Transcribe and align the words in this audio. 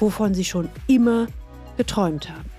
wovon 0.00 0.34
sie 0.34 0.44
schon 0.44 0.68
immer 0.86 1.26
geträumt 1.76 2.28
haben. 2.28 2.50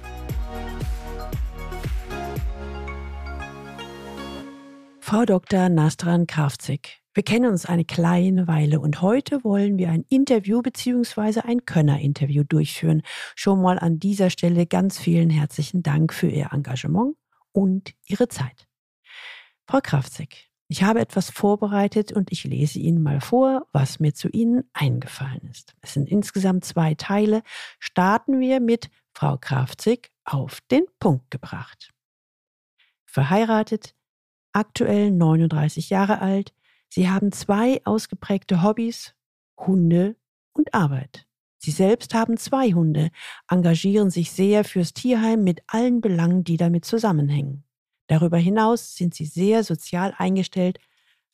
Frau 4.99 5.26
Dr. 5.26 5.68
Nastran 5.68 6.26
Krafzig, 6.26 7.02
wir 7.13 7.23
kennen 7.23 7.52
uns 7.52 7.66
eine 7.66 7.84
kleine 7.84 8.48
Weile 8.48 8.80
und 8.80 9.02
heute 9.02 9.44
wollen 9.44 9.77
wir 9.77 9.90
ein 9.90 10.05
Interview 10.08 10.62
bzw. 10.62 11.41
ein 11.41 11.66
Könner-Interview 11.66 12.46
durchführen. 12.46 13.02
Schon 13.35 13.62
mal 13.62 13.77
an 13.77 13.99
dieser 13.99 14.30
Stelle 14.30 14.66
ganz 14.66 14.98
vielen 14.98 15.30
herzlichen 15.30 15.84
Dank 15.84 16.13
für 16.13 16.27
Ihr 16.30 16.54
Engagement 16.54 17.18
und 17.52 17.94
Ihre 18.08 18.30
Zeit. 18.30 18.70
Frau 19.68 19.80
Krafzig, 19.84 20.51
ich 20.72 20.84
habe 20.84 21.02
etwas 21.02 21.30
vorbereitet 21.30 22.14
und 22.14 22.32
ich 22.32 22.46
lese 22.46 22.80
Ihnen 22.80 23.04
mal 23.04 23.20
vor, 23.20 23.68
was 23.74 24.00
mir 24.00 24.14
zu 24.14 24.30
Ihnen 24.30 24.64
eingefallen 24.72 25.42
ist. 25.52 25.76
Es 25.82 25.94
sind 25.94 26.08
insgesamt 26.08 26.64
zwei 26.64 26.96
Teile. 26.96 27.44
Starten 27.78 28.40
wir 28.40 28.62
mit 28.62 28.90
Frau 29.13 29.38
Krafzig 29.38 30.12
auf 30.24 30.62
den 30.72 30.86
Punkt 30.98 31.30
gebracht. 31.30 31.91
Verheiratet, 33.04 33.96
aktuell 34.54 35.12
39 35.12 35.90
Jahre 35.90 36.22
alt. 36.22 36.54
Sie 36.88 37.10
haben 37.10 37.34
zwei 37.34 37.82
ausgeprägte 37.84 38.63
Hobbys, 38.63 39.13
Hunde 39.58 40.16
und 40.54 40.74
Arbeit. 40.74 41.28
Sie 41.58 41.72
selbst 41.72 42.13
haben 42.13 42.38
zwei 42.38 42.72
Hunde, 42.72 43.12
engagieren 43.50 44.10
sich 44.10 44.32
sehr 44.32 44.63
fürs 44.63 44.94
Tierheim 44.94 45.44
mit 45.44 45.63
allen 45.68 46.00
Belangen, 46.00 46.46
die 46.46 46.56
damit 46.56 46.85
zusammenhängen. 46.85 47.66
Darüber 48.12 48.35
hinaus 48.35 48.95
sind 48.95 49.13
sie 49.13 49.23
sehr 49.23 49.63
sozial 49.63 50.13
eingestellt, 50.17 50.79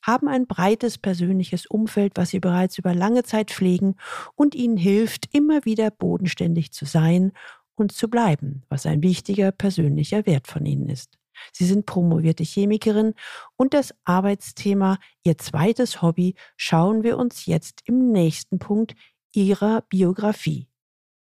haben 0.00 0.28
ein 0.28 0.46
breites 0.46 0.96
persönliches 0.96 1.66
Umfeld, 1.66 2.12
was 2.14 2.30
sie 2.30 2.38
bereits 2.38 2.78
über 2.78 2.94
lange 2.94 3.24
Zeit 3.24 3.50
pflegen 3.50 3.96
und 4.36 4.54
ihnen 4.54 4.76
hilft, 4.76 5.34
immer 5.34 5.64
wieder 5.64 5.90
bodenständig 5.90 6.70
zu 6.70 6.84
sein 6.84 7.32
und 7.74 7.90
zu 7.90 8.08
bleiben, 8.08 8.62
was 8.68 8.86
ein 8.86 9.02
wichtiger 9.02 9.50
persönlicher 9.50 10.24
Wert 10.24 10.46
von 10.46 10.64
ihnen 10.66 10.88
ist. 10.88 11.18
Sie 11.52 11.64
sind 11.64 11.84
promovierte 11.84 12.44
Chemikerin 12.44 13.14
und 13.56 13.74
das 13.74 13.92
Arbeitsthema, 14.04 14.98
ihr 15.24 15.36
zweites 15.36 16.00
Hobby, 16.00 16.36
schauen 16.56 17.02
wir 17.02 17.18
uns 17.18 17.46
jetzt 17.46 17.82
im 17.86 18.12
nächsten 18.12 18.60
Punkt 18.60 18.94
ihrer 19.32 19.80
Biografie 19.88 20.67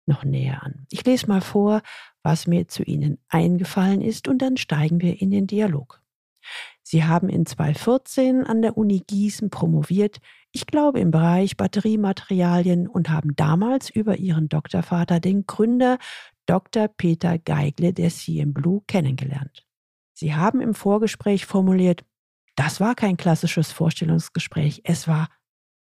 noch 0.06 0.24
näher 0.24 0.62
an. 0.62 0.86
Ich 0.90 1.04
lese 1.04 1.26
mal 1.26 1.40
vor, 1.40 1.82
was 2.22 2.46
mir 2.46 2.68
zu 2.68 2.82
Ihnen 2.82 3.18
eingefallen 3.28 4.00
ist 4.00 4.28
und 4.28 4.38
dann 4.38 4.56
steigen 4.56 5.00
wir 5.00 5.20
in 5.20 5.30
den 5.30 5.46
Dialog. 5.46 6.02
Sie 6.82 7.04
haben 7.04 7.28
in 7.28 7.46
2014 7.46 8.44
an 8.44 8.62
der 8.62 8.78
Uni 8.78 9.02
Gießen 9.06 9.50
promoviert, 9.50 10.20
ich 10.52 10.66
glaube 10.66 11.00
im 11.00 11.10
Bereich 11.10 11.56
Batteriematerialien 11.56 12.88
und 12.88 13.10
haben 13.10 13.34
damals 13.36 13.90
über 13.90 14.16
Ihren 14.16 14.48
Doktorvater, 14.48 15.20
den 15.20 15.46
Gründer 15.46 15.98
Dr. 16.46 16.88
Peter 16.88 17.38
Geigle 17.38 17.92
der 17.92 18.10
CM 18.10 18.54
Blue, 18.54 18.82
kennengelernt. 18.86 19.66
Sie 20.14 20.34
haben 20.34 20.60
im 20.60 20.74
Vorgespräch 20.74 21.44
formuliert, 21.44 22.04
das 22.54 22.80
war 22.80 22.94
kein 22.94 23.16
klassisches 23.16 23.72
Vorstellungsgespräch, 23.72 24.80
es 24.84 25.06
war 25.06 25.28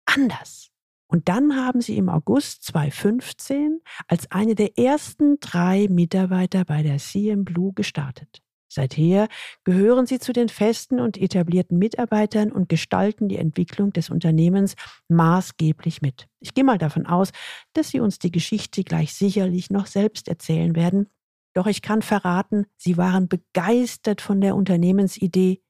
anders. 0.05 0.72
Und 1.13 1.29
dann 1.29 1.55
haben 1.55 1.79
sie 1.79 1.95
im 1.97 2.09
August 2.09 2.63
2015 2.63 3.81
als 4.07 4.31
eine 4.31 4.55
der 4.55 4.79
ersten 4.79 5.39
drei 5.39 5.87
Mitarbeiter 5.87 6.65
bei 6.65 6.81
der 6.81 6.97
CM 6.97 7.45
Blue 7.45 7.71
gestartet. 7.71 8.41
Seither 8.67 9.27
gehören 9.63 10.07
sie 10.07 10.17
zu 10.17 10.33
den 10.33 10.49
festen 10.49 10.99
und 10.99 11.15
etablierten 11.21 11.77
Mitarbeitern 11.77 12.51
und 12.51 12.67
gestalten 12.67 13.29
die 13.29 13.37
Entwicklung 13.37 13.93
des 13.93 14.09
Unternehmens 14.09 14.73
maßgeblich 15.07 16.01
mit. 16.01 16.27
Ich 16.39 16.55
gehe 16.55 16.63
mal 16.63 16.79
davon 16.79 17.05
aus, 17.05 17.29
dass 17.73 17.89
Sie 17.91 17.99
uns 17.99 18.17
die 18.17 18.31
Geschichte 18.31 18.83
gleich 18.83 19.13
sicherlich 19.13 19.69
noch 19.69 19.85
selbst 19.85 20.27
erzählen 20.27 20.75
werden. 20.75 21.11
Doch 21.53 21.67
ich 21.67 21.83
kann 21.83 22.01
verraten, 22.01 22.65
Sie 22.75 22.97
waren 22.97 23.27
begeistert 23.27 24.19
von 24.19 24.41
der 24.41 24.55
Unternehmensidee 24.55 25.61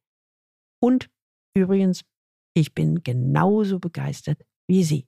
und 0.80 1.10
übrigens, 1.54 2.06
ich 2.54 2.74
bin 2.74 3.04
genauso 3.04 3.80
begeistert 3.80 4.38
wie 4.68 4.86
Sie. 4.86 5.06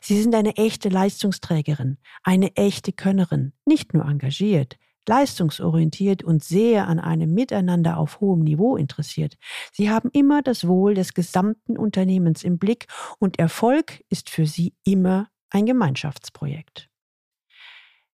Sie 0.00 0.20
sind 0.20 0.34
eine 0.34 0.56
echte 0.56 0.88
Leistungsträgerin, 0.88 1.98
eine 2.22 2.56
echte 2.56 2.92
Könnerin, 2.92 3.52
nicht 3.64 3.94
nur 3.94 4.04
engagiert, 4.04 4.76
leistungsorientiert 5.08 6.22
und 6.22 6.44
sehr 6.44 6.86
an 6.86 7.00
einem 7.00 7.32
Miteinander 7.34 7.98
auf 7.98 8.20
hohem 8.20 8.40
Niveau 8.40 8.76
interessiert. 8.76 9.36
Sie 9.72 9.90
haben 9.90 10.10
immer 10.12 10.42
das 10.42 10.66
Wohl 10.66 10.94
des 10.94 11.14
gesamten 11.14 11.76
Unternehmens 11.76 12.44
im 12.44 12.58
Blick 12.58 12.86
und 13.18 13.38
Erfolg 13.38 14.04
ist 14.08 14.30
für 14.30 14.46
Sie 14.46 14.74
immer 14.84 15.28
ein 15.50 15.66
Gemeinschaftsprojekt. 15.66 16.88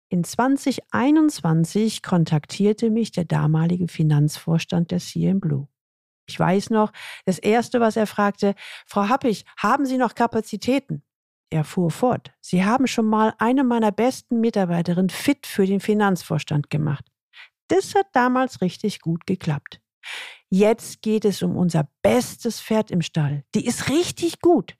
In 0.09 0.23
2021 0.23 2.01
kontaktierte 2.03 2.89
mich 2.91 3.11
der 3.11 3.25
damalige 3.25 3.87
Finanzvorstand 3.87 4.91
der 4.91 4.99
CM 4.99 5.39
Blue. 5.39 5.67
Ich 6.27 6.39
weiß 6.39 6.69
noch, 6.69 6.91
das 7.25 7.39
Erste, 7.39 7.79
was 7.79 7.97
er 7.97 8.07
fragte, 8.07 8.55
Frau 8.85 9.09
Happig, 9.09 9.45
haben 9.57 9.85
Sie 9.85 9.97
noch 9.97 10.15
Kapazitäten? 10.15 11.03
Er 11.49 11.63
fuhr 11.63 11.91
fort. 11.91 12.33
Sie 12.41 12.65
haben 12.65 12.87
schon 12.87 13.05
mal 13.05 13.33
eine 13.37 13.63
meiner 13.63 13.91
besten 13.91 14.39
Mitarbeiterinnen 14.39 15.09
fit 15.09 15.45
für 15.45 15.65
den 15.65 15.79
Finanzvorstand 15.79 16.69
gemacht. 16.69 17.05
Das 17.67 17.95
hat 17.95 18.07
damals 18.13 18.61
richtig 18.61 18.99
gut 18.99 19.25
geklappt. 19.25 19.81
Jetzt 20.49 21.01
geht 21.01 21.25
es 21.25 21.41
um 21.41 21.57
unser 21.57 21.89
bestes 22.01 22.61
Pferd 22.61 22.91
im 22.91 23.01
Stall. 23.01 23.43
Die 23.55 23.65
ist 23.65 23.89
richtig 23.89 24.39
gut 24.39 24.75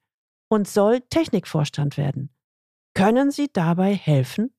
und 0.50 0.68
soll 0.68 1.02
Technikvorstand 1.02 1.98
werden. 1.98 2.30
Können 2.94 3.31
Sie 3.31 3.50
dabei 3.52 3.94
helfen? 3.94 4.56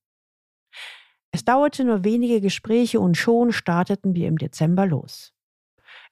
Es 1.30 1.44
dauerte 1.44 1.84
nur 1.84 2.04
wenige 2.04 2.40
Gespräche 2.40 3.00
und 3.00 3.16
schon 3.16 3.52
starteten 3.52 4.14
wir 4.14 4.28
im 4.28 4.38
Dezember 4.38 4.86
los. 4.86 5.35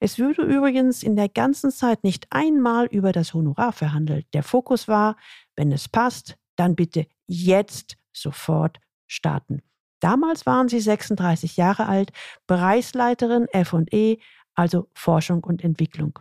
Es 0.01 0.19
wurde 0.19 0.43
übrigens 0.43 1.03
in 1.03 1.17
der 1.17 1.29
ganzen 1.29 1.71
Zeit 1.71 2.05
nicht 2.05 2.27
einmal 2.31 2.87
über 2.87 3.13
das 3.13 3.35
Honorar 3.35 3.73
verhandelt. 3.73 4.27
Der 4.35 4.43
Fokus 4.43 4.89
war, 4.89 5.17
wenn 5.57 5.73
es 5.73 5.89
passt, 5.89 6.37
dann 6.57 6.75
bitte 6.75 7.07
jetzt 7.27 7.97
sofort 8.13 8.79
starten. 9.07 9.63
Damals 10.01 10.45
waren 10.47 10.69
sie 10.69 10.81
36 10.81 11.57
Jahre 11.57 11.87
alt, 11.87 12.13
Bereichsleiterin 12.47 13.47
FE, 13.65 14.19
also 14.55 14.89
Forschung 14.95 15.43
und 15.45 15.65
Entwicklung. 15.65 16.19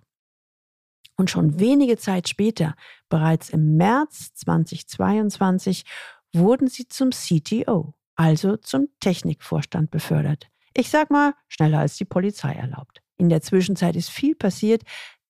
Und 1.16 1.30
schon 1.30 1.60
wenige 1.60 1.98
Zeit 1.98 2.28
später, 2.30 2.76
bereits 3.10 3.50
im 3.50 3.78
März 3.78 4.34
2022, 4.36 5.86
wurden 6.34 6.68
sie 6.68 6.88
zum 6.88 7.12
CTO, 7.12 7.94
also 8.16 8.58
zum 8.58 8.88
Technikvorstand 9.00 9.92
befördert. 9.92 10.50
Ich 10.74 10.90
sag 10.90 11.12
mal, 11.12 11.36
schneller 11.50 11.80
als 11.80 11.98
die 11.98 12.06
Polizei 12.06 12.54
erlaubt. 12.54 13.03
In 13.24 13.30
der 13.30 13.42
Zwischenzeit 13.42 13.96
ist 13.96 14.10
viel 14.10 14.36
passiert. 14.36 14.82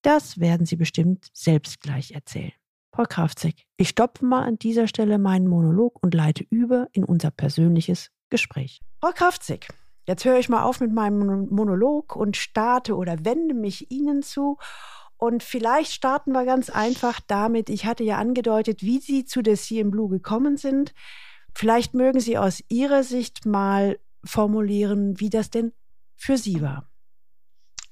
Das 0.02 0.40
werden 0.40 0.66
Sie 0.66 0.78
bestimmt 0.78 1.28
selbst 1.32 1.80
gleich 1.80 2.14
erzählen. 2.14 2.52
Frau 2.92 3.04
Kraftzig, 3.04 3.68
ich 3.78 3.90
stoppe 3.90 4.26
mal 4.26 4.42
an 4.42 4.58
dieser 4.58 4.88
Stelle 4.88 5.20
meinen 5.20 5.48
Monolog 5.48 6.02
und 6.02 6.16
leite 6.16 6.44
über 6.50 6.88
in 6.92 7.04
unser 7.04 7.30
persönliches 7.30 8.10
Gespräch. 8.32 8.82
Frau 9.00 9.12
Kraftzig, 9.12 9.68
jetzt 10.08 10.26
höre 10.26 10.40
ich 10.40 10.50
mal 10.50 10.64
auf 10.64 10.80
mit 10.80 10.92
meinem 10.92 11.50
Monolog 11.52 12.16
und 12.16 12.36
starte 12.36 12.96
oder 12.96 13.26
wende 13.26 13.54
mich 13.54 13.92
Ihnen 13.92 14.24
zu. 14.24 14.58
Und 15.18 15.44
vielleicht 15.44 15.92
starten 15.92 16.32
wir 16.32 16.46
ganz 16.46 16.72
einfach 16.72 17.20
damit, 17.20 17.70
ich 17.70 17.86
hatte 17.86 18.04
ja 18.04 18.18
angedeutet, 18.18 18.82
wie 18.82 18.98
Sie 18.98 19.24
zu 19.24 19.44
der 19.44 19.56
CM 19.56 19.92
Blue 19.92 20.10
gekommen 20.10 20.58
sind. 20.58 20.96
Vielleicht 21.54 21.94
mögen 21.94 22.20
Sie 22.20 22.40
aus 22.40 22.64
Ihrer 22.70 23.04
Sicht 23.04 23.46
mal 23.46 24.00
formulieren, 24.24 25.20
wie 25.20 25.30
das 25.30 25.52
denn 25.52 25.74
für 26.16 26.40
Sie 26.40 26.60
war. 26.64 26.90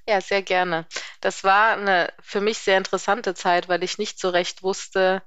Ja, 0.08 0.20
sehr 0.20 0.42
gerne. 0.42 0.86
Das 1.20 1.44
war 1.44 1.72
eine 1.76 2.12
für 2.20 2.40
mich 2.40 2.58
sehr 2.58 2.76
interessante 2.78 3.34
Zeit, 3.34 3.68
weil 3.68 3.82
ich 3.84 3.98
nicht 3.98 4.18
so 4.18 4.28
recht 4.30 4.62
wusste, 4.62 5.22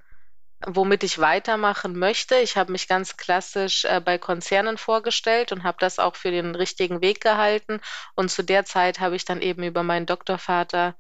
womit 0.68 1.04
ich 1.04 1.20
weitermachen 1.20 1.98
möchte. 1.98 2.36
Ich 2.38 2.58
habe 2.58 2.72
mich 2.74 2.88
ganz 2.88 3.18
klassisch 3.18 3.86
äh, 3.86 4.02
bei 4.02 4.18
Konzernen 4.20 4.78
vorgestellt 4.78 5.52
und 5.54 5.64
habe 5.64 5.78
das 5.80 6.00
auch 6.00 6.16
für 6.16 6.32
den 6.32 6.56
richtigen 6.56 7.02
Weg 7.02 7.22
gehalten. 7.22 7.82
Und 8.16 8.32
zu 8.32 8.44
der 8.44 8.66
Zeit 8.66 9.00
habe 9.00 9.16
ich 9.18 9.26
dann 9.26 9.42
eben 9.42 9.64
über 9.64 9.84
meinen 9.84 10.06
Doktorvater 10.08 10.96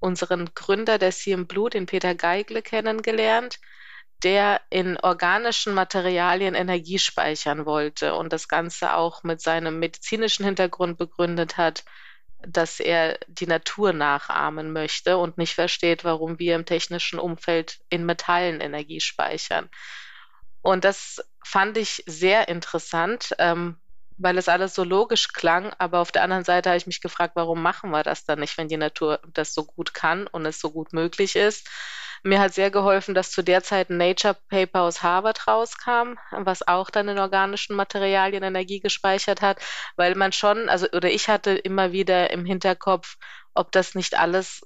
unseren 0.00 0.54
Gründer 0.54 0.98
der 0.98 1.12
CM 1.12 1.46
Blue, 1.46 1.70
den 1.70 1.86
Peter 1.86 2.14
Geigle, 2.14 2.62
kennengelernt 2.62 3.58
der 4.22 4.60
in 4.70 4.98
organischen 4.98 5.74
Materialien 5.74 6.54
Energie 6.54 6.98
speichern 6.98 7.64
wollte 7.66 8.14
und 8.14 8.32
das 8.32 8.48
Ganze 8.48 8.94
auch 8.94 9.22
mit 9.22 9.40
seinem 9.40 9.78
medizinischen 9.78 10.44
Hintergrund 10.44 10.98
begründet 10.98 11.56
hat, 11.56 11.84
dass 12.46 12.80
er 12.80 13.18
die 13.28 13.46
Natur 13.46 13.92
nachahmen 13.92 14.72
möchte 14.72 15.18
und 15.18 15.38
nicht 15.38 15.54
versteht, 15.54 16.04
warum 16.04 16.38
wir 16.38 16.54
im 16.54 16.64
technischen 16.64 17.18
Umfeld 17.18 17.80
in 17.88 18.06
Metallen 18.06 18.60
Energie 18.60 19.00
speichern. 19.00 19.68
Und 20.62 20.84
das 20.84 21.24
fand 21.44 21.76
ich 21.76 22.02
sehr 22.06 22.48
interessant, 22.48 23.34
ähm, 23.38 23.80
weil 24.18 24.36
es 24.36 24.48
alles 24.48 24.74
so 24.74 24.84
logisch 24.84 25.28
klang. 25.28 25.72
Aber 25.78 26.00
auf 26.00 26.12
der 26.12 26.22
anderen 26.22 26.44
Seite 26.44 26.70
habe 26.70 26.76
ich 26.76 26.86
mich 26.86 27.00
gefragt, 27.00 27.36
warum 27.36 27.62
machen 27.62 27.90
wir 27.90 28.02
das 28.02 28.24
dann 28.24 28.40
nicht, 28.40 28.58
wenn 28.58 28.68
die 28.68 28.76
Natur 28.76 29.20
das 29.32 29.54
so 29.54 29.64
gut 29.64 29.94
kann 29.94 30.26
und 30.26 30.44
es 30.44 30.60
so 30.60 30.70
gut 30.70 30.92
möglich 30.92 31.36
ist. 31.36 31.68
Mir 32.22 32.40
hat 32.40 32.52
sehr 32.54 32.70
geholfen, 32.70 33.14
dass 33.14 33.30
zu 33.30 33.42
der 33.42 33.62
Zeit 33.62 33.90
ein 33.90 33.96
Nature 33.96 34.36
Paper 34.48 34.82
aus 34.82 35.02
Harvard 35.02 35.46
rauskam, 35.46 36.18
was 36.30 36.66
auch 36.66 36.90
dann 36.90 37.08
in 37.08 37.18
organischen 37.18 37.76
Materialien 37.76 38.42
Energie 38.42 38.80
gespeichert 38.80 39.40
hat, 39.40 39.60
weil 39.96 40.14
man 40.14 40.32
schon, 40.32 40.68
also 40.68 40.86
oder 40.92 41.10
ich 41.10 41.28
hatte 41.28 41.52
immer 41.52 41.92
wieder 41.92 42.30
im 42.30 42.44
Hinterkopf, 42.44 43.16
ob 43.54 43.72
das 43.72 43.94
nicht 43.94 44.18
alles 44.18 44.60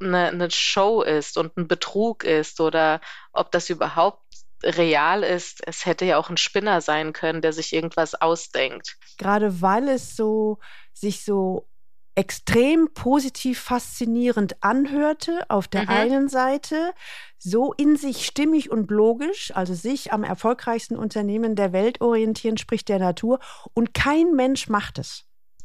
eine, 0.00 0.28
eine 0.28 0.50
Show 0.50 1.02
ist 1.02 1.38
und 1.38 1.56
ein 1.56 1.68
Betrug 1.68 2.24
ist 2.24 2.60
oder 2.60 3.00
ob 3.32 3.52
das 3.52 3.70
überhaupt 3.70 4.22
real 4.62 5.22
ist. 5.22 5.66
Es 5.66 5.86
hätte 5.86 6.04
ja 6.04 6.18
auch 6.18 6.30
ein 6.30 6.36
Spinner 6.36 6.80
sein 6.80 7.12
können, 7.12 7.42
der 7.42 7.52
sich 7.52 7.72
irgendwas 7.72 8.14
ausdenkt. 8.14 8.96
Gerade 9.18 9.60
weil 9.60 9.88
es 9.88 10.16
so 10.16 10.58
sich 10.92 11.24
so 11.24 11.68
extrem 12.14 12.92
positiv 12.94 13.60
faszinierend 13.60 14.62
anhörte 14.62 15.44
auf 15.48 15.68
der 15.68 15.82
mhm. 15.82 15.88
einen 15.88 16.28
Seite, 16.28 16.92
so 17.38 17.72
in 17.72 17.96
sich 17.96 18.24
stimmig 18.24 18.70
und 18.70 18.90
logisch, 18.90 19.52
also 19.54 19.74
sich 19.74 20.12
am 20.12 20.24
erfolgreichsten 20.24 20.96
Unternehmen 20.96 21.56
der 21.56 21.72
Welt 21.72 22.00
orientieren, 22.00 22.56
spricht 22.56 22.88
der 22.88 22.98
Natur, 22.98 23.40
und 23.74 23.94
kein 23.94 24.32
Mensch 24.32 24.68
macht 24.68 24.98
es. 24.98 25.24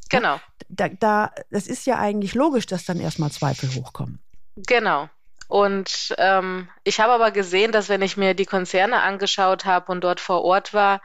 Genau. 0.10 0.40
Da, 0.70 0.90
da, 0.90 1.32
das 1.52 1.68
ist 1.68 1.86
ja 1.86 2.00
eigentlich 2.00 2.34
logisch, 2.34 2.66
dass 2.66 2.86
dann 2.86 3.00
erstmal 3.00 3.32
Zweifel 3.32 3.74
hochkommen. 3.76 4.20
Genau. 4.56 5.08
Und 5.48 6.14
ähm, 6.18 6.70
ich 6.84 7.00
habe 7.00 7.14
aber 7.14 7.32
gesehen, 7.32 7.72
dass 7.72 7.90
wenn 7.90 8.02
ich 8.02 8.18
mir 8.18 8.34
die 8.34 8.46
Konzerne 8.46 9.02
angeschaut 9.02 9.66
habe 9.66 9.92
und 9.92 10.02
dort 10.02 10.20
vor 10.20 10.44
Ort 10.44 10.74
war, 10.74 11.02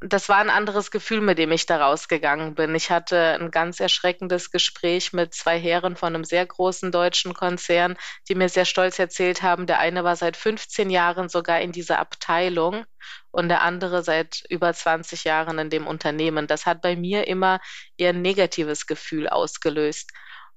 das 0.00 0.30
war 0.30 0.38
ein 0.38 0.48
anderes 0.48 0.90
Gefühl, 0.90 1.20
mit 1.20 1.38
dem 1.38 1.52
ich 1.52 1.66
da 1.66 1.84
rausgegangen 1.84 2.54
bin. 2.54 2.74
Ich 2.74 2.90
hatte 2.90 3.36
ein 3.38 3.50
ganz 3.50 3.80
erschreckendes 3.80 4.50
Gespräch 4.50 5.12
mit 5.12 5.34
zwei 5.34 5.58
Herren 5.58 5.94
von 5.94 6.14
einem 6.14 6.24
sehr 6.24 6.46
großen 6.46 6.90
deutschen 6.90 7.34
Konzern, 7.34 7.98
die 8.28 8.34
mir 8.34 8.48
sehr 8.48 8.64
stolz 8.64 8.98
erzählt 8.98 9.42
haben, 9.42 9.66
der 9.66 9.78
eine 9.78 10.02
war 10.02 10.16
seit 10.16 10.38
15 10.38 10.88
Jahren 10.88 11.28
sogar 11.28 11.60
in 11.60 11.72
dieser 11.72 11.98
Abteilung 11.98 12.86
und 13.30 13.48
der 13.50 13.60
andere 13.60 14.02
seit 14.02 14.42
über 14.48 14.72
20 14.72 15.24
Jahren 15.24 15.58
in 15.58 15.68
dem 15.68 15.86
Unternehmen. 15.86 16.46
Das 16.46 16.64
hat 16.64 16.80
bei 16.80 16.96
mir 16.96 17.26
immer 17.26 17.60
eher 17.98 18.10
ein 18.10 18.22
negatives 18.22 18.86
Gefühl 18.86 19.28
ausgelöst. 19.28 20.12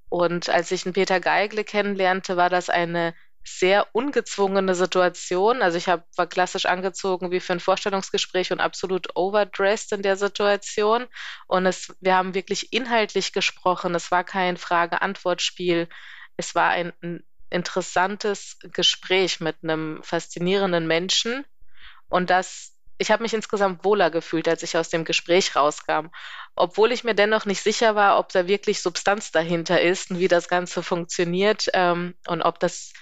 Und 0.08 0.48
als 0.48 0.70
ich 0.70 0.86
einen 0.86 0.94
Peter 0.94 1.20
Geigle 1.20 1.64
kennenlernte, 1.64 2.36
war 2.36 2.48
das 2.48 2.70
eine 2.70 3.14
sehr 3.44 3.86
ungezwungene 3.92 4.74
Situation. 4.74 5.62
Also 5.62 5.76
ich 5.76 5.88
hab, 5.88 6.06
war 6.16 6.26
klassisch 6.26 6.66
angezogen 6.66 7.30
wie 7.30 7.40
für 7.40 7.52
ein 7.52 7.60
Vorstellungsgespräch 7.60 8.52
und 8.52 8.60
absolut 8.60 9.14
overdressed 9.16 9.92
in 9.92 10.02
der 10.02 10.16
Situation. 10.16 11.06
Und 11.46 11.66
es, 11.66 11.94
wir 12.00 12.16
haben 12.16 12.34
wirklich 12.34 12.72
inhaltlich 12.72 13.32
gesprochen. 13.32 13.94
Es 13.94 14.10
war 14.10 14.24
kein 14.24 14.56
Frage-Antwort-Spiel. 14.56 15.88
Es 16.36 16.54
war 16.54 16.70
ein, 16.70 16.92
ein 17.02 17.22
interessantes 17.50 18.58
Gespräch 18.72 19.40
mit 19.40 19.56
einem 19.62 20.02
faszinierenden 20.02 20.86
Menschen. 20.86 21.44
Und 22.08 22.30
das, 22.30 22.72
ich 22.96 23.10
habe 23.10 23.22
mich 23.22 23.34
insgesamt 23.34 23.84
wohler 23.84 24.10
gefühlt, 24.10 24.48
als 24.48 24.62
ich 24.62 24.76
aus 24.76 24.88
dem 24.88 25.04
Gespräch 25.04 25.54
rauskam. 25.54 26.06
Obwohl 26.56 26.92
ich 26.92 27.04
mir 27.04 27.14
dennoch 27.14 27.44
nicht 27.44 27.62
sicher 27.62 27.94
war, 27.94 28.18
ob 28.18 28.30
da 28.32 28.48
wirklich 28.48 28.80
Substanz 28.80 29.32
dahinter 29.32 29.80
ist 29.80 30.10
und 30.10 30.18
wie 30.18 30.28
das 30.28 30.48
Ganze 30.48 30.82
funktioniert 30.82 31.68
ähm, 31.74 32.14
und 32.26 32.40
ob 32.42 32.58
das 32.58 32.92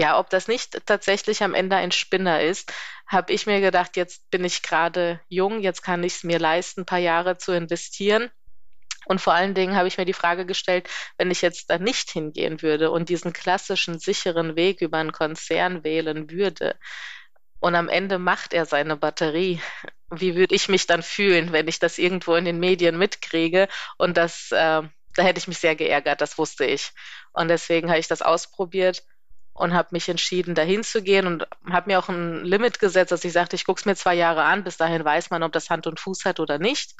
ja, 0.00 0.18
ob 0.18 0.30
das 0.30 0.48
nicht 0.48 0.86
tatsächlich 0.86 1.42
am 1.42 1.52
Ende 1.52 1.76
ein 1.76 1.92
Spinner 1.92 2.40
ist, 2.40 2.72
habe 3.06 3.34
ich 3.34 3.44
mir 3.44 3.60
gedacht, 3.60 3.98
jetzt 3.98 4.30
bin 4.30 4.46
ich 4.46 4.62
gerade 4.62 5.20
jung, 5.28 5.60
jetzt 5.60 5.82
kann 5.82 6.02
ich 6.02 6.14
es 6.14 6.24
mir 6.24 6.38
leisten, 6.38 6.82
ein 6.82 6.86
paar 6.86 6.98
Jahre 6.98 7.36
zu 7.36 7.52
investieren. 7.52 8.30
Und 9.04 9.20
vor 9.20 9.34
allen 9.34 9.52
Dingen 9.52 9.76
habe 9.76 9.88
ich 9.88 9.98
mir 9.98 10.06
die 10.06 10.14
Frage 10.14 10.46
gestellt, 10.46 10.88
wenn 11.18 11.30
ich 11.30 11.42
jetzt 11.42 11.68
da 11.68 11.76
nicht 11.76 12.10
hingehen 12.10 12.62
würde 12.62 12.90
und 12.90 13.10
diesen 13.10 13.34
klassischen 13.34 13.98
sicheren 13.98 14.56
Weg 14.56 14.80
über 14.80 14.96
einen 14.96 15.12
Konzern 15.12 15.84
wählen 15.84 16.30
würde 16.30 16.76
und 17.58 17.74
am 17.74 17.90
Ende 17.90 18.18
macht 18.18 18.54
er 18.54 18.64
seine 18.64 18.96
Batterie, 18.96 19.60
wie 20.10 20.34
würde 20.34 20.54
ich 20.54 20.70
mich 20.70 20.86
dann 20.86 21.02
fühlen, 21.02 21.52
wenn 21.52 21.68
ich 21.68 21.78
das 21.78 21.98
irgendwo 21.98 22.36
in 22.36 22.46
den 22.46 22.58
Medien 22.58 22.96
mitkriege 22.96 23.68
und 23.98 24.16
das, 24.16 24.50
äh, 24.50 24.80
da 25.14 25.22
hätte 25.22 25.40
ich 25.40 25.48
mich 25.48 25.58
sehr 25.58 25.76
geärgert, 25.76 26.22
das 26.22 26.38
wusste 26.38 26.64
ich. 26.64 26.92
Und 27.32 27.48
deswegen 27.48 27.90
habe 27.90 28.00
ich 28.00 28.08
das 28.08 28.22
ausprobiert 28.22 29.04
und 29.60 29.74
habe 29.74 29.88
mich 29.92 30.08
entschieden, 30.08 30.54
dahin 30.54 30.82
zu 30.82 31.02
gehen 31.02 31.26
und 31.26 31.46
habe 31.70 31.90
mir 31.90 31.98
auch 31.98 32.08
ein 32.08 32.44
Limit 32.44 32.78
gesetzt, 32.78 33.12
dass 33.12 33.24
ich 33.24 33.32
sagte, 33.32 33.56
ich 33.56 33.66
gucke 33.66 33.78
es 33.78 33.84
mir 33.84 33.94
zwei 33.94 34.14
Jahre 34.14 34.44
an, 34.44 34.64
bis 34.64 34.78
dahin 34.78 35.04
weiß 35.04 35.28
man, 35.28 35.42
ob 35.42 35.52
das 35.52 35.68
Hand 35.68 35.86
und 35.86 36.00
Fuß 36.00 36.24
hat 36.24 36.40
oder 36.40 36.58
nicht. 36.58 36.94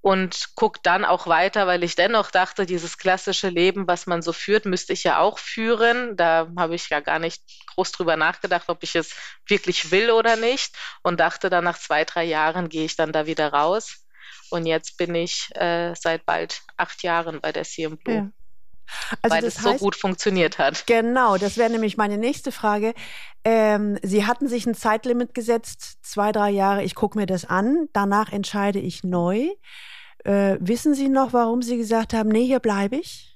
Und 0.00 0.50
gucke 0.54 0.80
dann 0.82 1.04
auch 1.04 1.26
weiter, 1.26 1.66
weil 1.66 1.82
ich 1.82 1.96
dennoch 1.96 2.30
dachte, 2.30 2.66
dieses 2.66 2.98
klassische 2.98 3.48
Leben, 3.48 3.86
was 3.88 4.06
man 4.06 4.22
so 4.22 4.32
führt, 4.32 4.64
müsste 4.64 4.92
ich 4.92 5.02
ja 5.02 5.18
auch 5.18 5.38
führen. 5.38 6.16
Da 6.16 6.48
habe 6.56 6.76
ich 6.76 6.88
ja 6.88 7.00
gar 7.00 7.18
nicht 7.18 7.42
groß 7.74 7.92
drüber 7.92 8.16
nachgedacht, 8.16 8.68
ob 8.68 8.82
ich 8.82 8.94
es 8.94 9.14
wirklich 9.46 9.90
will 9.90 10.10
oder 10.10 10.36
nicht. 10.36 10.76
Und 11.02 11.18
dachte 11.18 11.50
dann, 11.50 11.64
nach 11.64 11.78
zwei, 11.78 12.04
drei 12.04 12.24
Jahren 12.24 12.68
gehe 12.68 12.84
ich 12.84 12.96
dann 12.96 13.12
da 13.12 13.26
wieder 13.26 13.52
raus. 13.52 14.04
Und 14.50 14.66
jetzt 14.66 14.96
bin 14.98 15.14
ich 15.14 15.48
äh, 15.54 15.94
seit 15.94 16.26
bald 16.26 16.62
acht 16.76 17.02
Jahren 17.02 17.40
bei 17.40 17.52
der 17.52 17.64
CM 17.64 17.96
Blue. 17.96 18.16
Ja. 18.16 18.41
Also 19.22 19.36
weil 19.36 19.44
es 19.44 19.54
so 19.56 19.74
gut 19.74 19.96
funktioniert 19.96 20.58
hat. 20.58 20.86
Genau, 20.86 21.36
das 21.36 21.56
wäre 21.56 21.70
nämlich 21.70 21.96
meine 21.96 22.18
nächste 22.18 22.52
Frage. 22.52 22.94
Ähm, 23.44 23.98
Sie 24.02 24.26
hatten 24.26 24.48
sich 24.48 24.66
ein 24.66 24.74
Zeitlimit 24.74 25.34
gesetzt, 25.34 25.98
zwei, 26.02 26.32
drei 26.32 26.50
Jahre, 26.50 26.84
ich 26.84 26.94
gucke 26.94 27.18
mir 27.18 27.26
das 27.26 27.44
an, 27.44 27.88
danach 27.92 28.32
entscheide 28.32 28.78
ich 28.78 29.04
neu. 29.04 29.48
Äh, 30.24 30.56
wissen 30.60 30.94
Sie 30.94 31.08
noch, 31.08 31.32
warum 31.32 31.62
Sie 31.62 31.76
gesagt 31.76 32.14
haben, 32.14 32.28
nee, 32.28 32.46
hier 32.46 32.60
bleibe 32.60 32.96
ich? 32.96 33.32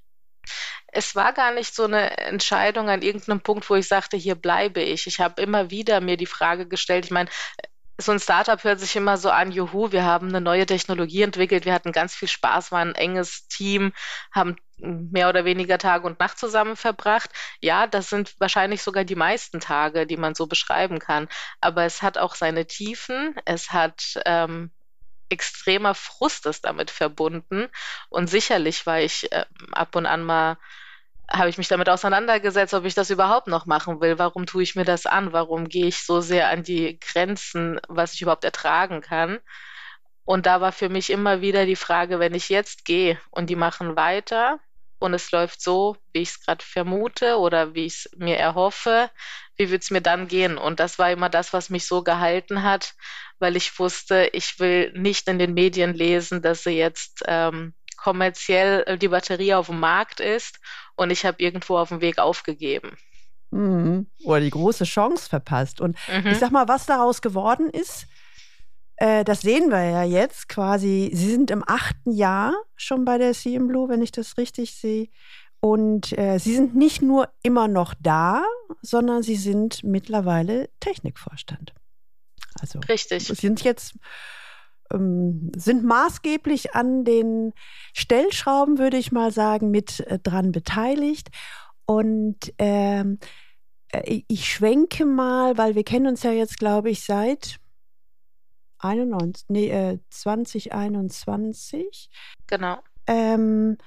es 0.96 1.14
war 1.14 1.32
gar 1.34 1.52
nicht 1.52 1.74
so 1.74 1.84
eine 1.84 2.16
Entscheidung 2.16 2.88
an 2.88 3.02
irgendeinem 3.02 3.40
Punkt, 3.40 3.68
wo 3.68 3.74
ich 3.74 3.86
sagte, 3.86 4.16
hier 4.16 4.34
bleibe 4.34 4.80
ich. 4.80 5.06
Ich 5.06 5.20
habe 5.20 5.42
immer 5.42 5.70
wieder 5.70 6.00
mir 6.00 6.16
die 6.16 6.26
Frage 6.26 6.66
gestellt, 6.66 7.04
ich 7.04 7.10
meine, 7.10 7.28
so 7.98 8.12
ein 8.12 8.20
Startup 8.20 8.62
hört 8.62 8.80
sich 8.80 8.94
immer 8.96 9.16
so 9.16 9.30
an, 9.30 9.52
juhu, 9.52 9.90
wir 9.92 10.04
haben 10.04 10.28
eine 10.28 10.40
neue 10.40 10.66
Technologie 10.66 11.22
entwickelt, 11.22 11.64
wir 11.64 11.72
hatten 11.72 11.92
ganz 11.92 12.14
viel 12.14 12.28
Spaß, 12.28 12.70
waren 12.72 12.90
ein 12.90 12.94
enges 12.94 13.48
Team, 13.48 13.92
haben 14.32 14.56
mehr 14.76 15.28
oder 15.30 15.44
weniger 15.46 15.78
Tag 15.78 16.04
und 16.04 16.20
Nacht 16.20 16.38
zusammen 16.38 16.76
verbracht. 16.76 17.30
Ja, 17.60 17.86
das 17.86 18.10
sind 18.10 18.34
wahrscheinlich 18.38 18.82
sogar 18.82 19.04
die 19.04 19.14
meisten 19.14 19.60
Tage, 19.60 20.06
die 20.06 20.18
man 20.18 20.34
so 20.34 20.46
beschreiben 20.46 20.98
kann. 20.98 21.28
Aber 21.60 21.84
es 21.84 22.02
hat 22.02 22.18
auch 22.18 22.34
seine 22.34 22.66
Tiefen, 22.66 23.34
es 23.46 23.72
hat 23.72 24.20
ähm, 24.26 24.70
extremer 25.28 25.94
Frust 25.94 26.46
ist 26.46 26.64
damit 26.64 26.90
verbunden. 26.90 27.68
Und 28.08 28.28
sicherlich 28.28 28.86
war 28.86 29.00
ich 29.00 29.32
äh, 29.32 29.46
ab 29.72 29.96
und 29.96 30.06
an 30.06 30.22
mal 30.22 30.58
habe 31.30 31.48
ich 31.48 31.58
mich 31.58 31.68
damit 31.68 31.88
auseinandergesetzt, 31.88 32.74
ob 32.74 32.84
ich 32.84 32.94
das 32.94 33.10
überhaupt 33.10 33.48
noch 33.48 33.66
machen 33.66 34.00
will. 34.00 34.18
Warum 34.18 34.46
tue 34.46 34.62
ich 34.62 34.76
mir 34.76 34.84
das 34.84 35.06
an? 35.06 35.32
Warum 35.32 35.68
gehe 35.68 35.86
ich 35.86 36.04
so 36.04 36.20
sehr 36.20 36.50
an 36.50 36.62
die 36.62 36.98
Grenzen, 37.00 37.80
was 37.88 38.14
ich 38.14 38.22
überhaupt 38.22 38.44
ertragen 38.44 39.00
kann? 39.00 39.38
Und 40.24 40.46
da 40.46 40.60
war 40.60 40.72
für 40.72 40.88
mich 40.88 41.10
immer 41.10 41.40
wieder 41.40 41.66
die 41.66 41.76
Frage, 41.76 42.18
wenn 42.18 42.34
ich 42.34 42.48
jetzt 42.48 42.84
gehe 42.84 43.20
und 43.30 43.48
die 43.48 43.56
machen 43.56 43.96
weiter 43.96 44.58
und 44.98 45.14
es 45.14 45.30
läuft 45.30 45.60
so, 45.60 45.96
wie 46.12 46.20
ich 46.22 46.30
es 46.30 46.44
gerade 46.44 46.64
vermute 46.64 47.38
oder 47.38 47.74
wie 47.74 47.86
ich 47.86 47.94
es 47.94 48.10
mir 48.16 48.36
erhoffe, 48.36 49.10
wie 49.56 49.70
wird 49.70 49.82
es 49.82 49.90
mir 49.90 50.00
dann 50.00 50.26
gehen? 50.26 50.58
Und 50.58 50.80
das 50.80 50.98
war 50.98 51.10
immer 51.10 51.28
das, 51.28 51.52
was 51.52 51.70
mich 51.70 51.86
so 51.86 52.02
gehalten 52.02 52.62
hat, 52.62 52.94
weil 53.38 53.56
ich 53.56 53.78
wusste, 53.78 54.30
ich 54.32 54.58
will 54.58 54.92
nicht 54.94 55.28
in 55.28 55.38
den 55.38 55.54
Medien 55.54 55.94
lesen, 55.94 56.42
dass 56.42 56.64
sie 56.64 56.70
jetzt 56.70 57.22
ähm, 57.26 57.74
kommerziell 57.96 58.84
äh, 58.86 58.98
die 58.98 59.08
Batterie 59.08 59.54
auf 59.54 59.66
dem 59.66 59.80
Markt 59.80 60.20
ist 60.20 60.60
und 60.96 61.10
ich 61.10 61.24
habe 61.24 61.42
irgendwo 61.42 61.78
auf 61.78 61.88
dem 61.88 62.00
Weg 62.00 62.18
aufgegeben. 62.18 62.96
Mhm. 63.50 64.06
Oder 64.24 64.40
die 64.40 64.50
große 64.50 64.84
Chance 64.84 65.28
verpasst. 65.28 65.80
Und 65.80 65.96
mhm. 66.08 66.28
ich 66.28 66.38
sag 66.38 66.50
mal, 66.50 66.68
was 66.68 66.86
daraus 66.86 67.22
geworden 67.22 67.70
ist, 67.70 68.06
äh, 68.96 69.24
das 69.24 69.42
sehen 69.42 69.70
wir 69.70 69.82
ja 69.82 70.02
jetzt 70.02 70.48
quasi. 70.48 71.10
Sie 71.12 71.30
sind 71.30 71.50
im 71.50 71.62
achten 71.66 72.12
Jahr 72.12 72.54
schon 72.76 73.04
bei 73.04 73.18
der 73.18 73.32
CM 73.32 73.68
Blue, 73.68 73.88
wenn 73.88 74.02
ich 74.02 74.12
das 74.12 74.36
richtig 74.38 74.74
sehe. 74.74 75.08
Und 75.60 76.16
äh, 76.18 76.38
Sie 76.38 76.54
sind 76.54 76.74
nicht 76.74 77.02
nur 77.02 77.28
immer 77.42 77.66
noch 77.66 77.94
da, 78.00 78.44
sondern 78.82 79.22
Sie 79.22 79.36
sind 79.36 79.82
mittlerweile 79.84 80.68
Technikvorstand. 80.80 81.72
Also, 82.60 82.78
Richtig. 82.80 83.26
Sie 83.26 83.34
sind 83.34 83.62
jetzt 83.64 83.96
ähm, 84.92 85.50
sind 85.56 85.84
maßgeblich 85.84 86.74
an 86.74 87.04
den 87.04 87.52
Stellschrauben, 87.94 88.78
würde 88.78 88.96
ich 88.96 89.12
mal 89.12 89.32
sagen, 89.32 89.70
mit 89.70 90.00
äh, 90.00 90.18
dran 90.18 90.52
beteiligt. 90.52 91.28
Und 91.86 92.52
ähm, 92.58 93.18
äh, 93.92 94.22
ich 94.28 94.52
schwenke 94.52 95.06
mal, 95.06 95.56
weil 95.58 95.74
wir 95.74 95.84
kennen 95.84 96.06
uns 96.06 96.22
ja 96.22 96.32
jetzt, 96.32 96.58
glaube 96.58 96.90
ich, 96.90 97.04
seit 97.04 97.58
91, 98.78 99.46
nee, 99.48 99.70
äh, 99.70 99.98
2021. 100.10 102.10
Genau. 102.46 102.78
Ähm, 103.06 103.78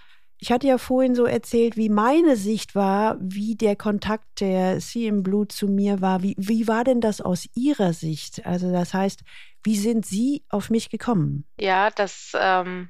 ich 0.42 0.52
hatte 0.52 0.68
ja 0.68 0.78
vorhin 0.78 1.16
so 1.16 1.26
erzählt, 1.26 1.76
wie 1.76 1.90
meine 1.90 2.38
Sicht 2.38 2.74
war, 2.74 3.18
wie 3.20 3.56
der 3.56 3.76
Kontakt 3.76 4.40
der 4.40 4.80
CM 4.80 5.22
Blue 5.22 5.48
zu 5.48 5.68
mir 5.68 6.00
war. 6.00 6.24
Wie, 6.24 6.34
wie 6.38 6.68
war 6.68 6.86
denn 6.86 7.02
das 7.02 7.20
aus 7.20 7.48
Ihrer 7.56 7.92
Sicht? 7.92 8.46
Also 8.46 8.72
das 8.72 8.94
heißt, 8.94 9.22
wie 9.64 9.78
sind 9.78 10.06
Sie 10.06 10.46
auf 10.50 10.70
mich 10.70 10.90
gekommen? 10.90 11.46
Ja, 11.60 11.90
das, 11.92 12.32
ähm, 12.40 12.90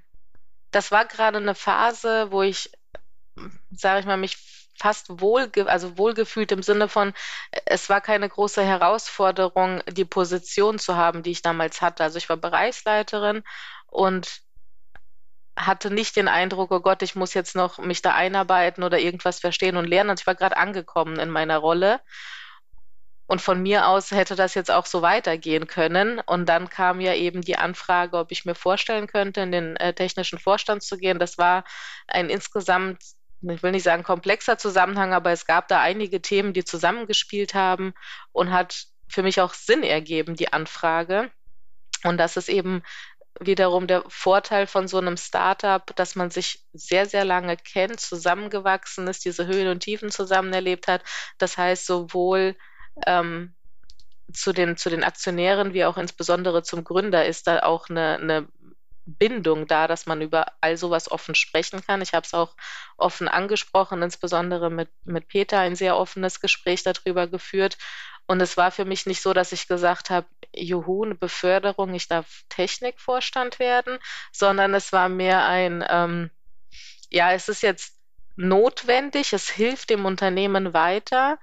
das 0.69 0.91
war 0.91 1.05
gerade 1.05 1.39
eine 1.39 1.55
Phase, 1.55 2.27
wo 2.29 2.43
ich, 2.43 2.71
sage 3.71 4.01
ich 4.01 4.05
mal, 4.05 4.17
mich 4.17 4.37
fast 4.77 5.19
wohl, 5.19 5.49
also 5.65 5.97
wohlgefühlt 5.97 6.51
im 6.51 6.61
Sinne 6.61 6.87
von, 6.87 7.13
es 7.65 7.89
war 7.89 7.99
keine 7.99 8.29
große 8.29 8.63
Herausforderung, 8.63 9.81
die 9.91 10.05
Position 10.05 10.77
zu 10.77 10.95
haben, 10.95 11.23
die 11.23 11.31
ich 11.31 11.41
damals 11.41 11.81
hatte. 11.81 12.03
Also 12.03 12.19
ich 12.19 12.29
war 12.29 12.37
Bereichsleiterin 12.37 13.43
und 13.87 14.41
hatte 15.59 15.91
nicht 15.91 16.15
den 16.15 16.29
Eindruck, 16.29 16.71
oh 16.71 16.79
Gott, 16.79 17.01
ich 17.01 17.15
muss 17.15 17.33
jetzt 17.33 17.55
noch 17.55 17.79
mich 17.79 18.01
da 18.01 18.13
einarbeiten 18.15 18.83
oder 18.83 18.97
irgendwas 18.97 19.39
verstehen 19.39 19.75
und 19.75 19.85
lernen. 19.85 20.11
Und 20.11 20.19
ich 20.21 20.27
war 20.27 20.35
gerade 20.35 20.55
angekommen 20.55 21.19
in 21.19 21.29
meiner 21.29 21.57
Rolle. 21.57 21.99
Und 23.27 23.41
von 23.41 23.61
mir 23.61 23.87
aus 23.87 24.11
hätte 24.11 24.35
das 24.35 24.55
jetzt 24.55 24.71
auch 24.71 24.85
so 24.85 25.01
weitergehen 25.01 25.67
können. 25.67 26.19
Und 26.25 26.47
dann 26.47 26.69
kam 26.69 27.01
ja 27.01 27.13
eben 27.13 27.41
die 27.41 27.57
Anfrage, 27.57 28.17
ob 28.17 28.31
ich 28.31 28.45
mir 28.45 28.55
vorstellen 28.55 29.05
könnte, 29.05 29.41
in 29.41 29.51
den 29.51 29.75
äh, 29.75 29.93
technischen 29.93 30.39
Vorstand 30.39 30.81
zu 30.81 30.97
gehen. 30.97 31.19
Das 31.19 31.37
war 31.37 31.65
ein 32.07 32.29
insgesamt, 32.29 33.03
ich 33.41 33.61
will 33.61 33.71
nicht 33.71 33.83
sagen 33.83 34.03
komplexer 34.03 34.57
Zusammenhang, 34.57 35.13
aber 35.13 35.31
es 35.31 35.45
gab 35.45 35.67
da 35.67 35.81
einige 35.81 36.21
Themen, 36.21 36.53
die 36.53 36.63
zusammengespielt 36.63 37.53
haben 37.53 37.93
und 38.31 38.51
hat 38.51 38.85
für 39.09 39.23
mich 39.23 39.41
auch 39.41 39.53
Sinn 39.53 39.83
ergeben, 39.83 40.35
die 40.35 40.53
Anfrage. 40.53 41.29
Und 42.03 42.17
das 42.17 42.37
ist 42.37 42.49
eben 42.49 42.81
wiederum 43.39 43.87
der 43.87 44.03
Vorteil 44.07 44.67
von 44.67 44.87
so 44.87 44.97
einem 44.97 45.17
Startup, 45.17 45.83
dass 45.95 46.15
man 46.15 46.29
sich 46.29 46.65
sehr, 46.73 47.05
sehr 47.05 47.25
lange 47.25 47.57
kennt, 47.57 47.99
zusammengewachsen 47.99 49.07
ist, 49.07 49.25
diese 49.25 49.47
Höhen 49.47 49.67
und 49.67 49.81
Tiefen 49.81 50.11
zusammen 50.11 50.53
erlebt 50.53 50.87
hat. 50.87 51.03
Das 51.37 51.57
heißt, 51.57 51.85
sowohl 51.85 52.55
ähm, 53.05 53.55
zu, 54.33 54.53
den, 54.53 54.77
zu 54.77 54.89
den 54.89 55.03
Aktionären 55.03 55.73
wie 55.73 55.85
auch 55.85 55.97
insbesondere 55.97 56.63
zum 56.63 56.83
Gründer 56.83 57.25
ist 57.25 57.47
da 57.47 57.59
auch 57.59 57.89
eine, 57.89 58.17
eine 58.17 58.47
Bindung 59.05 59.67
da, 59.67 59.87
dass 59.87 60.05
man 60.05 60.21
über 60.21 60.45
all 60.61 60.77
sowas 60.77 61.09
offen 61.09 61.35
sprechen 61.35 61.81
kann. 61.81 62.01
Ich 62.01 62.13
habe 62.13 62.25
es 62.25 62.33
auch 62.33 62.55
offen 62.97 63.27
angesprochen, 63.27 64.01
insbesondere 64.01 64.69
mit, 64.69 64.89
mit 65.03 65.27
Peter 65.27 65.59
ein 65.59 65.75
sehr 65.75 65.97
offenes 65.97 66.39
Gespräch 66.41 66.83
darüber 66.83 67.27
geführt. 67.27 67.77
Und 68.29 68.41
es 68.41 68.57
war 68.57 68.69
für 68.69 68.85
mich 68.85 69.07
nicht 69.07 69.23
so, 69.23 69.33
dass 69.33 69.53
ich 69.53 69.67
gesagt 69.67 70.11
habe, 70.11 70.27
juhu, 70.55 71.03
eine 71.03 71.15
Beförderung, 71.15 71.95
ich 71.95 72.07
darf 72.07 72.43
Technikvorstand 72.49 73.57
werden, 73.57 73.97
sondern 74.31 74.75
es 74.75 74.93
war 74.93 75.09
mehr 75.09 75.47
ein, 75.47 75.83
ähm, 75.89 76.29
ja, 77.09 77.33
es 77.33 77.49
ist 77.49 77.63
jetzt 77.63 77.97
notwendig, 78.35 79.33
es 79.33 79.49
hilft 79.49 79.89
dem 79.89 80.05
Unternehmen 80.05 80.75
weiter. 80.75 81.39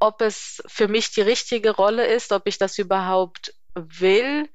Ob 0.00 0.20
es 0.20 0.64
für 0.66 0.88
mich 0.88 1.12
die 1.12 1.20
richtige 1.20 1.70
Rolle 1.70 2.04
ist, 2.08 2.32
ob 2.32 2.48
ich 2.48 2.58
das 2.58 2.76
überhaupt 2.76 3.54
will, 3.76 4.50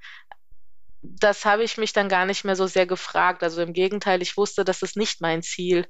das 1.01 1.45
habe 1.45 1.63
ich 1.63 1.77
mich 1.77 1.93
dann 1.93 2.09
gar 2.09 2.25
nicht 2.25 2.43
mehr 2.43 2.57
so 2.57 2.67
sehr 2.67 2.85
gefragt. 2.85 3.43
Also 3.43 3.61
im 3.61 3.71
Gegenteil, 3.71 4.21
ich 4.21 4.35
wusste, 4.35 4.65
das 4.65 4.81
ist 4.81 4.97
nicht 4.97 5.21
mein 5.21 5.41
Ziel, 5.41 5.87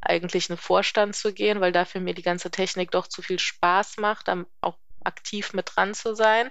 eigentlich 0.00 0.48
in 0.48 0.56
Vorstand 0.56 1.16
zu 1.16 1.34
gehen, 1.34 1.60
weil 1.60 1.72
dafür 1.72 2.00
mir 2.00 2.14
die 2.14 2.22
ganze 2.22 2.52
Technik 2.52 2.92
doch 2.92 3.08
zu 3.08 3.20
viel 3.20 3.40
Spaß 3.40 3.96
macht, 3.96 4.28
auch 4.60 4.78
aktiv 5.04 5.52
mit 5.52 5.72
dran 5.74 5.94
zu 5.94 6.14
sein. 6.14 6.50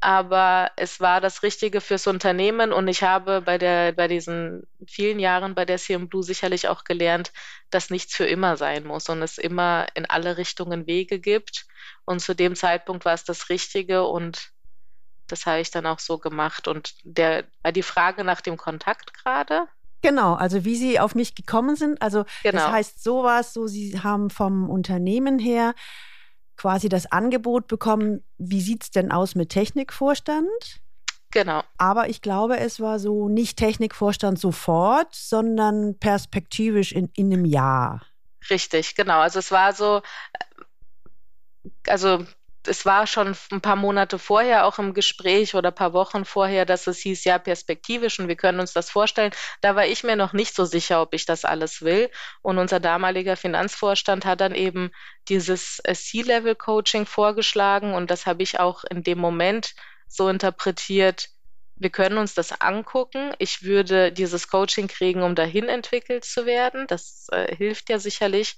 Aber 0.00 0.70
es 0.76 1.00
war 1.00 1.20
das 1.20 1.42
Richtige 1.42 1.80
fürs 1.80 2.06
Unternehmen 2.06 2.72
und 2.72 2.86
ich 2.86 3.02
habe 3.02 3.40
bei 3.40 3.56
der, 3.56 3.92
bei 3.92 4.08
diesen 4.08 4.66
vielen 4.86 5.18
Jahren 5.18 5.54
bei 5.54 5.64
der 5.64 5.78
CM 5.78 6.08
Blue 6.08 6.22
sicherlich 6.22 6.68
auch 6.68 6.84
gelernt, 6.84 7.32
dass 7.70 7.88
nichts 7.88 8.14
für 8.14 8.26
immer 8.26 8.58
sein 8.58 8.84
muss 8.84 9.08
und 9.08 9.22
es 9.22 9.38
immer 9.38 9.86
in 9.94 10.04
alle 10.04 10.36
Richtungen 10.36 10.86
Wege 10.86 11.18
gibt. 11.18 11.66
Und 12.04 12.20
zu 12.20 12.34
dem 12.34 12.54
Zeitpunkt 12.56 13.04
war 13.06 13.14
es 13.14 13.24
das 13.24 13.48
Richtige 13.48 14.06
und 14.06 14.52
das 15.28 15.46
habe 15.46 15.60
ich 15.60 15.70
dann 15.70 15.86
auch 15.86 15.98
so 15.98 16.18
gemacht. 16.18 16.68
Und 16.68 16.94
der, 17.02 17.44
die 17.74 17.82
Frage 17.82 18.22
nach 18.22 18.40
dem 18.40 18.56
Kontakt 18.56 19.14
gerade. 19.14 19.66
Genau, 20.02 20.34
also 20.34 20.64
wie 20.64 20.76
Sie 20.76 21.00
auf 21.00 21.14
mich 21.14 21.34
gekommen 21.34 21.74
sind. 21.74 22.00
Also 22.02 22.24
genau. 22.42 22.58
das 22.58 22.70
heißt 22.70 23.02
sowas, 23.02 23.52
so 23.52 23.66
Sie 23.66 23.98
haben 24.00 24.30
vom 24.30 24.68
Unternehmen 24.70 25.38
her 25.38 25.74
quasi 26.56 26.88
das 26.88 27.10
Angebot 27.10 27.66
bekommen, 27.68 28.22
wie 28.38 28.60
sieht 28.60 28.84
es 28.84 28.90
denn 28.90 29.12
aus 29.12 29.34
mit 29.34 29.50
Technikvorstand? 29.50 30.80
Genau. 31.30 31.62
Aber 31.76 32.08
ich 32.08 32.22
glaube, 32.22 32.58
es 32.58 32.80
war 32.80 32.98
so 32.98 33.28
nicht 33.28 33.58
Technikvorstand 33.58 34.38
sofort, 34.38 35.14
sondern 35.14 35.98
perspektivisch 35.98 36.92
in, 36.92 37.10
in 37.14 37.32
einem 37.32 37.44
Jahr. 37.44 38.02
Richtig, 38.48 38.94
genau. 38.94 39.20
Also 39.20 39.40
es 39.40 39.50
war 39.50 39.72
so, 39.72 39.98
äh, 40.32 41.90
also 41.90 42.24
es 42.68 42.84
war 42.86 43.06
schon 43.06 43.36
ein 43.50 43.60
paar 43.60 43.76
Monate 43.76 44.18
vorher 44.18 44.66
auch 44.66 44.78
im 44.78 44.94
Gespräch 44.94 45.54
oder 45.54 45.70
ein 45.70 45.74
paar 45.74 45.92
Wochen 45.92 46.24
vorher, 46.24 46.64
dass 46.64 46.86
es 46.86 46.98
hieß, 46.98 47.24
ja, 47.24 47.38
perspektivisch 47.38 48.18
und 48.18 48.28
wir 48.28 48.36
können 48.36 48.60
uns 48.60 48.72
das 48.72 48.90
vorstellen. 48.90 49.32
Da 49.60 49.76
war 49.76 49.86
ich 49.86 50.04
mir 50.04 50.16
noch 50.16 50.32
nicht 50.32 50.54
so 50.54 50.64
sicher, 50.64 51.02
ob 51.02 51.14
ich 51.14 51.26
das 51.26 51.44
alles 51.44 51.82
will. 51.82 52.10
Und 52.42 52.58
unser 52.58 52.80
damaliger 52.80 53.36
Finanzvorstand 53.36 54.24
hat 54.24 54.40
dann 54.40 54.54
eben 54.54 54.90
dieses 55.28 55.80
äh, 55.84 55.94
C-Level-Coaching 55.94 57.06
vorgeschlagen 57.06 57.94
und 57.94 58.10
das 58.10 58.26
habe 58.26 58.42
ich 58.42 58.60
auch 58.60 58.84
in 58.84 59.02
dem 59.02 59.18
Moment 59.18 59.74
so 60.08 60.28
interpretiert, 60.28 61.28
wir 61.76 61.90
können 61.90 62.18
uns 62.18 62.34
das 62.34 62.60
angucken. 62.60 63.32
Ich 63.38 63.62
würde 63.62 64.12
dieses 64.12 64.48
Coaching 64.48 64.88
kriegen, 64.88 65.22
um 65.22 65.34
dahin 65.34 65.68
entwickelt 65.68 66.24
zu 66.24 66.46
werden. 66.46 66.86
Das 66.86 67.26
äh, 67.30 67.54
hilft 67.54 67.90
ja 67.90 67.98
sicherlich 67.98 68.56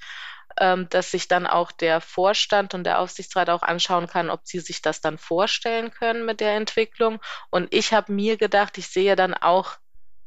ähm, 0.60 0.88
dass 0.88 1.10
sich 1.10 1.28
dann 1.28 1.46
auch 1.46 1.72
der 1.72 2.00
Vorstand 2.00 2.74
und 2.74 2.84
der 2.84 2.98
Aufsichtsrat 3.00 3.50
auch 3.50 3.62
anschauen 3.62 4.06
kann, 4.06 4.30
ob 4.30 4.40
sie 4.44 4.60
sich 4.60 4.82
das 4.82 5.00
dann 5.00 5.18
vorstellen 5.18 5.90
können 5.90 6.24
mit 6.26 6.40
der 6.40 6.54
Entwicklung. 6.54 7.20
Und 7.50 7.72
ich 7.72 7.92
habe 7.92 8.12
mir 8.12 8.36
gedacht, 8.36 8.78
ich 8.78 8.88
sehe 8.88 9.16
dann 9.16 9.34
auch, 9.34 9.76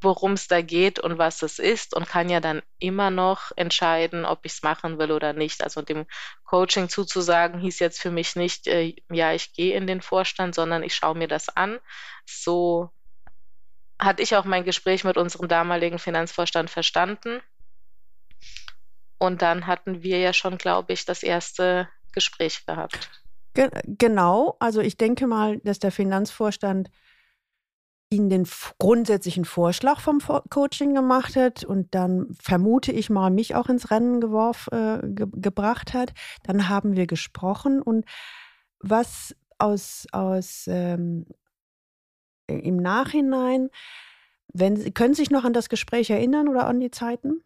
worum 0.01 0.33
es 0.33 0.47
da 0.47 0.61
geht 0.61 0.99
und 0.99 1.17
was 1.17 1.41
es 1.43 1.59
ist 1.59 1.95
und 1.95 2.07
kann 2.07 2.29
ja 2.29 2.39
dann 2.39 2.61
immer 2.79 3.11
noch 3.11 3.51
entscheiden, 3.55 4.25
ob 4.25 4.39
ich 4.43 4.53
es 4.53 4.63
machen 4.63 4.97
will 4.97 5.11
oder 5.11 5.33
nicht. 5.33 5.63
Also 5.63 5.81
dem 5.81 6.05
Coaching 6.43 6.89
zuzusagen 6.89 7.59
hieß 7.59 7.79
jetzt 7.79 8.01
für 8.01 8.11
mich 8.11 8.35
nicht, 8.35 8.67
äh, 8.67 8.95
ja, 9.11 9.33
ich 9.33 9.53
gehe 9.53 9.75
in 9.75 9.87
den 9.87 10.01
Vorstand, 10.01 10.55
sondern 10.55 10.83
ich 10.83 10.95
schaue 10.95 11.15
mir 11.15 11.27
das 11.27 11.49
an. 11.49 11.79
So 12.25 12.91
hatte 13.99 14.23
ich 14.23 14.35
auch 14.35 14.45
mein 14.45 14.63
Gespräch 14.63 15.03
mit 15.03 15.17
unserem 15.17 15.47
damaligen 15.47 15.99
Finanzvorstand 15.99 16.69
verstanden. 16.69 17.41
Und 19.19 19.43
dann 19.43 19.67
hatten 19.67 20.01
wir 20.01 20.17
ja 20.17 20.33
schon, 20.33 20.57
glaube 20.57 20.93
ich, 20.93 21.05
das 21.05 21.21
erste 21.21 21.87
Gespräch 22.11 22.65
gehabt. 22.65 23.09
Ge 23.53 23.69
genau, 23.85 24.55
also 24.59 24.81
ich 24.81 24.97
denke 24.97 25.27
mal, 25.27 25.59
dass 25.59 25.77
der 25.77 25.91
Finanzvorstand 25.91 26.89
Ihnen 28.11 28.29
den 28.29 28.47
grundsätzlichen 28.77 29.45
Vorschlag 29.45 30.01
vom 30.01 30.19
Coaching 30.49 30.93
gemacht 30.93 31.35
hat 31.35 31.63
und 31.63 31.95
dann 31.95 32.27
vermute 32.39 32.91
ich 32.91 33.09
mal 33.09 33.31
mich 33.31 33.55
auch 33.55 33.69
ins 33.69 33.89
Rennen 33.89 34.19
geworf, 34.19 34.67
äh, 34.71 34.99
ge 35.01 35.27
gebracht 35.31 35.93
hat. 35.93 36.13
Dann 36.43 36.67
haben 36.67 36.95
wir 36.95 37.07
gesprochen 37.07 37.81
und 37.81 38.05
was 38.79 39.35
aus, 39.57 40.07
aus 40.11 40.65
ähm, 40.67 41.25
im 42.47 42.77
Nachhinein, 42.77 43.69
wenn 44.53 44.75
Sie, 44.75 44.91
können 44.91 45.13
Sie 45.13 45.21
sich 45.21 45.31
noch 45.31 45.45
an 45.45 45.53
das 45.53 45.69
Gespräch 45.69 46.09
erinnern 46.09 46.49
oder 46.49 46.67
an 46.67 46.79
die 46.79 46.91
Zeiten? 46.91 47.43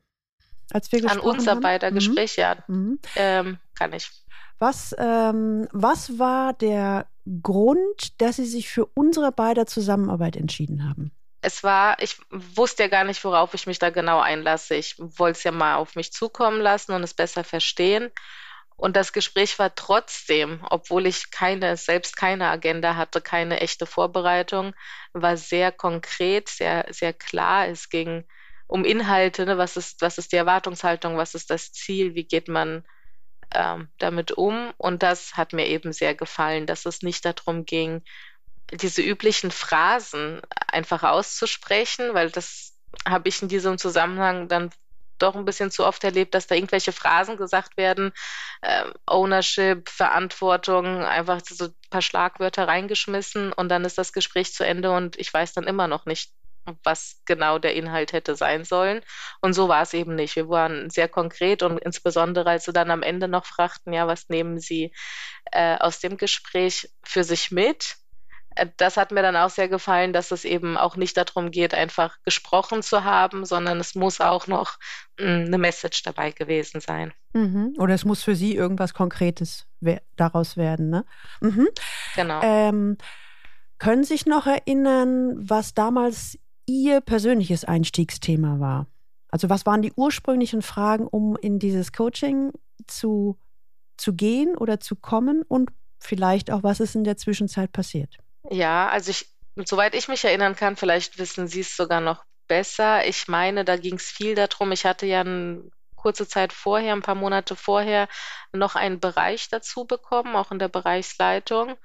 als 0.72 0.92
wir 0.92 1.02
gesprochen 1.02 1.22
An 1.22 1.38
unser 1.38 1.56
beider 1.58 1.92
mhm. 1.92 1.96
Gespräch, 1.96 2.36
ja. 2.38 2.58
Mhm. 2.68 3.00
Ähm, 3.16 3.60
kann 3.76 3.94
ich. 3.94 4.10
Was, 4.60 4.96
ähm, 4.98 5.68
was 5.72 6.18
war 6.18 6.54
der 6.54 7.08
Grund, 7.42 8.22
dass 8.22 8.38
Sie 8.38 8.46
sich 8.46 8.70
für 8.70 8.86
unsere 8.94 9.32
beider 9.32 9.66
Zusammenarbeit 9.66 10.36
entschieden 10.36 10.88
haben? 10.88 11.12
Es 11.42 11.64
war, 11.64 12.02
ich 12.02 12.18
wusste 12.32 12.84
ja 12.84 12.90
gar 12.90 13.04
nicht, 13.04 13.24
worauf 13.24 13.54
ich 13.54 13.68
mich 13.68 13.78
da 13.78 13.90
genau 13.90 14.20
einlasse. 14.20 14.76
Ich 14.76 14.96
wollte 14.98 15.38
es 15.38 15.44
ja 15.44 15.52
mal 15.52 15.76
auf 15.76 15.96
mich 15.96 16.12
zukommen 16.12 16.60
lassen 16.60 16.94
und 16.94 17.04
es 17.04 17.14
besser 17.14 17.44
verstehen. 17.44 18.12
Und 18.78 18.96
das 18.96 19.14
Gespräch 19.14 19.58
war 19.58 19.74
trotzdem, 19.74 20.66
obwohl 20.70 21.06
ich 21.06 21.32
keine, 21.32 21.78
selbst 21.78 22.18
keine 22.18 22.50
Agenda 22.50 22.96
hatte, 22.96 23.22
keine 23.22 23.62
echte 23.62 23.86
Vorbereitung, 23.86 24.74
war 25.14 25.38
sehr 25.38 25.72
konkret, 25.72 26.50
sehr, 26.50 26.86
sehr 26.90 27.14
klar. 27.14 27.68
Es 27.68 27.90
ging 27.90 28.26
um 28.68 28.84
Inhalte, 28.84 29.46
ne? 29.46 29.58
was, 29.58 29.78
ist, 29.78 30.02
was 30.02 30.18
ist 30.18 30.32
die 30.32 30.38
Erwartungshaltung, 30.38 31.16
was 31.16 31.36
ist 31.36 31.50
das 31.50 31.72
Ziel, 31.72 32.16
wie 32.16 32.26
geht 32.26 32.48
man 32.48 32.84
ähm, 33.56 33.90
damit 33.98 34.32
um. 34.32 34.74
Und 34.78 35.02
das 35.02 35.36
hat 35.36 35.54
mir 35.54 35.68
eben 35.68 35.94
sehr 35.94 36.14
gefallen, 36.14 36.66
dass 36.68 36.86
es 36.86 37.02
nicht 37.02 37.26
darum 37.26 37.66
ging, 37.66 38.04
diese 38.72 39.02
üblichen 39.02 39.52
Phrasen 39.52 40.42
einfach 40.68 41.04
auszusprechen, 41.04 42.14
weil 42.14 42.32
das 42.32 42.74
habe 43.08 43.30
ich 43.30 43.42
in 43.42 43.48
diesem 43.48 43.78
Zusammenhang 43.78 44.48
dann 44.48 44.72
doch 45.18 45.36
ein 45.36 45.46
bisschen 45.46 45.72
zu 45.72 45.86
oft 45.86 46.04
erlebt, 46.04 46.34
dass 46.34 46.48
da 46.48 46.56
irgendwelche 46.56 46.92
Phrasen 46.92 47.38
gesagt 47.38 47.78
werden, 47.78 48.12
äh, 48.62 48.86
Ownership, 49.06 49.90
Verantwortung, 49.90 51.04
einfach 51.04 51.40
so 51.48 51.66
ein 51.66 51.76
paar 51.90 52.02
Schlagwörter 52.02 52.68
reingeschmissen 52.68 53.54
und 53.54 53.70
dann 53.70 53.86
ist 53.86 53.98
das 53.98 54.12
Gespräch 54.12 54.54
zu 54.54 54.66
Ende 54.66 54.92
und 54.92 55.18
ich 55.18 55.34
weiß 55.34 55.54
dann 55.54 55.66
immer 55.66 55.88
noch 55.88 56.06
nicht, 56.06 56.32
was 56.84 57.22
genau 57.26 57.60
der 57.60 57.76
Inhalt 57.76 58.14
hätte 58.14 58.36
sein 58.36 58.64
sollen. 58.64 59.02
Und 59.42 59.54
so 59.54 59.68
war 59.68 59.82
es 59.82 59.94
eben 59.94 60.16
nicht. 60.16 60.36
Wir 60.36 60.50
waren 60.50 60.90
sehr 60.90 61.08
konkret 61.08 61.64
und 61.64 61.78
insbesondere, 61.80 62.50
als 62.50 62.66
sie 62.66 62.74
dann 62.74 62.92
am 62.92 63.04
Ende 63.04 63.28
noch 63.28 63.46
fragten, 63.46 63.94
ja, 63.94 64.08
was 64.08 64.30
nehmen 64.30 64.60
Sie 64.60 64.94
äh, 65.52 65.78
aus 65.78 66.00
dem 66.00 66.18
Gespräch 66.18 66.90
für 67.04 67.24
sich 67.24 67.52
mit? 67.52 67.98
Äh, 68.56 68.68
das 68.78 68.98
hat 68.98 69.12
mir 69.12 69.22
dann 69.22 69.36
auch 69.36 69.50
sehr 69.50 69.70
gefallen, 69.70 70.14
dass 70.14 70.32
es 70.32 70.46
eben 70.46 70.78
auch 70.78 70.96
nicht 70.96 71.18
darum 71.18 71.52
geht, 71.52 71.74
einfach 71.74 72.18
gesprochen 72.24 72.82
zu 72.82 73.04
haben, 73.04 73.46
sondern 73.46 73.80
es 73.80 73.96
muss 73.96 74.22
auch 74.22 74.48
noch 74.48 74.78
hm, 75.20 75.46
eine 75.46 75.58
Message 75.58 76.04
dabei 76.04 76.32
gewesen 76.32 76.82
sein. 76.82 77.14
Mhm. 77.34 77.76
Oder 77.78 77.94
es 77.94 78.06
muss 78.06 78.24
für 78.24 78.36
Sie 78.36 78.56
irgendwas 78.56 78.94
Konkretes 78.94 79.68
daraus 80.16 80.58
werden. 80.58 80.90
Ne? 80.90 81.06
Mhm. 81.42 81.68
Genau. 82.16 82.42
Ähm, 82.42 82.98
können 83.78 84.04
Sie 84.04 84.14
sich 84.14 84.26
noch 84.26 84.48
erinnern, 84.48 85.36
was 85.38 85.74
damals 85.74 86.40
Ihr 86.66 87.02
persönliches 87.02 87.64
Einstiegsthema 87.66 88.60
war? 88.60 88.88
Also 89.30 89.50
was 89.50 89.66
waren 89.66 89.82
die 89.82 89.94
ursprünglichen 89.96 90.62
Fragen, 90.62 91.08
um 91.08 91.36
in 91.36 91.60
dieses 91.60 91.92
Coaching 91.92 92.52
zu, 92.88 93.38
zu 93.98 94.14
gehen 94.14 94.56
oder 94.56 94.80
zu 94.80 94.96
kommen 94.96 95.44
und 95.48 95.72
vielleicht 96.00 96.52
auch, 96.52 96.64
was 96.64 96.80
ist 96.80 96.96
in 96.96 97.04
der 97.04 97.18
Zwischenzeit 97.18 97.72
passiert? 97.72 98.18
Ja, 98.50 98.90
also 98.90 99.12
ich, 99.12 99.28
soweit 99.66 99.96
ich 99.96 100.08
mich 100.08 100.24
erinnern 100.24 100.56
kann, 100.56 100.76
vielleicht 100.76 101.18
wissen 101.18 101.48
Sie 101.48 101.62
es 101.62 101.76
sogar 101.76 102.02
noch 102.02 102.24
besser. 102.48 103.08
Ich 103.08 103.28
meine, 103.28 103.66
da 103.66 103.76
ging 103.78 103.96
es 103.96 104.06
viel 104.06 104.36
darum. 104.36 104.72
Ich 104.72 104.86
hatte 104.86 105.06
ja 105.06 105.22
eine 105.22 105.64
kurze 105.96 106.28
Zeit 106.28 106.54
vorher, 106.54 106.94
ein 106.94 107.02
paar 107.02 107.16
Monate 107.16 107.56
vorher, 107.56 108.08
noch 108.54 108.76
einen 108.76 109.00
Bereich 109.00 109.50
dazu 109.50 109.86
bekommen, 109.86 110.36
auch 110.36 110.52
in 110.52 110.60
der 110.60 110.68
Bereichsleitung. 110.68 111.76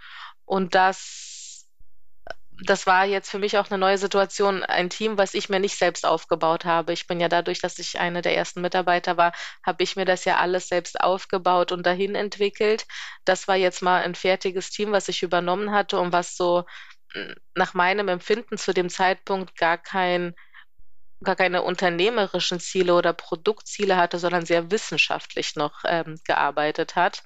Und 0.45 0.75
das 0.75 1.30
das 2.62 2.87
war 2.87 3.05
jetzt 3.07 3.31
für 3.31 3.38
mich 3.38 3.57
auch 3.59 3.71
eine 3.71 3.79
neue 3.79 3.99
Situation, 3.99 4.62
ein 4.64 4.90
Team, 4.90 5.17
was 5.19 5.35
ich 5.35 5.49
mir 5.49 5.61
nicht 5.61 5.76
selbst 5.76 6.05
aufgebaut 6.07 6.64
habe. 6.64 6.93
Ich 6.93 7.07
bin 7.07 7.21
ja 7.21 7.29
dadurch, 7.29 7.61
dass 7.61 7.79
ich 7.79 7.99
eine 7.99 8.23
der 8.23 8.37
ersten 8.37 8.61
Mitarbeiter 8.61 9.17
war, 9.17 9.33
habe 9.64 9.83
ich 9.83 9.97
mir 9.97 10.05
das 10.05 10.25
ja 10.25 10.37
alles 10.38 10.69
selbst 10.69 11.00
aufgebaut 11.00 11.73
und 11.73 11.87
dahin 11.87 12.14
entwickelt. 12.14 12.87
Das 13.25 13.49
war 13.49 13.57
jetzt 13.57 13.83
mal 13.83 14.02
ein 14.02 14.14
fertiges 14.14 14.71
Team, 14.71 14.93
was 14.93 15.09
ich 15.09 15.23
übernommen 15.23 15.73
hatte 15.73 15.99
und 16.00 16.12
was 16.12 16.37
so 16.37 16.64
hm, 17.12 17.35
nach 17.55 17.75
meinem 17.75 18.09
Empfinden 18.09 18.59
zu 18.59 18.73
dem 18.75 18.90
Zeitpunkt 18.90 19.57
gar 19.57 19.79
kein 19.79 20.35
gar 21.23 21.37
keine 21.37 21.62
unternehmerischen 21.62 22.61
Ziele 22.61 22.95
oder 22.95 23.12
Produktziele 23.12 23.97
hatte, 23.97 24.19
sondern 24.19 24.47
sehr 24.47 24.71
wissenschaftlich 24.71 25.55
noch 25.57 25.83
ähm, 25.87 26.17
gearbeitet 26.25 26.97
hat 26.97 27.23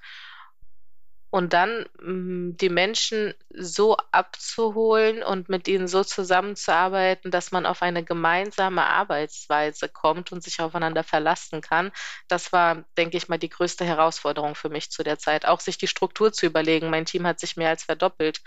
und 1.35 1.53
dann 1.53 1.85
mh, 1.99 2.07
hm, 2.07 2.57
die 2.59 2.69
Menschen 2.69 3.35
so 3.53 3.97
abzuholen 4.13 5.25
und 5.25 5.49
mit 5.49 5.67
ihnen 5.67 5.89
so 5.89 6.05
zusammenzuarbeiten, 6.05 7.33
dass 7.33 7.51
man 7.51 7.67
auf 7.67 7.83
eine 7.83 8.05
gemeinsame 8.05 8.87
Arbeitsweise 8.87 9.89
kommt 9.89 10.31
und 10.31 10.45
sich 10.45 10.61
aufeinander 10.61 11.03
verlassen 11.03 11.61
kann. 11.61 11.91
Das 12.29 12.53
war, 12.53 12.85
denke 12.97 13.17
ich 13.17 13.29
mal, 13.29 13.39
die 13.39 13.49
größte 13.49 13.85
Herausforderung 13.85 14.55
für 14.55 14.69
mich 14.69 14.93
zu 14.93 15.03
der 15.03 15.19
Zeit. 15.19 15.45
Auch 15.45 15.59
sich 15.59 15.77
die 15.77 15.89
Struktur 15.89 16.33
zu 16.33 16.47
überlegen. 16.47 16.89
Mein 16.89 17.05
Team 17.05 17.27
hat 17.27 17.41
sich 17.41 17.57
mehr 17.57 17.71
als 17.71 17.83
verdoppelt. 17.83 18.41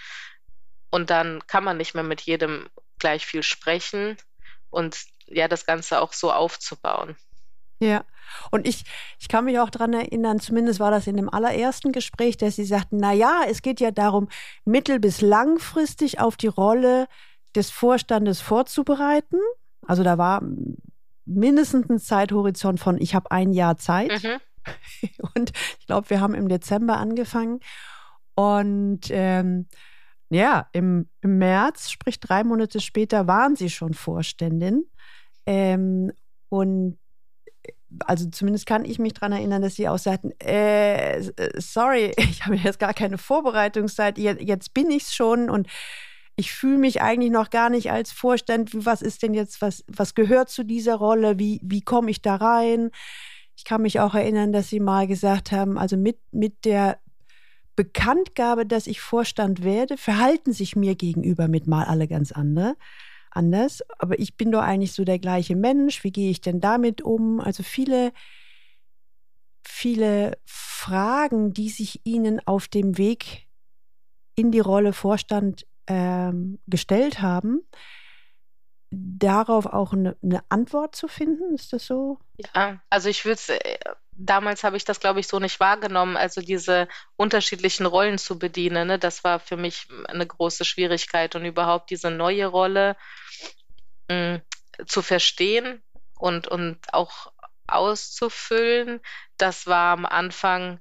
Und 0.89 1.10
dann 1.10 1.46
kann 1.46 1.65
man 1.65 1.75
nicht 1.75 1.94
mehr 1.94 2.06
mit 2.06 2.22
jedem 2.22 2.70
gleich 3.00 3.25
viel 3.25 3.44
sprechen 3.44 4.15
und 4.70 4.98
ja, 5.25 5.50
das 5.50 5.65
Ganze 5.65 6.00
auch 6.00 6.13
so 6.13 6.32
aufzubauen. 6.32 7.17
Ja. 7.79 8.03
Und 8.51 8.67
ich, 8.67 8.84
ich 9.19 9.27
kann 9.27 9.46
mich 9.46 9.60
auch 9.60 9.69
daran 9.69 9.93
erinnern, 9.93 10.39
zumindest 10.39 10.79
war 10.79 10.91
das 10.91 11.07
in 11.07 11.15
dem 11.15 11.29
allerersten 11.29 11.91
Gespräch, 11.91 12.38
dass 12.38 12.55
Sie 12.55 12.65
sagten, 12.65 12.98
na 12.98 13.13
ja, 13.13 13.41
es 13.48 13.62
geht 13.62 13.79
ja 13.79 13.91
darum, 13.91 14.27
mittel- 14.65 15.00
bis 15.00 15.22
langfristig 15.22 16.19
auf 16.19 16.38
die 16.38 16.48
Rolle 16.48 17.07
des 17.55 17.69
Vorstandes 17.72 18.41
vorzubereiten. 18.41 19.39
Also 19.86 20.04
da 20.04 20.17
war 20.17 20.41
mindestens 21.25 21.89
ein 21.89 21.99
Zeithorizont 21.99 22.80
von, 22.80 22.97
ich 22.99 23.15
habe 23.15 23.32
ein 23.32 23.54
Jahr 23.54 23.78
Zeit. 23.78 24.23
Mhm. 24.23 24.39
Und 25.36 25.52
ich 25.80 25.88
glaube, 25.88 26.10
wir 26.10 26.19
haben 26.19 26.34
im 26.34 26.49
Dezember 26.49 26.97
angefangen. 26.97 27.60
Und 28.36 29.08
ähm, 29.10 29.67
ja, 30.30 30.67
im, 30.73 31.10
im 31.21 31.38
März, 31.38 31.89
sprich 31.89 32.19
drei 32.19 32.43
Monate 32.43 32.82
später, 32.82 33.28
waren 33.28 33.56
Sie 33.56 33.69
schon 33.69 33.93
Vorständin. 33.93 34.86
Ähm, 35.45 36.12
und 36.49 36.97
also 38.05 38.29
zumindest 38.29 38.65
kann 38.65 38.86
ich 38.86 38.99
mich 38.99 39.13
daran 39.13 39.31
erinnern, 39.31 39.62
dass 39.62 39.75
sie 39.75 39.88
auch 39.89 39.97
sagten, 39.97 40.31
äh, 40.39 41.21
sorry, 41.57 42.13
ich 42.17 42.45
habe 42.45 42.55
jetzt 42.55 42.79
gar 42.79 42.93
keine 42.93 43.17
Vorbereitungszeit, 43.17 44.17
jetzt 44.17 44.73
bin 44.73 44.89
ich 44.91 45.03
es 45.03 45.15
schon 45.15 45.49
und 45.49 45.67
ich 46.36 46.51
fühle 46.51 46.77
mich 46.77 47.01
eigentlich 47.01 47.31
noch 47.31 47.49
gar 47.49 47.69
nicht 47.69 47.91
als 47.91 48.12
Vorstand. 48.12 48.86
Was 48.86 49.01
ist 49.01 49.23
denn 49.23 49.33
jetzt, 49.33 49.62
was, 49.62 49.83
was 49.88 50.13
gehört 50.13 50.49
zu 50.49 50.63
dieser 50.63 50.95
Rolle? 50.95 51.39
Wie, 51.39 51.60
wie 51.63 51.81
komme 51.81 52.12
ich 52.12 52.21
da 52.21 52.36
rein? 52.36 52.91
Ich 53.55 53.63
kann 53.63 53.81
mich 53.81 53.99
auch 53.99 54.13
erinnern, 54.13 54.51
dass 54.51 54.69
sie 54.69 54.79
mal 54.79 55.07
gesagt 55.07 55.51
haben, 55.51 55.79
also 55.79 55.97
mit, 55.97 56.19
mit 56.31 56.63
der 56.63 56.99
Bekanntgabe, 57.75 58.67
dass 58.67 58.86
ich 58.86 59.01
Vorstand 59.01 59.63
werde, 59.63 59.97
verhalten 59.97 60.53
sich 60.53 60.75
mir 60.75 60.95
gegenüber 60.95 61.47
mit 61.47 61.65
mal 61.65 61.86
alle 61.86 62.07
ganz 62.07 62.31
andere 62.31 62.75
anders. 63.38 63.84
Aber 64.00 64.19
ich 64.19 64.36
bin 64.36 64.52
doch 64.52 64.62
eigentlich 64.62 64.93
so 64.93 65.06
der 65.06 65.19
gleiche 65.19 65.56
Mensch. 65.56 66.04
Wie 66.04 66.12
gehe 66.12 66.32
ich 66.32 66.41
denn 66.41 66.60
damit 66.60 67.02
um? 67.02 67.39
Also 67.39 67.63
viele, 67.63 68.12
viele 69.63 70.38
Fragen, 70.45 71.54
die 71.54 71.69
sich 71.69 72.02
Ihnen 72.04 72.41
auf 72.45 72.67
dem 72.67 72.97
Weg 72.97 73.47
in 74.36 74.52
die 74.52 74.60
Rolle 74.60 74.93
Vorstand 74.93 75.65
ähm, 75.88 76.60
gestellt 76.67 77.21
haben, 77.21 77.62
darauf 78.89 79.65
auch 79.65 79.93
eine, 79.93 80.17
eine, 80.21 80.41
Antwort 80.50 80.95
zu 80.95 81.08
finden? 81.08 81.56
Ist 81.56 81.73
das 81.73 81.86
so? 81.86 82.19
Ja, 82.56 82.82
also 82.89 83.10
ich 83.10 83.26
würde 83.26 83.41
äh, 83.50 83.78
damals 84.17 84.63
habe 84.63 84.78
ich 84.78 84.86
das, 84.86 85.00
glaube 85.00 85.19
ich, 85.19 85.28
so 85.28 85.39
nicht 85.39 85.60
wahrgenommen. 85.60 86.17
Also 86.17 86.41
diese 86.41 86.88
unterschiedlichen 87.15 87.86
Rollen 87.86 88.17
zu 88.17 88.39
bedienen, 88.39 88.88
ne, 88.88 89.00
das 89.00 89.23
war 89.23 89.39
für 89.39 89.58
mich 89.58 89.88
eine 90.08 90.26
große 90.26 90.65
Schwierigkeit 90.65 91.36
und 91.36 91.45
überhaupt 91.45 91.89
diese 91.89 92.12
neue 92.12 92.47
Rolle 92.47 92.95
mh, 94.10 94.41
hm, 94.78 94.88
zu 94.88 95.02
verstehen 95.02 95.82
und, 96.17 96.48
und 96.48 96.93
auch 96.93 97.32
auszufüllen. 97.67 99.02
Das 99.38 99.67
war 99.67 99.93
am 99.93 100.06
Anfang 100.06 100.80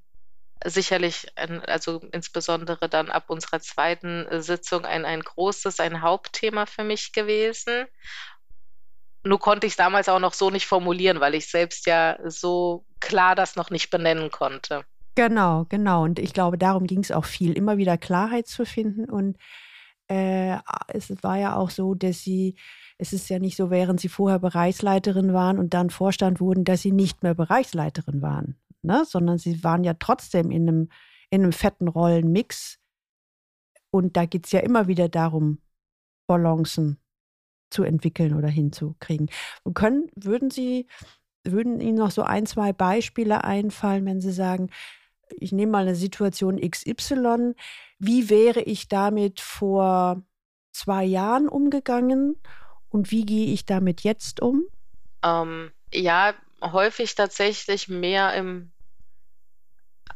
sicherlich, 0.64 1.26
ein, 1.36 1.60
also 1.64 2.00
insbesondere 2.12 2.88
dann 2.88 3.10
ab 3.10 3.24
unserer 3.28 3.60
zweiten 3.60 4.26
Sitzung 4.42 4.84
ein, 4.84 5.04
ein 5.04 5.20
großes, 5.20 5.80
ein 5.80 6.02
Hauptthema 6.02 6.66
für 6.66 6.84
mich 6.84 7.12
gewesen. 7.12 7.86
Nur 9.24 9.40
konnte 9.40 9.66
ich 9.66 9.72
es 9.72 9.76
damals 9.76 10.08
auch 10.08 10.20
noch 10.20 10.34
so 10.34 10.50
nicht 10.50 10.66
formulieren, 10.66 11.20
weil 11.20 11.34
ich 11.34 11.50
selbst 11.50 11.86
ja 11.86 12.18
so 12.24 12.84
klar 13.00 13.34
das 13.34 13.56
noch 13.56 13.70
nicht 13.70 13.90
benennen 13.90 14.30
konnte. 14.30 14.84
Genau, 15.16 15.64
genau. 15.68 16.04
Und 16.04 16.18
ich 16.18 16.32
glaube, 16.32 16.58
darum 16.58 16.86
ging 16.86 17.00
es 17.00 17.10
auch 17.10 17.24
viel, 17.24 17.52
immer 17.54 17.78
wieder 17.78 17.96
Klarheit 17.96 18.46
zu 18.46 18.64
finden. 18.64 19.06
Und 19.06 19.36
äh, 20.08 20.58
es 20.88 21.10
war 21.22 21.38
ja 21.38 21.56
auch 21.56 21.70
so, 21.70 21.94
dass 21.94 22.20
sie, 22.22 22.54
es 22.98 23.12
ist 23.12 23.28
ja 23.28 23.38
nicht 23.38 23.56
so, 23.56 23.70
während 23.70 24.00
sie 24.00 24.08
vorher 24.08 24.38
Bereichsleiterin 24.38 25.32
waren 25.32 25.58
und 25.58 25.74
dann 25.74 25.90
Vorstand 25.90 26.40
wurden, 26.40 26.64
dass 26.64 26.82
sie 26.82 26.92
nicht 26.92 27.22
mehr 27.22 27.34
Bereichsleiterin 27.34 28.22
waren, 28.22 28.56
ne? 28.82 29.04
sondern 29.06 29.38
sie 29.38 29.62
waren 29.64 29.84
ja 29.84 29.94
trotzdem 29.94 30.50
in 30.50 30.68
einem, 30.68 30.88
in 31.30 31.42
einem 31.42 31.52
fetten 31.52 31.88
Rollenmix. 31.88 32.78
Und 33.90 34.16
da 34.16 34.26
geht 34.26 34.46
es 34.46 34.52
ja 34.52 34.60
immer 34.60 34.88
wieder 34.88 35.08
darum, 35.08 35.58
Balancen 36.26 36.98
zu 37.70 37.82
entwickeln 37.82 38.34
oder 38.34 38.48
hinzukriegen. 38.48 39.28
Und 39.64 39.74
können, 39.74 40.08
würden 40.14 40.50
Sie, 40.50 40.86
würden 41.44 41.80
Ihnen 41.80 41.98
noch 41.98 42.10
so 42.10 42.22
ein, 42.22 42.46
zwei 42.46 42.72
Beispiele 42.72 43.44
einfallen, 43.44 44.04
wenn 44.06 44.20
Sie 44.20 44.32
sagen, 44.32 44.70
ich 45.38 45.52
nehme 45.52 45.72
mal 45.72 45.82
eine 45.82 45.94
Situation 45.94 46.60
XY, 46.60 47.54
wie 47.98 48.28
wäre 48.30 48.60
ich 48.60 48.88
damit 48.88 49.40
vor 49.40 50.22
zwei 50.72 51.04
Jahren 51.04 51.48
umgegangen 51.48 52.40
und 52.88 53.10
wie 53.10 53.24
gehe 53.24 53.52
ich 53.52 53.64
damit 53.64 54.02
jetzt 54.02 54.40
um? 54.40 54.64
Ähm, 55.22 55.72
ja, 55.92 56.34
häufig 56.62 57.14
tatsächlich 57.14 57.88
mehr 57.88 58.34
im 58.34 58.72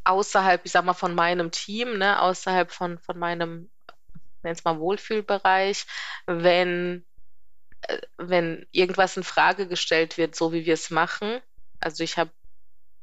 außerhalb, 0.05 0.64
ich 0.64 0.73
sag 0.73 0.85
mal, 0.85 0.95
von 0.95 1.14
meinem 1.14 1.51
Team, 1.51 1.99
ne, 1.99 2.21
außerhalb 2.21 2.71
von, 2.71 2.99
von 2.99 3.19
meinem, 3.19 3.71
nenn 4.43 4.53
es 4.53 4.64
mal 4.64 4.79
Wohlfühlbereich, 4.79 5.87
wenn 6.27 7.05
äh, 7.83 7.99
wenn 8.19 8.66
irgendwas 8.73 9.16
in 9.16 9.25
Frage 9.25 9.66
gestellt 9.66 10.19
wird, 10.19 10.35
so 10.35 10.53
wie 10.53 10.66
wir 10.66 10.75
es 10.75 10.90
machen. 10.90 11.40
Also 11.81 12.05
ich 12.05 12.19
habe 12.19 12.31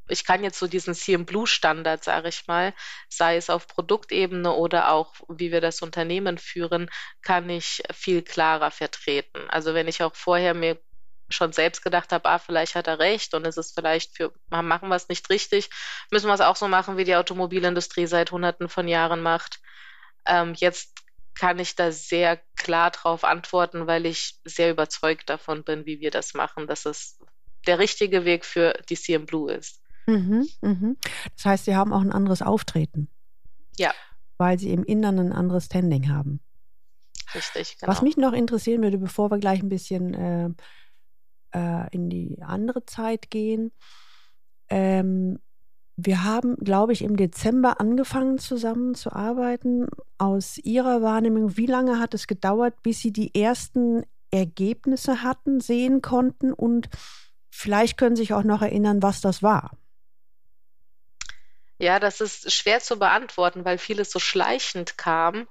ich 0.08 0.26
kann 0.26 0.43
jetzt 0.43 0.60
so 0.60 0.67
diesen 0.67 0.93
CM 0.93 1.26
Blue 1.26 1.48
Standard, 1.48 2.04
sage 2.04 2.30
ich 2.30 2.48
mal, 2.48 2.74
sei 3.10 3.38
es 3.38 3.50
auf 3.50 3.67
Produktebene 3.67 4.52
oder 4.54 4.91
auch 4.91 5.13
wie 5.30 5.52
wir 5.52 5.62
das 5.62 5.82
Unternehmen 5.82 6.38
führen, 6.38 6.89
kann 7.22 7.50
ich 7.50 7.84
viel 7.93 8.22
klarer 8.22 8.72
vertreten. 8.72 9.50
Also 9.50 9.74
wenn 9.74 9.88
ich 9.88 10.04
auch 10.04 10.15
vorher 10.15 10.54
mir 10.54 10.80
schon 11.30 11.52
selbst 11.52 11.84
gedacht 11.84 12.12
habe, 12.12 12.30
ah, 12.30 12.39
vielleicht 12.39 12.76
hat 12.76 12.88
er 12.88 13.00
recht 13.00 13.34
und 13.34 13.46
es 13.46 13.58
ist 13.58 13.76
vielleicht 13.76 14.15
für, 14.15 14.34
machen 14.50 14.89
wir 14.89 14.96
es 14.96 15.10
nicht 15.10 15.30
richtig, 15.30 15.70
müssen 16.10 16.28
wir 16.28 16.34
es 16.34 16.41
auch 16.41 16.56
so 16.56 16.67
machen, 16.67 16.98
wie 16.98 17.04
die 17.04 17.15
Automobilindustrie 17.15 18.08
seit 18.08 18.32
Hunderten 18.32 18.70
von 18.70 18.88
Jahren 18.88 19.22
macht. 19.22 19.60
Ähm, 20.26 20.54
jetzt 20.56 21.04
kann 21.36 21.60
ich 21.60 21.76
da 21.76 21.91
sehr 21.91 22.41
klar 22.56 22.91
drauf 22.91 23.24
antworten, 23.24 23.88
weil 23.88 24.06
ich 24.06 24.36
sehr 24.43 24.72
überzeugt 24.72 25.30
davon 25.30 25.63
bin, 25.63 25.86
wie 25.86 26.00
wir 26.00 26.12
das 26.12 26.34
machen, 26.34 26.65
dass 26.65 26.86
es 26.86 27.20
der 27.67 27.80
richtige 27.80 28.26
Weg 28.26 28.46
für 28.46 28.74
die 28.89 28.96
CM 28.96 29.26
Blue 29.26 29.52
ist. 29.52 29.82
Mhm, 30.08 30.48
mhm. 30.62 30.98
Das 31.36 31.46
heißt, 31.46 31.65
Sie 31.65 31.76
haben 31.76 31.93
auch 31.93 32.02
ein 32.02 32.12
anderes 32.12 32.41
Auftreten. 32.41 33.10
Ja. 33.78 33.91
Weil 34.38 34.58
Sie 34.58 34.72
im 34.72 34.84
Innern 34.84 35.20
ein 35.20 35.34
anderes 35.34 35.65
Standing 35.65 36.10
haben. 36.10 36.39
Richtig, 37.36 37.78
genau. 37.78 37.91
Was 37.91 38.02
mich 38.02 38.17
noch 38.17 38.34
interessieren 38.34 38.82
würde, 38.82 38.98
bevor 38.98 39.30
wir 39.30 39.38
gleich 39.38 39.62
ein 39.62 39.70
bisschen 39.70 40.13
äh, 40.13 40.50
äh, 41.54 41.88
in 41.91 42.10
die 42.10 42.41
andere 42.41 42.86
Zeit 42.86 43.30
gehen. 43.30 43.72
Ähm, 44.70 45.39
wir 45.98 46.24
haben, 46.24 46.56
glaube 46.58 46.93
ich, 46.93 47.02
im 47.02 47.17
Dezember 47.17 47.82
angefangen 47.82 48.38
zusammen 48.38 48.93
zu 48.93 49.12
arbeiten. 49.12 49.88
Aus 50.17 50.58
Ihrer 50.60 51.02
Wahrnehmung, 51.02 51.58
wie 51.58 51.65
lange 51.65 52.00
hat 52.00 52.13
es 52.13 52.28
gedauert, 52.28 52.82
bis 52.84 53.00
Sie 53.00 53.12
die 53.12 53.34
ersten 53.34 54.04
Ergebnisse 54.30 55.24
hatten, 55.24 55.60
sehen 55.60 56.02
konnten 56.02 56.54
und 56.54 56.89
vielleicht 57.50 57.98
können 57.98 58.15
Sie 58.15 58.24
sich 58.24 58.34
auch 58.34 58.43
noch 58.43 58.62
erinnern, 58.62 59.02
was 59.02 59.22
das 59.22 59.41
war? 59.41 59.72
Ja, 61.80 62.00
das 62.00 62.22
ist 62.22 62.52
schwer 62.52 62.80
zu 62.80 62.98
beantworten, 62.98 63.66
weil 63.66 63.78
vieles 63.78 64.12
so 64.12 64.20
schleichend 64.20 64.98
kam. 64.98 65.48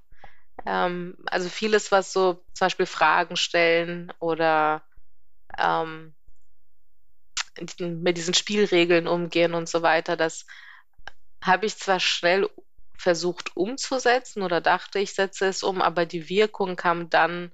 Ähm, 0.67 1.17
also 1.27 1.49
vieles, 1.49 1.93
was 1.93 2.13
so 2.13 2.45
zum 2.55 2.67
Beispiel 2.67 2.87
Fragen 2.87 3.37
stellen 3.37 4.13
oder 4.19 4.83
ähm, 5.59 6.15
mit 7.79 8.17
diesen 8.17 8.35
Spielregeln 8.35 9.07
umgehen 9.07 9.55
und 9.55 9.69
so 9.69 9.83
weiter, 9.83 10.17
das 10.17 10.47
habe 11.43 11.67
ich 11.67 11.77
zwar 11.79 12.01
schnell 12.01 12.51
versucht 12.99 13.57
umzusetzen 13.57 14.43
oder 14.43 14.61
dachte, 14.61 14.99
ich 14.99 15.15
setze 15.15 15.47
es 15.47 15.63
um, 15.63 15.81
aber 15.81 16.07
die 16.07 16.29
Wirkung 16.29 16.77
kam 16.77 17.09
dann 17.09 17.53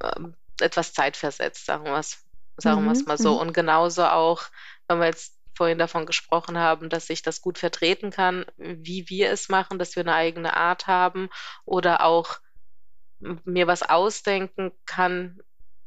äh, 0.00 0.20
etwas 0.60 0.92
zeitversetzt, 0.92 1.64
sagen 1.64 1.84
wir 1.84 1.98
es 1.98 2.24
sagen 2.60 2.84
wir 2.84 2.92
es 2.92 3.00
mhm, 3.00 3.06
mal 3.06 3.18
so. 3.18 3.34
Mhm. 3.34 3.40
Und 3.40 3.52
genauso 3.54 4.04
auch, 4.04 4.42
wenn 4.88 4.98
wir 4.98 5.06
jetzt 5.06 5.39
vorhin 5.60 5.76
davon 5.76 6.06
gesprochen 6.06 6.56
haben, 6.56 6.88
dass 6.88 7.10
ich 7.10 7.20
das 7.20 7.42
gut 7.42 7.58
vertreten 7.58 8.10
kann, 8.10 8.46
wie 8.56 9.10
wir 9.10 9.30
es 9.30 9.50
machen, 9.50 9.78
dass 9.78 9.94
wir 9.94 10.00
eine 10.00 10.14
eigene 10.14 10.56
Art 10.56 10.86
haben 10.86 11.28
oder 11.66 12.02
auch 12.02 12.38
mir 13.18 13.66
was 13.66 13.82
ausdenken 13.82 14.72
kann, 14.86 15.38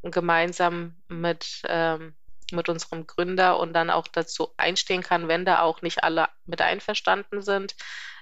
gemeinsam 0.04 1.02
mit, 1.08 1.64
ähm, 1.68 2.14
mit 2.52 2.70
unserem 2.70 3.08
Gründer 3.08 3.58
und 3.58 3.74
dann 3.74 3.90
auch 3.90 4.08
dazu 4.08 4.54
einstehen 4.58 5.02
kann, 5.02 5.28
wenn 5.28 5.44
da 5.44 5.62
auch 5.62 5.82
nicht 5.82 6.04
alle 6.04 6.30
mit 6.46 6.62
einverstanden 6.62 7.42
sind. 7.42 7.76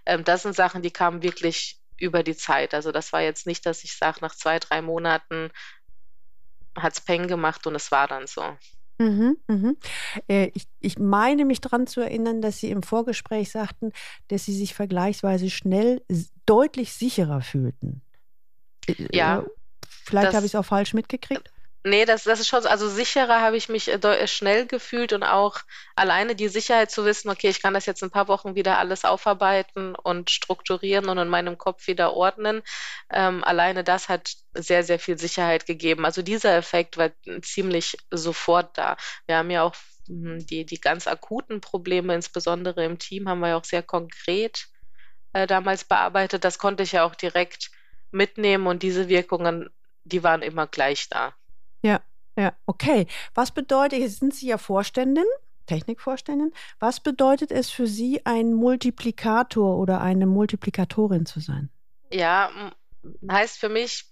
Ähm, 0.06 0.24
das 0.24 0.44
sind 0.44 0.56
Sachen, 0.56 0.82
die 0.82 0.92
kamen 0.92 1.22
wirklich 1.22 1.82
über 1.98 2.24
die 2.24 2.38
Zeit. 2.38 2.74
Also 2.74 2.94
das 2.94 3.12
war 3.12 3.20
jetzt 3.24 3.46
nicht, 3.46 3.66
dass 3.66 3.84
ich 3.84 3.98
sage, 3.98 4.20
nach 4.22 4.36
zwei, 4.36 4.58
drei 4.58 4.82
Monaten 4.82 5.52
hat 6.78 6.94
es 6.94 7.02
Peng 7.02 7.28
gemacht 7.28 7.68
und 7.68 7.76
es 7.76 7.92
war 7.92 8.08
dann 8.08 8.26
so. 8.26 8.58
Mhm, 9.02 9.38
mhm. 9.48 9.78
Äh, 10.28 10.52
ich, 10.54 10.68
ich 10.80 11.00
meine 11.00 11.44
mich 11.44 11.60
daran 11.60 11.88
zu 11.88 12.02
erinnern, 12.02 12.42
dass 12.42 12.60
Sie 12.60 12.70
im 12.70 12.84
Vorgespräch 12.84 13.50
sagten, 13.50 13.92
dass 14.28 14.46
Sie 14.46 14.54
sich 14.54 14.76
vergleichsweise 14.76 15.50
schnell 15.50 16.04
deutlich 16.46 16.94
sicherer 16.94 17.42
fühlten. 17.42 18.04
Äh, 18.88 19.08
ja. 19.12 19.44
Vielleicht 20.06 20.34
habe 20.34 20.46
ich 20.46 20.52
es 20.52 20.56
auch 20.56 20.66
falsch 20.66 20.94
mitgekriegt. 20.94 21.51
Nee, 21.84 22.06
das, 22.06 22.24
das 22.26 22.40
ist 22.40 22.48
schon 22.48 22.62
so. 22.62 22.70
Also 22.70 22.88
sicherer 22.90 23.42
habe 23.42 23.58
ich 23.58 23.68
mich 23.68 23.88
äh, 23.88 23.96
äh, 23.96 24.28
schnell 24.28 24.68
gefühlt 24.68 25.14
und 25.14 25.24
auch 25.24 25.60
alleine 25.96 26.36
die 26.36 26.48
Sicherheit 26.48 26.92
zu 26.92 27.06
wissen, 27.06 27.30
okay, 27.30 27.50
ich 27.50 27.60
kann 27.62 27.74
das 27.74 27.88
jetzt 27.88 28.04
ein 28.04 28.12
paar 28.12 28.28
Wochen 28.28 28.54
wieder 28.54 28.78
alles 28.78 29.04
aufarbeiten 29.04 29.96
und 29.96 30.30
strukturieren 30.30 31.10
und 31.10 31.18
in 31.18 31.28
meinem 31.28 31.58
Kopf 31.58 31.88
wieder 31.88 32.14
ordnen. 32.14 32.62
Ähm, 33.10 33.44
alleine 33.44 33.84
das 33.84 34.10
hat 34.10 34.36
sehr, 34.54 34.84
sehr 34.84 35.00
viel 35.00 35.18
Sicherheit 35.18 35.66
gegeben. 35.66 36.06
Also 36.06 36.22
dieser 36.22 36.56
Effekt 36.56 36.98
war 36.98 37.10
ziemlich 37.42 37.98
sofort 38.12 38.78
da. 38.78 38.96
Wir 39.26 39.38
haben 39.38 39.50
ja 39.50 39.64
auch 39.64 39.76
hm, 40.08 40.46
die, 40.46 40.66
die 40.66 40.80
ganz 40.80 41.08
akuten 41.08 41.62
Probleme, 41.62 42.14
insbesondere 42.14 42.86
im 42.86 43.00
Team, 43.00 43.28
haben 43.28 43.40
wir 43.40 43.50
ja 43.50 43.58
auch 43.58 43.66
sehr 43.66 43.84
konkret 43.84 44.68
äh, 45.34 45.48
damals 45.48 45.84
bearbeitet. 45.84 46.44
Das 46.44 46.60
konnte 46.60 46.84
ich 46.84 46.92
ja 46.94 47.06
auch 47.06 47.16
direkt 47.16 47.72
mitnehmen 48.12 48.68
und 48.68 48.84
diese 48.84 49.10
Wirkungen, 49.10 49.70
die 50.04 50.24
waren 50.24 50.44
immer 50.44 50.68
gleich 50.68 51.10
da. 51.10 51.34
Ja, 51.82 52.02
ja, 52.38 52.54
okay. 52.66 53.08
Was 53.34 53.52
bedeutet, 53.52 54.00
jetzt 54.00 54.20
sind 54.20 54.34
Sie 54.34 54.48
ja 54.48 54.58
Vorständin, 54.58 55.26
Technikvorständin. 55.66 56.54
Was 56.80 57.00
bedeutet 57.00 57.52
es 57.52 57.70
für 57.70 57.88
Sie, 57.88 58.26
ein 58.26 58.54
Multiplikator 58.54 59.78
oder 59.78 60.02
eine 60.02 60.26
Multiplikatorin 60.26 61.26
zu 61.26 61.40
sein? 61.40 61.70
Ja, 62.12 62.52
heißt 63.30 63.58
für 63.58 63.70
mich 63.70 64.06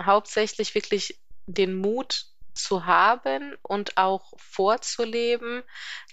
hauptsächlich 0.00 0.74
wirklich 0.74 1.20
den 1.46 1.76
Mut 1.76 2.26
zu 2.54 2.86
haben 2.86 3.56
und 3.62 3.96
auch 3.96 4.32
vorzuleben. 4.36 5.62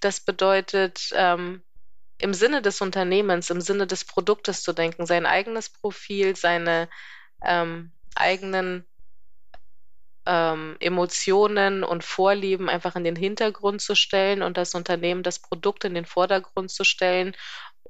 Das 0.02 0.20
bedeutet, 0.20 1.10
ähm, 1.14 1.64
im 2.20 2.34
Sinne 2.34 2.62
des 2.62 2.82
Unternehmens, 2.82 3.50
im 3.50 3.62
Sinne 3.62 3.88
des 3.88 4.06
Produktes 4.06 4.62
zu 4.62 4.74
denken, 4.74 5.06
sein 5.06 5.26
eigenes 5.26 5.70
Profil, 5.70 6.36
seine 6.36 6.90
ähm, 7.42 7.92
eigenen 8.16 8.86
ähm, 10.26 10.78
Emotionen 10.80 11.84
und 11.84 12.04
Vorlieben 12.04 12.70
einfach 12.70 12.96
in 12.96 13.04
den 13.04 13.16
Hintergrund 13.16 13.82
zu 13.82 13.96
stellen 13.96 14.42
und 14.42 14.58
das 14.58 14.76
Unternehmen, 14.76 15.24
das 15.24 15.40
Produkt 15.40 15.84
in 15.84 15.94
den 15.94 16.06
Vordergrund 16.06 16.72
zu 16.72 16.84
stellen 16.84 17.36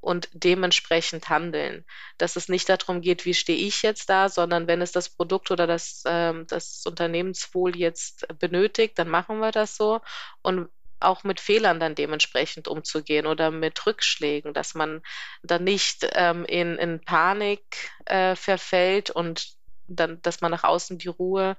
und 0.03 0.29
dementsprechend 0.33 1.29
handeln. 1.29 1.85
Dass 2.17 2.35
es 2.35 2.49
nicht 2.49 2.67
darum 2.67 3.01
geht, 3.01 3.25
wie 3.25 3.33
stehe 3.33 3.57
ich 3.57 3.81
jetzt 3.83 4.09
da, 4.09 4.27
sondern 4.29 4.67
wenn 4.67 4.81
es 4.81 4.91
das 4.91 5.09
Produkt 5.09 5.49
oder 5.51 5.65
das, 5.65 6.03
ähm, 6.05 6.45
das 6.47 6.83
Unternehmenswohl 6.85 7.75
jetzt 7.77 8.27
benötigt, 8.39 8.99
dann 8.99 9.09
machen 9.09 9.39
wir 9.39 9.51
das 9.51 9.77
so. 9.77 10.01
Und 10.41 10.69
auch 10.99 11.23
mit 11.23 11.39
Fehlern 11.39 11.79
dann 11.79 11.95
dementsprechend 11.95 12.67
umzugehen 12.67 13.27
oder 13.27 13.51
mit 13.51 13.85
Rückschlägen, 13.85 14.53
dass 14.53 14.73
man 14.73 15.01
dann 15.41 15.63
nicht 15.63 16.07
ähm, 16.13 16.45
in, 16.45 16.77
in 16.77 17.01
Panik 17.01 17.91
äh, 18.05 18.35
verfällt 18.35 19.09
und 19.09 19.53
dann, 19.87 20.21
dass 20.21 20.41
man 20.41 20.51
nach 20.51 20.63
außen 20.63 20.97
die 20.97 21.09
Ruhe 21.09 21.57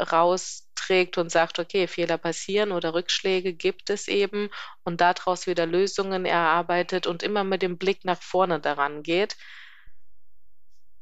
rausträgt 0.00 1.18
und 1.18 1.30
sagt, 1.30 1.58
okay, 1.58 1.86
Fehler 1.86 2.18
passieren 2.18 2.72
oder 2.72 2.94
Rückschläge 2.94 3.52
gibt 3.52 3.90
es 3.90 4.08
eben 4.08 4.50
und 4.84 5.00
daraus 5.00 5.46
wieder 5.46 5.66
Lösungen 5.66 6.24
erarbeitet 6.24 7.06
und 7.06 7.22
immer 7.22 7.44
mit 7.44 7.62
dem 7.62 7.78
Blick 7.78 8.04
nach 8.04 8.20
vorne 8.20 8.60
daran 8.60 9.02
geht. 9.02 9.36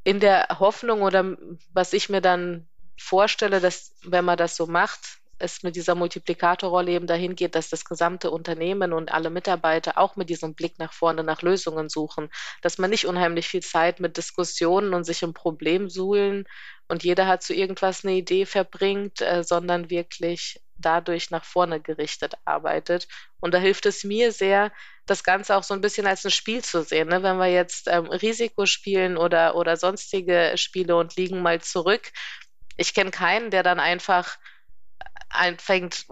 In 0.04 0.20
der 0.20 0.48
Hoffnung 0.58 1.02
oder 1.02 1.37
was 1.72 1.92
ich 1.92 2.08
mir 2.08 2.20
dann 2.20 2.68
vorstelle, 2.98 3.61
dass 3.61 3.94
wenn 4.02 4.24
man 4.24 4.37
das 4.37 4.56
so 4.56 4.66
macht, 4.66 5.18
es 5.38 5.62
mit 5.62 5.77
dieser 5.77 5.94
Multiplikatorrolle 5.94 6.92
eben 6.92 7.07
dahin 7.07 7.37
geht, 7.37 7.55
dass 7.55 7.68
das 7.68 7.85
gesamte 7.85 8.31
Unternehmen 8.31 8.92
und 8.92 9.12
alle 9.12 9.31
Mitarbeiter 9.31 9.98
auch 9.98 10.16
mit 10.16 10.31
diesem 10.31 10.55
Blick 10.55 10.79
nach 10.79 10.92
vorne 10.92 11.22
nach 11.24 11.42
Lösungen 11.42 11.88
suchen, 11.88 12.31
dass 12.62 12.79
man 12.79 12.90
nicht 12.90 13.07
unheimlich 13.07 13.48
viel 13.48 13.62
Zeit 13.62 14.01
mit 14.01 14.16
Diskussionen 14.16 14.94
und 14.94 15.05
sich 15.05 15.22
im 15.22 15.35
Problem 15.35 15.88
suhlen 15.88 16.46
und 16.88 17.05
jeder 17.05 17.27
hat 17.27 17.42
zu 17.42 17.55
irgendwas 17.55 18.05
eine 18.05 18.14
Idee 18.14 18.46
verbringt, 18.46 19.20
äh, 19.20 19.44
sondern 19.44 19.90
wirklich 19.90 20.61
dadurch 20.79 21.31
nach 21.31 21.44
vorne 21.44 21.81
gerichtet 21.81 22.35
arbeitet. 22.44 23.09
Und 23.40 23.53
da 23.53 23.59
hilft 23.59 23.85
es 23.87 24.05
mir 24.05 24.33
sehr, 24.33 24.72
das 25.07 25.24
Ganze 25.24 25.57
auch 25.57 25.62
so 25.62 25.74
ein 25.74 25.81
bisschen 25.81 26.07
als 26.07 26.24
ein 26.24 26.31
Spiel 26.31 26.62
zu 26.62 26.83
sehen. 26.83 27.09
Ne? 27.09 27.22
Wenn 27.22 27.37
wir 27.37 27.48
jetzt 27.48 27.88
ähm, 27.88 28.07
Risiko 28.07 28.66
spielen 28.66 29.16
oder, 29.16 29.55
oder 29.57 29.77
sonstige 29.77 30.53
Spiele 30.57 30.96
und 30.96 31.16
liegen 31.16 31.42
mal 31.42 31.61
zurück. 31.61 32.12
Ich 32.77 32.94
kenne 32.94 33.11
keinen, 33.11 33.51
der 33.51 33.62
dann 33.62 33.81
einfach 33.81 34.38
anfängt, 35.30 36.06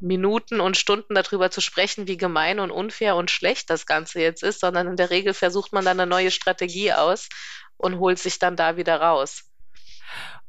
Minuten 0.00 0.60
und 0.60 0.76
Stunden 0.76 1.14
darüber 1.14 1.50
zu 1.50 1.60
sprechen, 1.60 2.08
wie 2.08 2.16
gemein 2.16 2.58
und 2.58 2.70
unfair 2.70 3.16
und 3.16 3.30
schlecht 3.30 3.70
das 3.70 3.86
Ganze 3.86 4.20
jetzt 4.20 4.42
ist, 4.42 4.60
sondern 4.60 4.88
in 4.88 4.96
der 4.96 5.10
Regel 5.10 5.32
versucht 5.32 5.72
man 5.72 5.84
dann 5.84 6.00
eine 6.00 6.10
neue 6.10 6.30
Strategie 6.30 6.92
aus 6.92 7.28
und 7.76 7.98
holt 7.98 8.18
sich 8.18 8.38
dann 8.38 8.56
da 8.56 8.76
wieder 8.76 9.00
raus. 9.00 9.44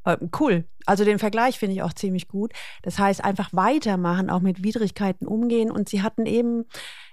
Ähm, 0.06 0.30
cool. 0.40 0.66
Also 0.86 1.06
den 1.06 1.20
Vergleich 1.20 1.60
finde 1.60 1.76
ich 1.76 1.82
auch 1.82 1.94
ziemlich 1.94 2.28
gut. 2.28 2.52
Das 2.82 3.00
heißt, 3.00 3.24
einfach 3.24 3.50
weitermachen, 3.54 4.30
auch 4.30 4.42
mit 4.42 4.64
Widrigkeiten 4.64 5.28
umgehen. 5.28 5.72
Und 5.72 5.88
Sie 5.88 6.02
hatten 6.02 6.26
eben 6.26 6.66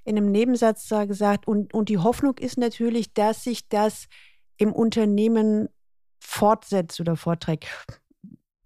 in 0.05 0.17
einem 0.17 0.33
Nebensatz 0.33 0.89
da 0.89 1.05
gesagt, 1.05 1.47
und, 1.47 1.73
und 1.73 1.89
die 1.89 1.99
Hoffnung 1.99 2.39
ist 2.39 2.59
natürlich, 2.59 3.13
dass 3.15 3.45
sich 3.45 3.69
das 3.69 4.09
im 4.57 4.73
Unternehmen 4.73 5.69
fortsetzt 6.19 7.01
oder 7.01 7.17
vorträgt. 7.17 7.69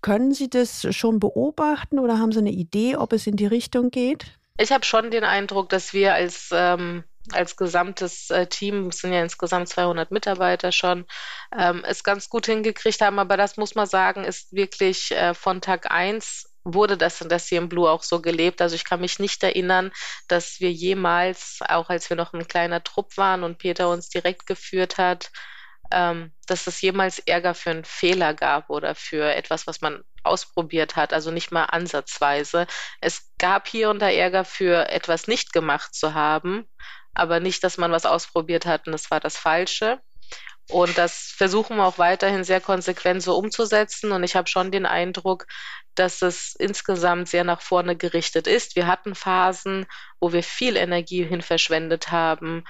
Können 0.04 0.34
Sie 0.34 0.50
das 0.50 0.86
schon 0.94 1.18
beobachten 1.18 1.98
oder 1.98 2.18
haben 2.18 2.30
Sie 2.30 2.40
eine 2.40 2.50
Idee, 2.50 2.94
ob 2.98 3.14
es 3.14 3.26
in 3.26 3.36
die 3.36 3.46
Richtung 3.46 3.90
geht? 3.90 4.26
Ich 4.58 4.70
habe 4.70 4.84
schon 4.84 5.10
den 5.10 5.24
Eindruck, 5.24 5.70
dass 5.70 5.94
wir 5.94 6.12
als, 6.12 6.50
ähm, 6.52 7.04
als 7.32 7.56
gesamtes 7.56 8.28
äh, 8.28 8.46
Team, 8.46 8.88
es 8.88 8.98
sind 8.98 9.14
ja 9.14 9.22
insgesamt 9.22 9.70
200 9.70 10.10
Mitarbeiter 10.10 10.72
schon, 10.72 11.06
ähm, 11.58 11.82
es 11.88 12.04
ganz 12.04 12.28
gut 12.28 12.44
hingekriegt 12.44 13.00
haben. 13.00 13.18
Aber 13.18 13.38
das 13.38 13.56
muss 13.56 13.76
man 13.76 13.86
sagen, 13.86 14.24
ist 14.24 14.52
wirklich 14.52 15.10
äh, 15.12 15.32
von 15.32 15.62
Tag 15.62 15.90
1 15.90 16.50
wurde 16.64 16.98
das 16.98 17.20
das 17.20 17.48
hier 17.48 17.56
im 17.56 17.70
Blue 17.70 17.88
auch 17.88 18.02
so 18.02 18.20
gelebt. 18.20 18.60
Also 18.60 18.74
ich 18.74 18.84
kann 18.84 19.00
mich 19.00 19.18
nicht 19.18 19.42
erinnern, 19.42 19.90
dass 20.28 20.60
wir 20.60 20.70
jemals, 20.70 21.60
auch 21.66 21.88
als 21.88 22.10
wir 22.10 22.16
noch 22.18 22.34
ein 22.34 22.46
kleiner 22.46 22.84
Trupp 22.84 23.16
waren 23.16 23.42
und 23.42 23.56
Peter 23.56 23.88
uns 23.88 24.10
direkt 24.10 24.46
geführt 24.46 24.98
hat, 24.98 25.30
ähm, 25.94 26.32
dass 26.48 26.66
es 26.66 26.80
jemals 26.80 27.20
Ärger 27.20 27.54
für 27.54 27.70
einen 27.70 27.84
Fehler 27.84 28.34
gab 28.34 28.68
oder 28.68 28.96
für 28.96 29.32
etwas, 29.32 29.66
was 29.68 29.80
man 29.80 30.02
ausprobiert 30.24 30.96
hat, 30.96 31.12
also 31.12 31.30
nicht 31.30 31.52
mal 31.52 31.64
ansatzweise. 31.64 32.66
Es 33.00 33.30
gab 33.38 33.68
hier 33.68 33.90
und 33.90 34.00
da 34.00 34.10
Ärger 34.10 34.44
für 34.44 34.88
etwas 34.90 35.28
nicht 35.28 35.52
gemacht 35.52 35.94
zu 35.94 36.14
haben, 36.14 36.66
aber 37.14 37.38
nicht, 37.38 37.62
dass 37.62 37.78
man 37.78 37.92
was 37.92 38.06
ausprobiert 38.06 38.66
hat 38.66 38.88
und 38.88 38.94
es 38.94 39.10
war 39.10 39.20
das 39.20 39.36
Falsche. 39.36 40.00
Und 40.70 40.96
das 40.96 41.32
versuchen 41.36 41.76
wir 41.76 41.84
auch 41.84 41.98
weiterhin 41.98 42.42
sehr 42.42 42.60
konsequent 42.60 43.22
so 43.22 43.36
umzusetzen. 43.36 44.12
Und 44.12 44.24
ich 44.24 44.34
habe 44.34 44.48
schon 44.48 44.72
den 44.72 44.86
Eindruck, 44.86 45.46
dass 45.94 46.22
es 46.22 46.54
insgesamt 46.58 47.28
sehr 47.28 47.44
nach 47.44 47.60
vorne 47.60 47.96
gerichtet 47.96 48.46
ist. 48.46 48.74
Wir 48.74 48.86
hatten 48.86 49.14
Phasen, 49.14 49.86
wo 50.20 50.32
wir 50.32 50.42
viel 50.42 50.76
Energie 50.76 51.22
hin 51.22 51.42
verschwendet 51.42 52.10
haben, 52.10 52.64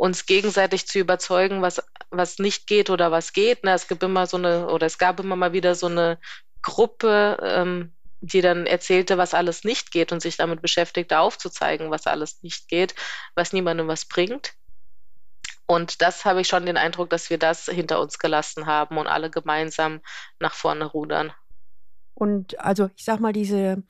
uns 0.00 0.26
gegenseitig 0.26 0.86
zu 0.86 0.98
überzeugen, 0.98 1.62
was, 1.62 1.82
was 2.10 2.38
nicht 2.38 2.66
geht 2.66 2.90
oder 2.90 3.12
was 3.12 3.32
geht. 3.32 3.64
Ne? 3.64 3.72
Es 3.72 3.86
gibt 3.86 4.02
immer 4.02 4.26
so 4.26 4.38
eine, 4.38 4.68
oder 4.68 4.86
es 4.86 4.98
gab 4.98 5.20
immer 5.20 5.36
mal 5.36 5.52
wieder 5.52 5.74
so 5.74 5.86
eine 5.86 6.18
Gruppe, 6.62 7.38
ähm, 7.42 7.92
die 8.20 8.40
dann 8.40 8.66
erzählte, 8.66 9.18
was 9.18 9.34
alles 9.34 9.64
nicht 9.64 9.92
geht 9.92 10.12
und 10.12 10.20
sich 10.20 10.36
damit 10.36 10.62
beschäftigte, 10.62 11.18
aufzuzeigen, 11.18 11.90
was 11.90 12.06
alles 12.06 12.42
nicht 12.42 12.68
geht, 12.68 12.94
was 13.34 13.52
niemandem 13.52 13.88
was 13.88 14.04
bringt. 14.04 14.54
Und 15.66 16.02
das 16.02 16.24
habe 16.24 16.40
ich 16.40 16.48
schon 16.48 16.66
den 16.66 16.76
Eindruck, 16.76 17.10
dass 17.10 17.30
wir 17.30 17.38
das 17.38 17.66
hinter 17.66 18.00
uns 18.00 18.18
gelassen 18.18 18.66
haben 18.66 18.98
und 18.98 19.06
alle 19.06 19.30
gemeinsam 19.30 20.00
nach 20.38 20.54
vorne 20.54 20.84
rudern. 20.84 21.32
Und 22.14 22.58
also 22.58 22.90
ich 22.96 23.04
sag 23.04 23.20
mal, 23.20 23.32
diese 23.32 23.82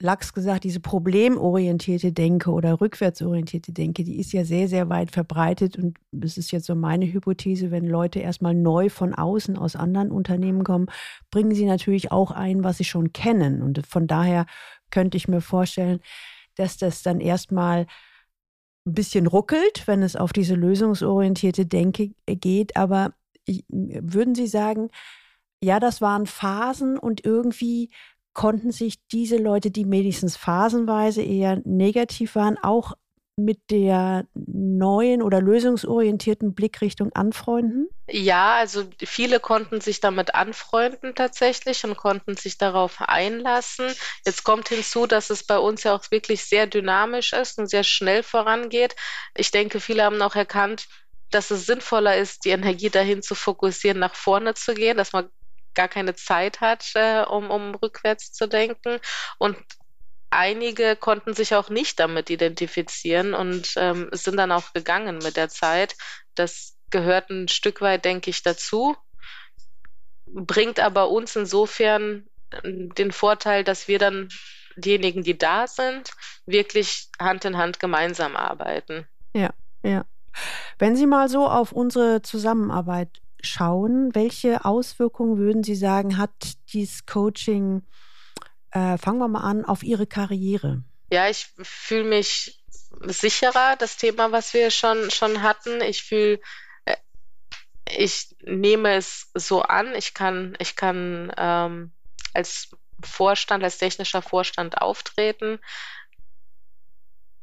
Lachs 0.00 0.32
gesagt, 0.32 0.62
diese 0.62 0.78
problemorientierte 0.78 2.12
Denke 2.12 2.52
oder 2.52 2.80
rückwärtsorientierte 2.80 3.72
Denke, 3.72 4.04
die 4.04 4.20
ist 4.20 4.32
ja 4.32 4.44
sehr, 4.44 4.68
sehr 4.68 4.88
weit 4.88 5.10
verbreitet. 5.10 5.76
Und 5.76 5.98
das 6.12 6.38
ist 6.38 6.52
jetzt 6.52 6.66
so 6.66 6.76
meine 6.76 7.12
Hypothese, 7.12 7.72
wenn 7.72 7.84
Leute 7.84 8.20
erstmal 8.20 8.54
neu 8.54 8.90
von 8.90 9.12
außen 9.12 9.56
aus 9.56 9.74
anderen 9.74 10.12
Unternehmen 10.12 10.62
kommen, 10.62 10.86
bringen 11.32 11.52
sie 11.52 11.64
natürlich 11.64 12.12
auch 12.12 12.30
ein, 12.30 12.62
was 12.62 12.78
sie 12.78 12.84
schon 12.84 13.12
kennen. 13.12 13.60
Und 13.60 13.84
von 13.88 14.06
daher 14.06 14.46
könnte 14.90 15.16
ich 15.16 15.26
mir 15.26 15.40
vorstellen, 15.40 15.98
dass 16.54 16.76
das 16.76 17.02
dann 17.02 17.20
erstmal 17.20 17.86
ein 18.86 18.94
bisschen 18.94 19.26
ruckelt, 19.26 19.86
wenn 19.86 20.02
es 20.02 20.14
auf 20.14 20.32
diese 20.32 20.54
lösungsorientierte 20.54 21.66
Denke 21.66 22.12
geht. 22.26 22.76
Aber 22.76 23.14
würden 23.68 24.36
Sie 24.36 24.46
sagen, 24.46 24.90
ja, 25.60 25.80
das 25.80 26.00
waren 26.00 26.26
Phasen 26.26 26.98
und 26.98 27.24
irgendwie 27.24 27.90
konnten 28.38 28.70
sich 28.70 28.94
diese 29.10 29.36
Leute, 29.36 29.72
die 29.72 29.90
wenigstens 29.90 30.36
phasenweise 30.36 31.22
eher 31.22 31.60
negativ 31.64 32.36
waren, 32.36 32.56
auch 32.56 32.92
mit 33.34 33.58
der 33.72 34.28
neuen 34.34 35.22
oder 35.22 35.40
lösungsorientierten 35.40 36.54
Blickrichtung 36.54 37.12
anfreunden? 37.14 37.88
Ja, 38.08 38.54
also 38.54 38.84
viele 39.04 39.40
konnten 39.40 39.80
sich 39.80 39.98
damit 39.98 40.36
anfreunden 40.36 41.16
tatsächlich 41.16 41.82
und 41.82 41.96
konnten 41.96 42.36
sich 42.36 42.58
darauf 42.58 43.00
einlassen. 43.00 43.92
Jetzt 44.24 44.44
kommt 44.44 44.68
hinzu, 44.68 45.08
dass 45.08 45.30
es 45.30 45.42
bei 45.42 45.58
uns 45.58 45.82
ja 45.82 45.96
auch 45.96 46.08
wirklich 46.12 46.44
sehr 46.44 46.68
dynamisch 46.68 47.32
ist 47.32 47.58
und 47.58 47.68
sehr 47.68 47.82
schnell 47.82 48.22
vorangeht. 48.22 48.94
Ich 49.34 49.50
denke, 49.50 49.80
viele 49.80 50.04
haben 50.04 50.22
auch 50.22 50.36
erkannt, 50.36 50.86
dass 51.32 51.50
es 51.50 51.66
sinnvoller 51.66 52.16
ist, 52.16 52.44
die 52.44 52.50
Energie 52.50 52.88
dahin 52.88 53.20
zu 53.20 53.34
fokussieren, 53.34 53.98
nach 53.98 54.14
vorne 54.14 54.54
zu 54.54 54.74
gehen, 54.74 54.96
dass 54.96 55.12
man 55.12 55.28
gar 55.78 55.88
keine 55.88 56.16
Zeit 56.16 56.60
hat, 56.60 56.90
äh, 56.96 57.22
um, 57.22 57.50
um 57.50 57.76
rückwärts 57.76 58.32
zu 58.32 58.48
denken. 58.48 58.98
Und 59.38 59.56
einige 60.28 60.96
konnten 60.96 61.34
sich 61.34 61.54
auch 61.54 61.70
nicht 61.70 62.00
damit 62.00 62.30
identifizieren 62.30 63.32
und 63.32 63.74
ähm, 63.76 64.08
sind 64.10 64.36
dann 64.36 64.50
auch 64.50 64.72
gegangen 64.72 65.18
mit 65.22 65.36
der 65.36 65.48
Zeit. 65.48 65.94
Das 66.34 66.76
gehört 66.90 67.30
ein 67.30 67.46
Stück 67.46 67.80
weit, 67.80 68.04
denke 68.04 68.28
ich, 68.28 68.42
dazu, 68.42 68.96
bringt 70.26 70.80
aber 70.80 71.10
uns 71.10 71.36
insofern 71.36 72.26
äh, 72.50 72.88
den 72.98 73.12
Vorteil, 73.12 73.62
dass 73.62 73.86
wir 73.86 74.00
dann 74.00 74.30
diejenigen, 74.76 75.22
die 75.22 75.38
da 75.38 75.68
sind, 75.68 76.10
wirklich 76.44 77.08
Hand 77.20 77.44
in 77.44 77.56
Hand 77.56 77.78
gemeinsam 77.78 78.34
arbeiten. 78.34 79.06
Ja, 79.32 79.50
ja. 79.84 80.04
Wenn 80.78 80.96
Sie 80.96 81.06
mal 81.06 81.28
so 81.28 81.46
auf 81.46 81.70
unsere 81.70 82.22
Zusammenarbeit 82.22 83.20
schauen, 83.42 84.14
welche 84.14 84.64
Auswirkungen 84.64 85.38
würden 85.38 85.62
Sie 85.62 85.74
sagen, 85.74 86.18
hat 86.18 86.30
dieses 86.72 87.06
Coaching, 87.06 87.82
äh, 88.70 88.98
fangen 88.98 89.18
wir 89.18 89.28
mal 89.28 89.40
an, 89.40 89.64
auf 89.64 89.82
Ihre 89.82 90.06
Karriere? 90.06 90.82
Ja, 91.10 91.28
ich 91.28 91.48
fühle 91.62 92.04
mich 92.04 92.62
sicherer, 93.00 93.76
das 93.76 93.96
Thema, 93.96 94.32
was 94.32 94.54
wir 94.54 94.70
schon, 94.70 95.10
schon 95.10 95.42
hatten. 95.42 95.80
Ich 95.80 96.02
fühle, 96.02 96.40
äh, 96.84 96.96
ich 97.88 98.36
nehme 98.42 98.94
es 98.96 99.30
so 99.34 99.62
an, 99.62 99.94
ich 99.94 100.14
kann, 100.14 100.56
ich 100.58 100.76
kann 100.76 101.32
ähm, 101.36 101.92
als 102.34 102.70
Vorstand, 103.02 103.62
als 103.62 103.78
technischer 103.78 104.22
Vorstand 104.22 104.78
auftreten. 104.78 105.60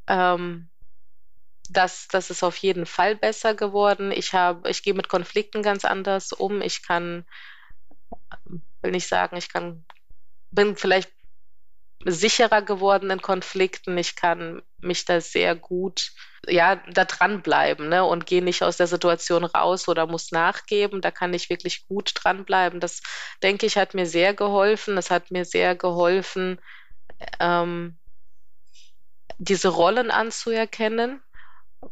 Ähm, 0.08 0.70
das, 1.70 2.08
das 2.08 2.30
ist 2.30 2.44
auf 2.44 2.58
jeden 2.58 2.86
Fall 2.86 3.16
besser 3.16 3.56
geworden. 3.56 4.12
Ich 4.12 4.34
habe, 4.34 4.70
ich 4.70 4.84
gehe 4.84 4.94
mit 4.94 5.10
Konflikten 5.10 5.64
ganz 5.64 5.86
anders 5.86 6.32
um. 6.32 6.62
Ich 6.62 6.86
kann, 6.86 7.26
will 8.82 8.92
nicht 8.92 9.08
sagen, 9.08 9.36
ich 9.38 9.52
kann, 9.52 9.86
bin 10.52 10.76
vielleicht 10.76 11.12
sicherer 12.06 12.62
geworden 12.62 13.10
in 13.10 13.22
Konflikten. 13.22 13.98
Ich 13.98 14.16
kann 14.16 14.62
mich 14.78 15.06
da 15.06 15.22
sehr 15.22 15.56
gut, 15.56 16.12
ja, 16.48 16.76
da 16.76 17.06
dranbleiben, 17.06 17.90
ne, 17.90 18.06
und 18.06 18.28
gehe 18.28 18.44
nicht 18.44 18.62
aus 18.62 18.78
der 18.78 18.88
Situation 18.88 19.44
raus 19.44 19.88
oder 19.88 20.06
muss 20.06 20.32
nachgeben. 20.32 21.02
Da 21.02 21.10
kann 21.10 21.34
ich 21.34 21.50
wirklich 21.50 21.88
gut 21.88 22.12
dranbleiben. 22.14 22.80
Das, 22.80 23.02
denke 23.42 23.66
ich, 23.66 23.78
hat 23.78 23.96
mir 23.96 24.06
sehr 24.06 24.34
geholfen. 24.34 24.96
Das 24.96 25.10
hat 25.10 25.32
mir 25.32 25.46
sehr 25.46 25.76
geholfen, 25.76 26.60
ähm, 27.40 27.98
diese 29.38 29.70
Rollen 29.70 30.12
anzuerkennen 30.12 31.22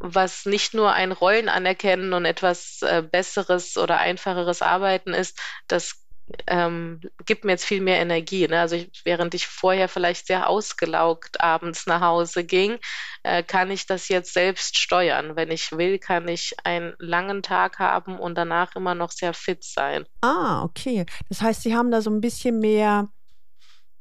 was 0.00 0.46
nicht 0.46 0.74
nur 0.74 0.92
ein 0.92 1.12
Rollen 1.12 1.48
anerkennen 1.48 2.12
und 2.12 2.24
etwas 2.24 2.82
äh, 2.82 3.02
besseres 3.02 3.76
oder 3.76 3.98
einfacheres 3.98 4.62
Arbeiten 4.62 5.14
ist, 5.14 5.38
das 5.68 6.04
ähm, 6.46 7.00
gibt 7.26 7.44
mir 7.44 7.52
jetzt 7.52 7.66
viel 7.66 7.80
mehr 7.80 8.00
Energie. 8.00 8.46
Ne? 8.48 8.60
Also 8.60 8.76
ich, 8.76 9.02
während 9.04 9.34
ich 9.34 9.46
vorher 9.46 9.88
vielleicht 9.88 10.26
sehr 10.26 10.48
ausgelaugt 10.48 11.40
abends 11.40 11.86
nach 11.86 12.00
Hause 12.00 12.44
ging, 12.44 12.78
äh, 13.22 13.42
kann 13.42 13.70
ich 13.70 13.86
das 13.86 14.08
jetzt 14.08 14.32
selbst 14.32 14.78
steuern. 14.78 15.36
Wenn 15.36 15.50
ich 15.50 15.72
will, 15.72 15.98
kann 15.98 16.26
ich 16.28 16.54
einen 16.64 16.94
langen 16.98 17.42
Tag 17.42 17.78
haben 17.78 18.18
und 18.18 18.36
danach 18.36 18.74
immer 18.74 18.94
noch 18.94 19.10
sehr 19.10 19.34
fit 19.34 19.64
sein. 19.64 20.06
Ah, 20.22 20.62
okay. 20.62 21.04
Das 21.28 21.42
heißt, 21.42 21.62
Sie 21.62 21.74
haben 21.74 21.90
da 21.90 22.00
so 22.00 22.10
ein 22.10 22.20
bisschen 22.20 22.58
mehr, 22.58 23.08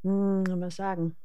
hm, 0.04 0.44
was 0.48 0.78
sagen, 0.78 1.18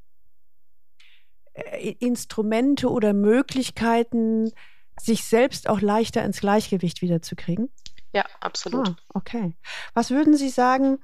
Instrumente 1.98 2.88
oder 2.88 3.12
Möglichkeiten, 3.12 4.52
sich 5.00 5.24
selbst 5.24 5.68
auch 5.68 5.80
leichter 5.80 6.24
ins 6.24 6.40
Gleichgewicht 6.40 7.02
wiederzukriegen? 7.02 7.70
Ja, 8.12 8.24
absolut. 8.40 8.88
Ah, 8.88 8.96
okay. 9.14 9.56
Was 9.94 10.10
würden 10.10 10.36
Sie 10.36 10.48
sagen, 10.48 10.98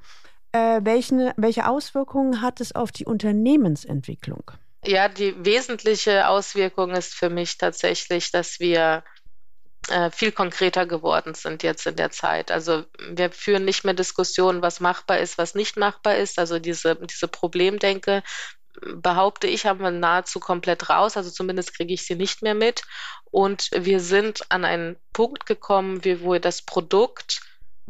äh, 0.52 0.80
welche, 0.82 1.32
welche 1.36 1.68
Auswirkungen 1.68 2.40
hat 2.40 2.60
es 2.60 2.74
auf 2.74 2.92
die 2.92 3.04
Unternehmensentwicklung? 3.04 4.50
Ja, 4.86 5.08
die 5.08 5.34
wesentliche 5.44 6.28
Auswirkung 6.28 6.90
ist 6.92 7.14
für 7.14 7.30
mich 7.30 7.56
tatsächlich, 7.56 8.30
dass 8.30 8.60
wir 8.60 9.02
äh, 9.88 10.10
viel 10.10 10.32
konkreter 10.32 10.86
geworden 10.86 11.34
sind 11.34 11.62
jetzt 11.62 11.86
in 11.86 11.96
der 11.96 12.10
Zeit. 12.10 12.50
Also 12.50 12.84
wir 13.10 13.30
führen 13.32 13.64
nicht 13.64 13.84
mehr 13.84 13.94
Diskussionen, 13.94 14.62
was 14.62 14.80
machbar 14.80 15.18
ist, 15.18 15.38
was 15.38 15.54
nicht 15.54 15.76
machbar 15.76 16.16
ist. 16.16 16.38
Also 16.38 16.58
diese, 16.58 16.96
diese 16.96 17.28
Problemdenke 17.28 18.22
behaupte 18.80 19.46
ich, 19.46 19.66
haben 19.66 19.80
wir 19.80 19.90
nahezu 19.90 20.40
komplett 20.40 20.88
raus. 20.90 21.16
Also 21.16 21.30
zumindest 21.30 21.76
kriege 21.76 21.94
ich 21.94 22.06
sie 22.06 22.16
nicht 22.16 22.42
mehr 22.42 22.54
mit. 22.54 22.82
Und 23.30 23.70
wir 23.72 24.00
sind 24.00 24.50
an 24.50 24.64
einen 24.64 24.96
Punkt 25.12 25.46
gekommen, 25.46 26.04
wo 26.04 26.32
wir 26.32 26.40
das 26.40 26.62
Produkt 26.62 27.42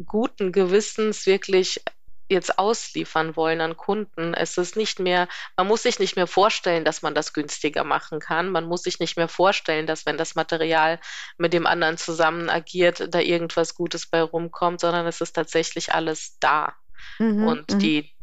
guten 0.05 0.53
Gewissens 0.53 1.27
wirklich 1.27 1.81
jetzt 2.29 2.59
ausliefern 2.59 3.37
wollen 3.37 3.61
an 3.61 3.77
Kunden. 3.77 4.35
Es 4.35 4.57
ist 4.57 4.77
nicht 4.77 4.99
mehr, 4.99 5.29
man 5.57 5.67
muss 5.67 5.83
sich 5.83 5.99
nicht 5.99 6.17
mehr 6.17 6.27
vorstellen, 6.27 6.85
dass 6.85 7.03
man 7.03 7.15
das 7.15 7.33
günstiger 7.33 7.85
machen 7.85 8.19
kann. 8.19 8.51
Man 8.51 8.65
muss 8.65 8.83
sich 8.83 8.99
nicht 8.99 9.17
mehr 9.17 9.29
vorstellen, 9.29 9.87
dass 9.87 10.07
wenn 10.07 10.17
das 10.17 10.35
Material 10.35 10.99
mit 11.37 11.53
dem 11.53 11.67
anderen 11.67 11.99
zusammen 11.99 12.49
agiert, 12.49 13.15
da 13.15 13.21
irgendwas 13.21 13.75
Gutes 13.75 14.07
bei 14.07 14.23
rumkommt, 14.23 14.81
sondern 14.81 15.07
es 15.07 15.21
ist 15.21 15.35
tatsächlich 15.35 15.93
alles 15.93 16.39
da. 16.41 16.75
Mhm, 17.19 17.47
und 17.47 17.71
mhm. 17.73 17.79
die, 17.79 18.14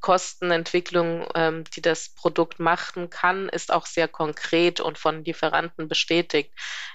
Kostenentwicklung, 0.00 1.26
ähm, 1.34 1.64
die 1.74 1.82
das 1.82 2.10
Produkt 2.10 2.60
machen 2.60 3.10
kann, 3.10 3.48
ist 3.48 3.72
auch 3.72 3.86
sehr 3.86 4.08
konkret 4.08 4.80
und 4.80 4.98
von 4.98 5.24
Lieferanten 5.24 5.88
bestätigt. 5.88 6.52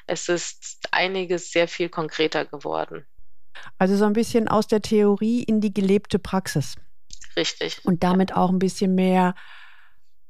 Es 0.07 0.29
ist 0.29 0.79
einiges 0.91 1.51
sehr 1.51 1.67
viel 1.67 1.89
konkreter 1.89 2.45
geworden. 2.45 3.05
Also 3.77 3.95
so 3.97 4.05
ein 4.05 4.13
bisschen 4.13 4.47
aus 4.47 4.67
der 4.67 4.81
Theorie 4.81 5.43
in 5.43 5.61
die 5.61 5.73
gelebte 5.73 6.19
Praxis. 6.19 6.75
richtig. 7.35 7.83
Und 7.83 8.03
damit 8.03 8.35
auch 8.35 8.49
ein 8.49 8.59
bisschen 8.59 8.95
mehr, 8.95 9.35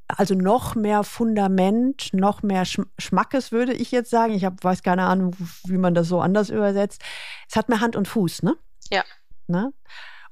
also 0.08 0.34
noch 0.34 0.76
mehr 0.76 1.04
Fundament, 1.04 2.10
noch 2.14 2.42
mehr 2.42 2.66
Schmackes, 2.66 3.52
würde 3.52 3.74
ich 3.74 3.92
jetzt 3.92 4.10
sagen. 4.10 4.34
Ich 4.34 4.46
hab, 4.46 4.64
weiß 4.64 4.82
keine 4.82 5.04
Ahnung, 5.04 5.36
wie 5.66 5.78
man 5.78 5.94
das 5.94 6.08
so 6.08 6.22
anders 6.22 6.50
übersetzt. 6.50 7.02
Es 7.50 7.56
hat 7.56 7.70
mehr 7.70 7.82
Hand 7.82 7.96
und 7.96 8.08
Fuß, 8.08 8.44
ne? 8.44 8.56
Ja. 8.92 9.04
Ne? 9.48 9.74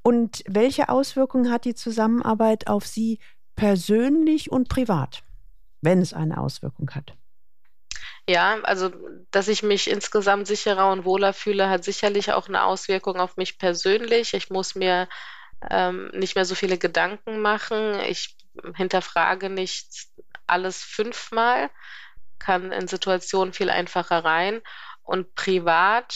Und 0.03 0.43
welche 0.47 0.89
Auswirkungen 0.89 1.49
hat 1.49 1.65
die 1.65 1.75
Zusammenarbeit 1.75 2.67
auf 2.67 2.85
Sie 2.85 3.19
persönlich 3.55 4.51
und 4.51 4.67
privat, 4.67 5.23
wenn 5.81 5.99
es 5.99 6.13
eine 6.13 6.37
Auswirkung 6.37 6.91
hat? 6.91 7.15
Ja, 8.27 8.59
also 8.63 8.91
dass 9.31 9.47
ich 9.47 9.63
mich 9.63 9.89
insgesamt 9.89 10.47
sicherer 10.47 10.91
und 10.91 11.05
wohler 11.05 11.33
fühle, 11.33 11.69
hat 11.69 11.83
sicherlich 11.83 12.31
auch 12.31 12.47
eine 12.47 12.63
Auswirkung 12.63 13.19
auf 13.19 13.37
mich 13.37 13.57
persönlich. 13.57 14.33
Ich 14.33 14.49
muss 14.49 14.75
mir 14.75 15.09
ähm, 15.69 16.09
nicht 16.13 16.35
mehr 16.35 16.45
so 16.45 16.55
viele 16.55 16.77
Gedanken 16.77 17.41
machen. 17.41 17.99
Ich 18.01 18.37
hinterfrage 18.75 19.49
nicht 19.49 20.07
alles 20.47 20.83
fünfmal, 20.83 21.69
kann 22.39 22.71
in 22.71 22.87
Situationen 22.87 23.53
viel 23.53 23.69
einfacher 23.69 24.23
rein. 24.23 24.61
Und 25.01 25.35
privat 25.35 26.15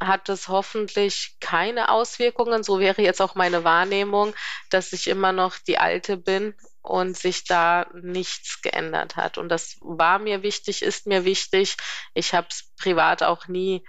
hat 0.00 0.28
es 0.28 0.48
hoffentlich 0.48 1.36
keine 1.40 1.90
Auswirkungen. 1.90 2.62
So 2.62 2.80
wäre 2.80 3.02
jetzt 3.02 3.20
auch 3.20 3.34
meine 3.34 3.64
Wahrnehmung, 3.64 4.34
dass 4.70 4.92
ich 4.92 5.08
immer 5.08 5.32
noch 5.32 5.58
die 5.58 5.78
Alte 5.78 6.16
bin 6.16 6.54
und 6.82 7.16
sich 7.16 7.44
da 7.44 7.86
nichts 7.94 8.62
geändert 8.62 9.16
hat. 9.16 9.38
Und 9.38 9.48
das 9.48 9.76
war 9.80 10.18
mir 10.18 10.42
wichtig, 10.42 10.82
ist 10.82 11.06
mir 11.06 11.24
wichtig. 11.24 11.76
Ich 12.14 12.34
habe 12.34 12.46
es 12.50 12.72
privat 12.78 13.22
auch 13.22 13.48
nie 13.48 13.84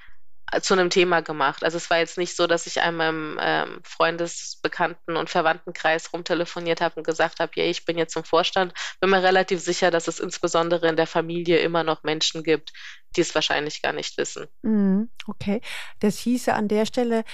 zu 0.61 0.73
einem 0.73 0.89
Thema 0.89 1.21
gemacht. 1.21 1.63
Also 1.63 1.77
es 1.77 1.89
war 1.89 1.97
jetzt 1.97 2.17
nicht 2.17 2.35
so, 2.35 2.47
dass 2.47 2.67
ich 2.67 2.81
einmal 2.81 3.09
im 3.09 3.39
ähm, 3.41 3.79
Freundes-, 3.83 4.59
Bekannten- 4.61 5.17
und 5.17 5.29
Verwandtenkreis 5.29 6.13
rumtelefoniert 6.13 6.79
habe 6.79 6.95
und 6.95 7.05
gesagt 7.05 7.39
habe, 7.39 7.51
ja, 7.55 7.65
ich 7.65 7.85
bin 7.85 7.97
jetzt 7.97 8.15
im 8.15 8.23
Vorstand. 8.23 8.73
Bin 9.01 9.09
mir 9.09 9.21
relativ 9.21 9.59
sicher, 9.59 9.91
dass 9.91 10.07
es 10.07 10.19
insbesondere 10.19 10.87
in 10.87 10.95
der 10.95 11.07
Familie 11.07 11.59
immer 11.59 11.83
noch 11.83 12.03
Menschen 12.03 12.43
gibt, 12.43 12.71
die 13.15 13.21
es 13.21 13.35
wahrscheinlich 13.35 13.81
gar 13.81 13.93
nicht 13.93 14.17
wissen. 14.17 14.47
Mhm, 14.61 15.09
okay. 15.27 15.61
Das 15.99 16.17
hieße 16.19 16.53
an 16.53 16.69
der 16.69 16.85
Stelle, 16.85 17.25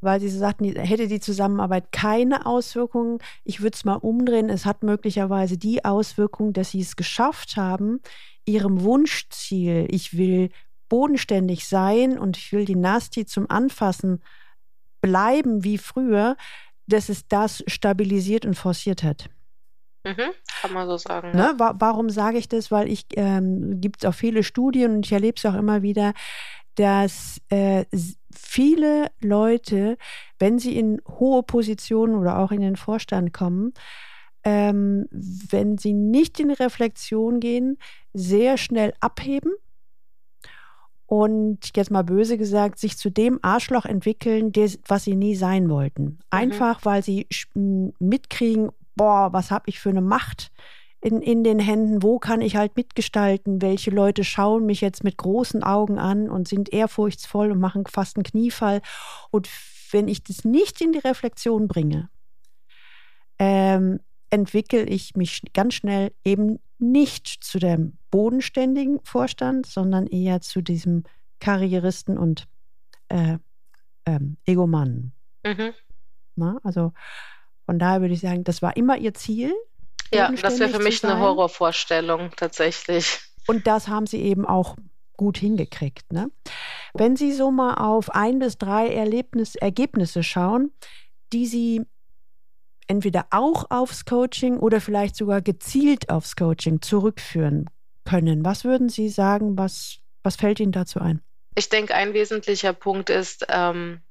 weil 0.00 0.20
Sie 0.20 0.28
sagten, 0.28 0.64
hätte 0.74 1.06
die 1.06 1.20
Zusammenarbeit 1.20 1.92
keine 1.92 2.44
Auswirkungen. 2.44 3.18
Ich 3.44 3.60
würde 3.60 3.76
es 3.76 3.84
mal 3.84 3.94
umdrehen. 3.94 4.50
Es 4.50 4.66
hat 4.66 4.82
möglicherweise 4.82 5.56
die 5.58 5.84
Auswirkung, 5.84 6.52
dass 6.52 6.72
Sie 6.72 6.80
es 6.80 6.96
geschafft 6.96 7.56
haben, 7.56 8.00
Ihrem 8.44 8.82
Wunschziel, 8.82 9.86
ich 9.88 10.18
will 10.18 10.50
bodenständig 10.92 11.66
sein 11.66 12.18
und 12.18 12.36
ich 12.36 12.52
will 12.52 12.66
die 12.66 12.76
Nasti 12.76 13.24
zum 13.24 13.48
Anfassen 13.50 14.22
bleiben 15.00 15.64
wie 15.64 15.78
früher, 15.78 16.36
dass 16.86 17.08
es 17.08 17.26
das 17.28 17.64
stabilisiert 17.66 18.44
und 18.44 18.56
forciert 18.56 19.02
hat. 19.02 19.30
Mhm, 20.04 20.32
kann 20.60 20.72
man 20.74 20.86
so 20.86 20.98
sagen. 20.98 21.30
Ne? 21.30 21.38
Ja. 21.38 21.58
Wa 21.58 21.74
warum 21.78 22.10
sage 22.10 22.36
ich 22.36 22.46
das? 22.46 22.70
Weil 22.70 22.88
ich 22.88 23.06
ähm, 23.16 23.80
gibt 23.80 24.04
es 24.04 24.08
auch 24.10 24.14
viele 24.14 24.42
Studien 24.42 24.96
und 24.96 25.06
ich 25.06 25.12
erlebe 25.12 25.36
es 25.38 25.46
auch 25.46 25.54
immer 25.54 25.80
wieder, 25.80 26.12
dass 26.74 27.40
äh, 27.48 27.86
viele 28.30 29.10
Leute, 29.22 29.96
wenn 30.38 30.58
sie 30.58 30.76
in 30.76 31.00
hohe 31.08 31.42
Positionen 31.42 32.16
oder 32.16 32.38
auch 32.38 32.52
in 32.52 32.60
den 32.60 32.76
Vorstand 32.76 33.32
kommen, 33.32 33.72
ähm, 34.44 35.06
wenn 35.10 35.78
sie 35.78 35.94
nicht 35.94 36.38
in 36.38 36.50
Reflexion 36.50 37.40
gehen, 37.40 37.78
sehr 38.12 38.58
schnell 38.58 38.92
abheben 39.00 39.52
und 41.12 41.76
jetzt 41.76 41.90
mal 41.90 42.04
böse 42.04 42.38
gesagt, 42.38 42.78
sich 42.78 42.96
zu 42.96 43.10
dem 43.10 43.38
Arschloch 43.42 43.84
entwickeln, 43.84 44.50
des, 44.50 44.80
was 44.88 45.04
sie 45.04 45.14
nie 45.14 45.34
sein 45.34 45.68
wollten. 45.68 46.04
Mhm. 46.04 46.18
Einfach, 46.30 46.80
mhm. 46.80 46.84
weil 46.86 47.04
sie 47.04 47.26
mitkriegen, 47.98 48.70
boah, 48.96 49.30
was 49.30 49.50
habe 49.50 49.64
ich 49.66 49.78
für 49.78 49.90
eine 49.90 50.00
Macht 50.00 50.50
in, 51.02 51.20
in 51.20 51.44
den 51.44 51.58
Händen, 51.58 52.02
wo 52.02 52.18
kann 52.18 52.40
ich 52.40 52.56
halt 52.56 52.78
mitgestalten, 52.78 53.60
welche 53.60 53.90
Leute 53.90 54.24
schauen 54.24 54.64
mich 54.64 54.80
jetzt 54.80 55.04
mit 55.04 55.18
großen 55.18 55.62
Augen 55.62 55.98
an 55.98 56.30
und 56.30 56.48
sind 56.48 56.72
ehrfurchtsvoll 56.72 57.52
und 57.52 57.60
machen 57.60 57.84
fast 57.84 58.16
einen 58.16 58.24
Kniefall. 58.24 58.80
Und 59.30 59.50
wenn 59.90 60.08
ich 60.08 60.24
das 60.24 60.46
nicht 60.46 60.80
in 60.80 60.92
die 60.92 60.98
Reflexion 61.00 61.68
bringe, 61.68 62.08
ähm, 63.38 64.00
entwickle 64.30 64.84
ich 64.84 65.14
mich 65.14 65.42
ganz 65.52 65.74
schnell 65.74 66.12
eben 66.24 66.58
nicht 66.82 67.28
zu 67.42 67.58
dem 67.58 67.96
bodenständigen 68.10 69.00
Vorstand, 69.04 69.66
sondern 69.66 70.06
eher 70.06 70.40
zu 70.40 70.60
diesem 70.60 71.04
Karrieristen 71.40 72.18
und 72.18 72.46
äh, 73.08 73.38
ähm, 74.06 74.36
Egomannen. 74.44 75.12
Mhm. 75.44 75.72
Na, 76.36 76.58
also 76.62 76.92
von 77.64 77.78
daher 77.78 78.00
würde 78.00 78.14
ich 78.14 78.20
sagen, 78.20 78.44
das 78.44 78.62
war 78.62 78.76
immer 78.76 78.98
ihr 78.98 79.14
Ziel, 79.14 79.54
ja, 80.14 80.30
das 80.30 80.58
wäre 80.58 80.70
für 80.70 80.82
mich 80.82 81.02
eine 81.04 81.18
Horrorvorstellung 81.18 82.32
tatsächlich. 82.36 83.20
Und 83.46 83.66
das 83.66 83.88
haben 83.88 84.06
Sie 84.06 84.20
eben 84.20 84.44
auch 84.46 84.76
gut 85.16 85.38
hingekriegt. 85.38 86.12
Ne? 86.12 86.30
Wenn 86.94 87.16
Sie 87.16 87.32
so 87.32 87.50
mal 87.50 87.74
auf 87.74 88.10
ein 88.10 88.38
bis 88.38 88.58
drei 88.58 88.88
Erlebnis, 88.88 89.54
Ergebnisse 89.54 90.22
schauen, 90.22 90.72
die 91.32 91.46
Sie 91.46 91.82
entweder 92.92 93.26
auch 93.30 93.70
aufs 93.70 94.04
Coaching 94.04 94.58
oder 94.58 94.78
vielleicht 94.82 95.16
sogar 95.16 95.40
gezielt 95.40 96.10
aufs 96.10 96.36
Coaching 96.36 96.82
zurückführen 96.82 97.70
können, 98.04 98.44
was 98.44 98.64
würden 98.64 98.90
Sie 98.90 99.08
sagen, 99.08 99.56
was, 99.56 100.00
was 100.22 100.36
fällt 100.36 100.60
Ihnen 100.60 100.72
dazu 100.72 101.00
ein? 101.00 101.22
Ich 101.54 101.70
denke, 101.70 101.94
ein 101.94 102.12
wesentlicher 102.12 102.74
Punkt 102.74 103.08
ist, 103.08 103.46
ähm, 103.48 104.02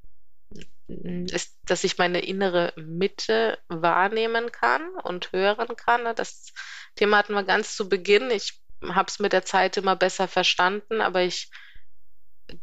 ist, 0.87 1.55
dass 1.67 1.83
ich 1.83 1.99
meine 1.99 2.25
innere 2.25 2.73
Mitte 2.75 3.59
wahrnehmen 3.67 4.51
kann 4.51 4.81
und 5.03 5.31
hören 5.31 5.75
kann. 5.75 6.15
Das 6.15 6.51
Thema 6.95 7.17
hatten 7.17 7.33
wir 7.33 7.43
ganz 7.43 7.75
zu 7.75 7.87
Beginn. 7.87 8.31
Ich 8.31 8.61
habe 8.83 9.09
es 9.09 9.19
mit 9.19 9.31
der 9.31 9.45
Zeit 9.45 9.77
immer 9.77 9.95
besser 9.95 10.27
verstanden, 10.27 11.01
aber 11.01 11.21
ich 11.21 11.51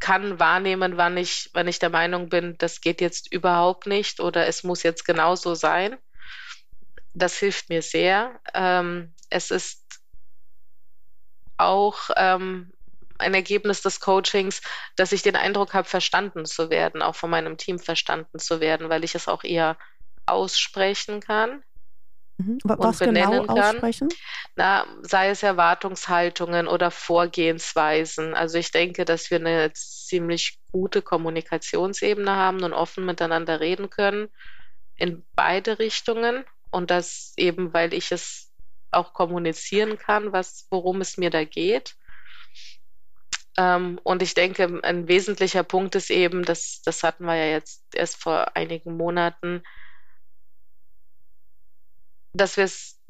kann 0.00 0.40
wahrnehmen, 0.40 0.96
wann 0.96 1.16
ich, 1.16 1.50
wann 1.54 1.68
ich 1.68 1.78
der 1.78 1.90
Meinung 1.90 2.28
bin, 2.28 2.59
das 2.59 2.81
geht 2.81 3.00
jetzt 3.00 3.33
überhaupt 3.33 3.87
nicht 3.87 4.18
oder 4.18 4.48
es 4.48 4.64
muss 4.64 4.83
jetzt 4.83 5.04
genauso 5.04 5.54
sein. 5.54 5.96
Das 7.18 7.37
hilft 7.38 7.68
mir 7.68 7.83
sehr. 7.83 8.40
Ähm, 8.54 9.14
es 9.31 9.50
ist 9.50 10.00
auch 11.57 12.11
ähm, 12.16 12.72
ein 13.18 13.35
Ergebnis 13.35 13.83
des 13.83 14.00
Coachings, 14.00 14.62
dass 14.96 15.12
ich 15.12 15.22
den 15.22 15.37
Eindruck 15.37 15.74
habe, 15.74 15.88
verstanden 15.88 16.46
zu 16.46 16.70
werden, 16.70 17.02
auch 17.02 17.16
von 17.16 17.31
meinem 17.31 17.57
Team 17.57 17.78
verstanden 17.78 18.38
zu 18.38 18.61
werden, 18.61 18.88
weil 18.88 19.04
ich 19.04 19.14
es 19.14 19.26
auch 19.28 19.42
eher 19.42 19.76
aussprechen 20.26 21.20
kann. 21.20 21.62
Mhm. 22.38 22.59
Was 22.64 23.00
genau 23.00 23.44
aussprechen? 23.46 24.09
Na, 24.54 24.87
sei 25.02 25.31
es 25.31 25.42
Erwartungshaltungen 25.42 26.68
oder 26.68 26.92
Vorgehensweisen. 26.92 28.35
Also 28.35 28.59
ich 28.59 28.70
denke, 28.70 29.04
dass 29.04 29.31
wir 29.31 29.38
eine 29.38 29.72
ziemlich 29.72 30.61
gute 30.70 31.02
Kommunikationsebene 31.02 32.31
haben 32.31 32.62
und 32.62 32.72
offen 32.72 33.04
miteinander 33.04 33.59
reden 33.59 33.90
können 33.90 34.28
in 34.96 35.24
beide 35.35 35.78
Richtungen. 35.78 36.44
Und 36.70 36.90
das 36.90 37.33
eben, 37.37 37.72
weil 37.72 37.94
ich 37.94 38.12
es 38.12 38.52
auch 38.90 39.12
kommunizieren 39.12 39.98
kann, 39.98 40.33
was, 40.33 40.66
worum 40.70 41.00
es 41.00 41.16
mir 41.18 41.31
da 41.31 41.44
geht. 41.44 41.96
Ähm, 43.57 43.98
und 44.04 44.22
ich 44.22 44.35
denke, 44.35 44.81
ein 44.83 45.09
wesentlicher 45.09 45.64
Punkt 45.64 45.94
ist 45.94 46.11
eben, 46.11 46.44
das, 46.44 46.81
das 46.85 47.02
hatten 47.02 47.24
wir 47.24 47.35
ja 47.35 47.50
jetzt 47.50 47.85
erst 47.94 48.22
vor 48.22 48.57
einigen 48.57 48.96
Monaten, 48.96 49.62
dass 52.33 52.57
wir 52.57 52.64
es, 52.64 53.00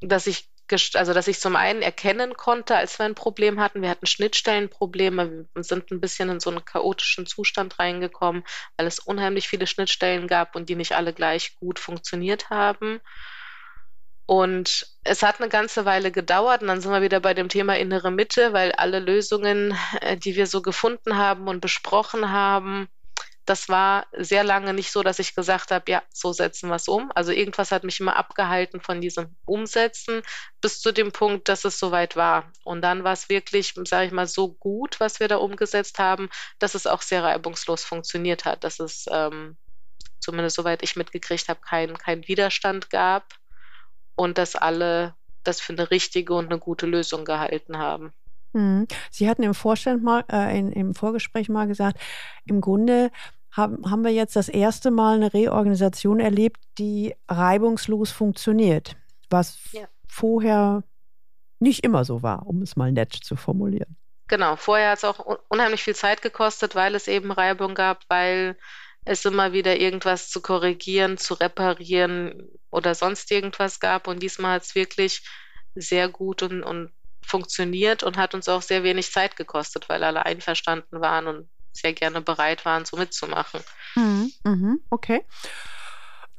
dass 0.00 0.26
ich 0.26 0.49
also 0.94 1.12
dass 1.14 1.28
ich 1.28 1.40
zum 1.40 1.56
einen 1.56 1.82
erkennen 1.82 2.36
konnte, 2.36 2.76
als 2.76 2.98
wir 2.98 3.06
ein 3.06 3.14
Problem 3.14 3.60
hatten, 3.60 3.82
wir 3.82 3.90
hatten 3.90 4.06
Schnittstellenprobleme, 4.06 5.46
wir 5.52 5.64
sind 5.64 5.90
ein 5.90 6.00
bisschen 6.00 6.28
in 6.28 6.40
so 6.40 6.50
einen 6.50 6.64
chaotischen 6.64 7.26
Zustand 7.26 7.78
reingekommen, 7.78 8.44
weil 8.76 8.86
es 8.86 8.98
unheimlich 8.98 9.48
viele 9.48 9.66
Schnittstellen 9.66 10.26
gab 10.26 10.56
und 10.56 10.68
die 10.68 10.76
nicht 10.76 10.92
alle 10.92 11.12
gleich 11.12 11.56
gut 11.56 11.78
funktioniert 11.78 12.50
haben. 12.50 13.00
Und 14.26 14.86
es 15.02 15.24
hat 15.24 15.40
eine 15.40 15.48
ganze 15.48 15.84
Weile 15.84 16.12
gedauert 16.12 16.62
und 16.62 16.68
dann 16.68 16.80
sind 16.80 16.92
wir 16.92 17.02
wieder 17.02 17.18
bei 17.18 17.34
dem 17.34 17.48
Thema 17.48 17.76
innere 17.76 18.12
Mitte, 18.12 18.52
weil 18.52 18.70
alle 18.70 19.00
Lösungen, 19.00 19.76
äh, 20.00 20.16
die 20.16 20.36
wir 20.36 20.46
so 20.46 20.62
gefunden 20.62 21.16
haben 21.16 21.48
und 21.48 21.60
besprochen 21.60 22.30
haben, 22.30 22.88
das 23.46 23.68
war 23.68 24.06
sehr 24.16 24.44
lange 24.44 24.74
nicht 24.74 24.92
so, 24.92 25.02
dass 25.02 25.18
ich 25.18 25.34
gesagt 25.34 25.70
habe, 25.70 25.90
ja, 25.90 26.02
so 26.12 26.32
setzen 26.32 26.68
wir 26.68 26.76
es 26.76 26.88
um. 26.88 27.10
Also 27.14 27.32
irgendwas 27.32 27.72
hat 27.72 27.84
mich 27.84 27.98
immer 27.98 28.16
abgehalten 28.16 28.80
von 28.80 29.00
diesem 29.00 29.34
Umsetzen 29.44 30.22
bis 30.60 30.80
zu 30.80 30.92
dem 30.92 31.10
Punkt, 31.10 31.48
dass 31.48 31.64
es 31.64 31.78
soweit 31.78 32.16
war. 32.16 32.52
Und 32.64 32.82
dann 32.82 33.02
war 33.02 33.12
es 33.12 33.28
wirklich, 33.28 33.74
sage 33.84 34.06
ich 34.06 34.12
mal, 34.12 34.26
so 34.26 34.52
gut, 34.52 35.00
was 35.00 35.20
wir 35.20 35.28
da 35.28 35.36
umgesetzt 35.36 35.98
haben, 35.98 36.28
dass 36.58 36.74
es 36.74 36.86
auch 36.86 37.02
sehr 37.02 37.24
reibungslos 37.24 37.82
funktioniert 37.82 38.44
hat, 38.44 38.62
dass 38.62 38.78
es 38.78 39.06
ähm, 39.10 39.56
zumindest 40.20 40.56
soweit 40.56 40.82
ich 40.82 40.96
mitgekriegt 40.96 41.48
habe, 41.48 41.60
keinen 41.60 41.98
kein 41.98 42.26
Widerstand 42.28 42.90
gab 42.90 43.34
und 44.14 44.38
dass 44.38 44.54
alle 44.54 45.16
das 45.42 45.60
für 45.60 45.72
eine 45.72 45.90
richtige 45.90 46.34
und 46.34 46.46
eine 46.46 46.58
gute 46.58 46.86
Lösung 46.86 47.24
gehalten 47.24 47.78
haben. 47.78 48.12
Mhm. 48.52 48.86
Sie 49.10 49.28
hatten 49.28 49.42
im 49.42 49.54
Vorstand 49.54 50.02
mal, 50.02 50.24
äh, 50.30 50.58
in, 50.58 50.72
im 50.72 50.94
Vorgespräch 50.94 51.48
mal 51.48 51.66
gesagt, 51.66 51.98
im 52.44 52.60
Grunde 52.60 53.10
haben, 53.52 53.90
haben 53.90 54.04
wir 54.04 54.12
jetzt 54.12 54.36
das 54.36 54.48
erste 54.48 54.90
Mal 54.90 55.16
eine 55.16 55.32
Reorganisation 55.32 56.20
erlebt, 56.20 56.58
die 56.78 57.14
reibungslos 57.28 58.10
funktioniert, 58.10 58.96
was 59.28 59.58
ja. 59.72 59.86
vorher 60.08 60.84
nicht 61.58 61.84
immer 61.84 62.04
so 62.04 62.22
war, 62.22 62.46
um 62.46 62.62
es 62.62 62.76
mal 62.76 62.92
nett 62.92 63.12
zu 63.12 63.36
formulieren. 63.36 63.96
Genau, 64.28 64.56
vorher 64.56 64.92
hat 64.92 64.98
es 64.98 65.04
auch 65.04 65.38
unheimlich 65.48 65.82
viel 65.82 65.96
Zeit 65.96 66.22
gekostet, 66.22 66.74
weil 66.74 66.94
es 66.94 67.08
eben 67.08 67.32
Reibung 67.32 67.74
gab, 67.74 68.04
weil 68.08 68.56
es 69.04 69.24
immer 69.24 69.52
wieder 69.52 69.78
irgendwas 69.78 70.30
zu 70.30 70.40
korrigieren, 70.40 71.18
zu 71.18 71.34
reparieren 71.34 72.48
oder 72.70 72.94
sonst 72.94 73.30
irgendwas 73.30 73.80
gab. 73.80 74.06
Und 74.06 74.22
diesmal 74.22 74.54
hat 74.54 74.62
es 74.62 74.74
wirklich 74.74 75.26
sehr 75.74 76.08
gut 76.08 76.42
und, 76.42 76.62
und 76.62 76.92
funktioniert 77.22 78.02
und 78.02 78.16
hat 78.16 78.34
uns 78.34 78.48
auch 78.48 78.62
sehr 78.62 78.82
wenig 78.82 79.12
Zeit 79.12 79.36
gekostet, 79.36 79.88
weil 79.88 80.04
alle 80.04 80.26
einverstanden 80.26 81.00
waren 81.00 81.26
und 81.26 81.48
sehr 81.72 81.92
gerne 81.92 82.20
bereit 82.20 82.64
waren, 82.64 82.84
so 82.84 82.96
mitzumachen. 82.96 83.60
Mhm, 83.94 84.32
mhm, 84.44 84.80
okay. 84.90 85.24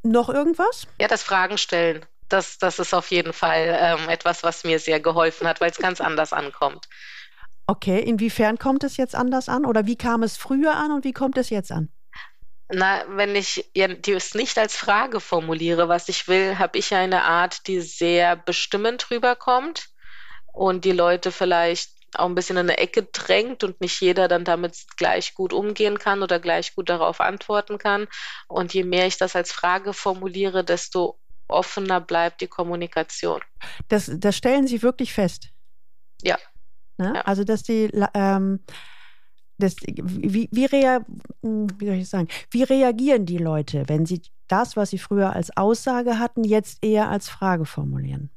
Noch 0.03 0.29
irgendwas? 0.29 0.87
Ja, 0.99 1.07
das 1.07 1.23
Fragen 1.23 1.57
stellen. 1.57 2.05
Das, 2.27 2.57
das 2.57 2.79
ist 2.79 2.93
auf 2.93 3.11
jeden 3.11 3.33
Fall 3.33 3.77
ähm, 3.79 4.09
etwas, 4.09 4.43
was 4.43 4.63
mir 4.63 4.79
sehr 4.79 4.99
geholfen 4.99 5.47
hat, 5.47 5.61
weil 5.61 5.71
es 5.71 5.77
ganz 5.77 6.01
anders 6.01 6.33
ankommt. 6.33 6.87
Okay, 7.67 7.99
inwiefern 7.99 8.57
kommt 8.57 8.83
es 8.83 8.97
jetzt 8.97 9.15
anders 9.15 9.47
an? 9.47 9.65
Oder 9.65 9.85
wie 9.85 9.97
kam 9.97 10.23
es 10.23 10.37
früher 10.37 10.75
an 10.75 10.91
und 10.91 11.03
wie 11.03 11.13
kommt 11.13 11.37
es 11.37 11.49
jetzt 11.49 11.71
an? 11.71 11.89
Na, 12.69 13.03
wenn 13.09 13.35
ich 13.35 13.69
ja, 13.75 13.87
es 13.87 14.33
nicht 14.33 14.57
als 14.57 14.77
Frage 14.77 15.19
formuliere, 15.19 15.89
was 15.89 16.07
ich 16.07 16.29
will, 16.29 16.57
habe 16.57 16.77
ich 16.77 16.93
eine 16.93 17.23
Art, 17.23 17.67
die 17.67 17.81
sehr 17.81 18.37
bestimmend 18.37 19.11
rüberkommt 19.11 19.90
und 20.53 20.85
die 20.85 20.91
Leute 20.91 21.31
vielleicht 21.31 21.91
auch 22.15 22.25
ein 22.25 22.35
bisschen 22.35 22.57
in 22.57 22.69
eine 22.69 22.77
Ecke 22.77 23.03
drängt 23.03 23.63
und 23.63 23.79
nicht 23.79 24.01
jeder 24.01 24.27
dann 24.27 24.43
damit 24.43 24.85
gleich 24.97 25.33
gut 25.33 25.53
umgehen 25.53 25.97
kann 25.97 26.23
oder 26.23 26.39
gleich 26.39 26.75
gut 26.75 26.89
darauf 26.89 27.21
antworten 27.21 27.77
kann. 27.77 28.07
Und 28.47 28.73
je 28.73 28.83
mehr 28.83 29.07
ich 29.07 29.17
das 29.17 29.35
als 29.35 29.51
Frage 29.51 29.93
formuliere, 29.93 30.63
desto 30.63 31.19
offener 31.47 32.01
bleibt 32.01 32.41
die 32.41 32.47
Kommunikation. 32.47 33.41
Das, 33.87 34.11
das 34.13 34.35
stellen 34.35 34.67
Sie 34.67 34.81
wirklich 34.81 35.13
fest. 35.13 35.49
Ja. 36.21 36.37
Ne? 36.97 37.13
ja. 37.15 37.21
Also, 37.21 37.43
dass 37.43 37.63
die 37.63 37.89
ähm, 38.13 38.59
das, 39.61 39.75
wie, 39.85 40.49
wie, 40.51 40.65
rea, 40.65 41.05
hm, 41.43 41.67
wie 41.77 41.85
soll 41.85 41.95
ich 41.95 42.09
sagen, 42.09 42.27
wie 42.49 42.63
reagieren 42.63 43.25
die 43.25 43.37
Leute, 43.37 43.83
wenn 43.87 44.05
sie 44.05 44.21
das, 44.47 44.75
was 44.75 44.89
sie 44.89 44.97
früher 44.97 45.33
als 45.33 45.55
Aussage 45.55 46.19
hatten, 46.19 46.43
jetzt 46.43 46.83
eher 46.83 47.09
als 47.09 47.29
Frage 47.29 47.65
formulieren? 47.65 48.31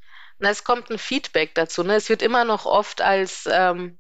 Na, 0.45 0.51
es 0.51 0.63
kommt 0.63 0.91
ein 0.91 0.99
Feedback 0.99 1.55
dazu. 1.55 1.83
Ne? 1.85 1.95
Es 1.95 2.11
wird 2.11 2.21
immer 2.21 2.45
noch 2.45 2.67
oft 2.67 3.01
als, 3.01 3.49
ähm, 3.51 3.99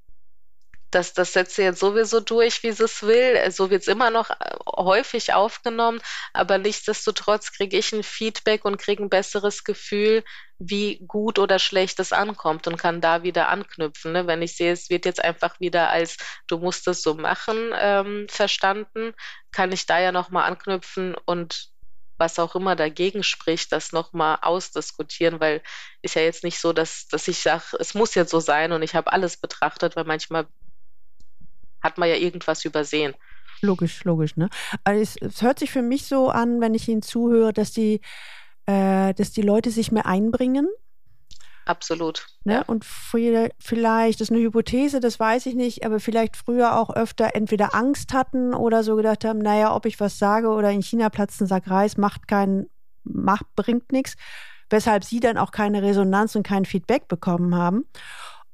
das, 0.90 1.14
das 1.14 1.32
setzt 1.32 1.56
sie 1.56 1.62
jetzt 1.62 1.80
sowieso 1.80 2.20
durch, 2.20 2.62
wie 2.62 2.70
sie 2.70 2.84
es 2.84 3.02
will. 3.02 3.50
So 3.50 3.70
wird 3.70 3.80
es 3.80 3.88
immer 3.88 4.10
noch 4.10 4.28
äh, 4.28 4.34
häufig 4.76 5.32
aufgenommen, 5.32 6.02
aber 6.34 6.58
nichtsdestotrotz 6.58 7.50
kriege 7.52 7.78
ich 7.78 7.94
ein 7.94 8.02
Feedback 8.02 8.66
und 8.66 8.76
kriege 8.76 9.02
ein 9.02 9.08
besseres 9.08 9.64
Gefühl, 9.64 10.22
wie 10.58 11.02
gut 11.06 11.38
oder 11.38 11.58
schlecht 11.58 11.98
es 11.98 12.12
ankommt 12.12 12.66
und 12.66 12.76
kann 12.76 13.00
da 13.00 13.22
wieder 13.22 13.48
anknüpfen. 13.48 14.12
Ne? 14.12 14.26
Wenn 14.26 14.42
ich 14.42 14.54
sehe, 14.54 14.72
es 14.72 14.90
wird 14.90 15.06
jetzt 15.06 15.24
einfach 15.24 15.58
wieder 15.60 15.88
als 15.88 16.18
du 16.46 16.58
musst 16.58 16.86
es 16.88 17.00
so 17.00 17.14
machen 17.14 17.72
ähm, 17.74 18.26
verstanden, 18.28 19.14
kann 19.50 19.72
ich 19.72 19.86
da 19.86 19.98
ja 19.98 20.12
nochmal 20.12 20.44
anknüpfen 20.44 21.16
und 21.24 21.73
was 22.16 22.38
auch 22.38 22.54
immer 22.54 22.76
dagegen 22.76 23.22
spricht, 23.22 23.72
das 23.72 23.92
nochmal 23.92 24.38
ausdiskutieren, 24.42 25.40
weil 25.40 25.62
ist 26.02 26.14
ja 26.14 26.22
jetzt 26.22 26.44
nicht 26.44 26.58
so, 26.58 26.72
dass, 26.72 27.08
dass 27.08 27.28
ich 27.28 27.38
sage, 27.38 27.64
es 27.78 27.94
muss 27.94 28.14
jetzt 28.14 28.30
so 28.30 28.40
sein 28.40 28.72
und 28.72 28.82
ich 28.82 28.94
habe 28.94 29.12
alles 29.12 29.36
betrachtet, 29.36 29.96
weil 29.96 30.04
manchmal 30.04 30.46
hat 31.82 31.98
man 31.98 32.08
ja 32.08 32.16
irgendwas 32.16 32.64
übersehen. 32.64 33.14
Logisch, 33.60 34.04
logisch, 34.04 34.36
ne? 34.36 34.48
Also 34.84 35.00
es, 35.00 35.16
es 35.16 35.42
hört 35.42 35.58
sich 35.58 35.70
für 35.70 35.82
mich 35.82 36.06
so 36.06 36.28
an, 36.28 36.60
wenn 36.60 36.74
ich 36.74 36.88
Ihnen 36.88 37.02
zuhöre, 37.02 37.52
dass 37.52 37.72
die, 37.72 38.00
äh, 38.66 39.14
dass 39.14 39.32
die 39.32 39.42
Leute 39.42 39.70
sich 39.70 39.92
mehr 39.92 40.06
einbringen 40.06 40.68
Absolut. 41.66 42.26
Ne? 42.44 42.62
Und 42.64 42.84
vielleicht, 42.84 44.20
das 44.20 44.28
ist 44.28 44.32
eine 44.32 44.44
Hypothese, 44.44 45.00
das 45.00 45.18
weiß 45.18 45.46
ich 45.46 45.54
nicht, 45.54 45.84
aber 45.84 45.98
vielleicht 45.98 46.36
früher 46.36 46.78
auch 46.78 46.90
öfter 46.90 47.34
entweder 47.34 47.74
Angst 47.74 48.12
hatten 48.12 48.54
oder 48.54 48.82
so 48.82 48.96
gedacht 48.96 49.24
haben, 49.24 49.38
naja, 49.38 49.74
ob 49.74 49.86
ich 49.86 49.98
was 49.98 50.18
sage 50.18 50.48
oder 50.48 50.70
in 50.70 50.82
China 50.82 51.08
platzt 51.08 51.40
ein 51.40 51.46
Sack 51.46 51.70
Reis, 51.70 51.96
macht 51.96 52.28
keinen, 52.28 52.66
macht, 53.02 53.46
bringt 53.56 53.92
nichts. 53.92 54.14
Weshalb 54.70 55.04
sie 55.04 55.20
dann 55.20 55.38
auch 55.38 55.52
keine 55.52 55.82
Resonanz 55.82 56.34
und 56.36 56.46
kein 56.46 56.64
Feedback 56.64 57.08
bekommen 57.08 57.54
haben. 57.54 57.84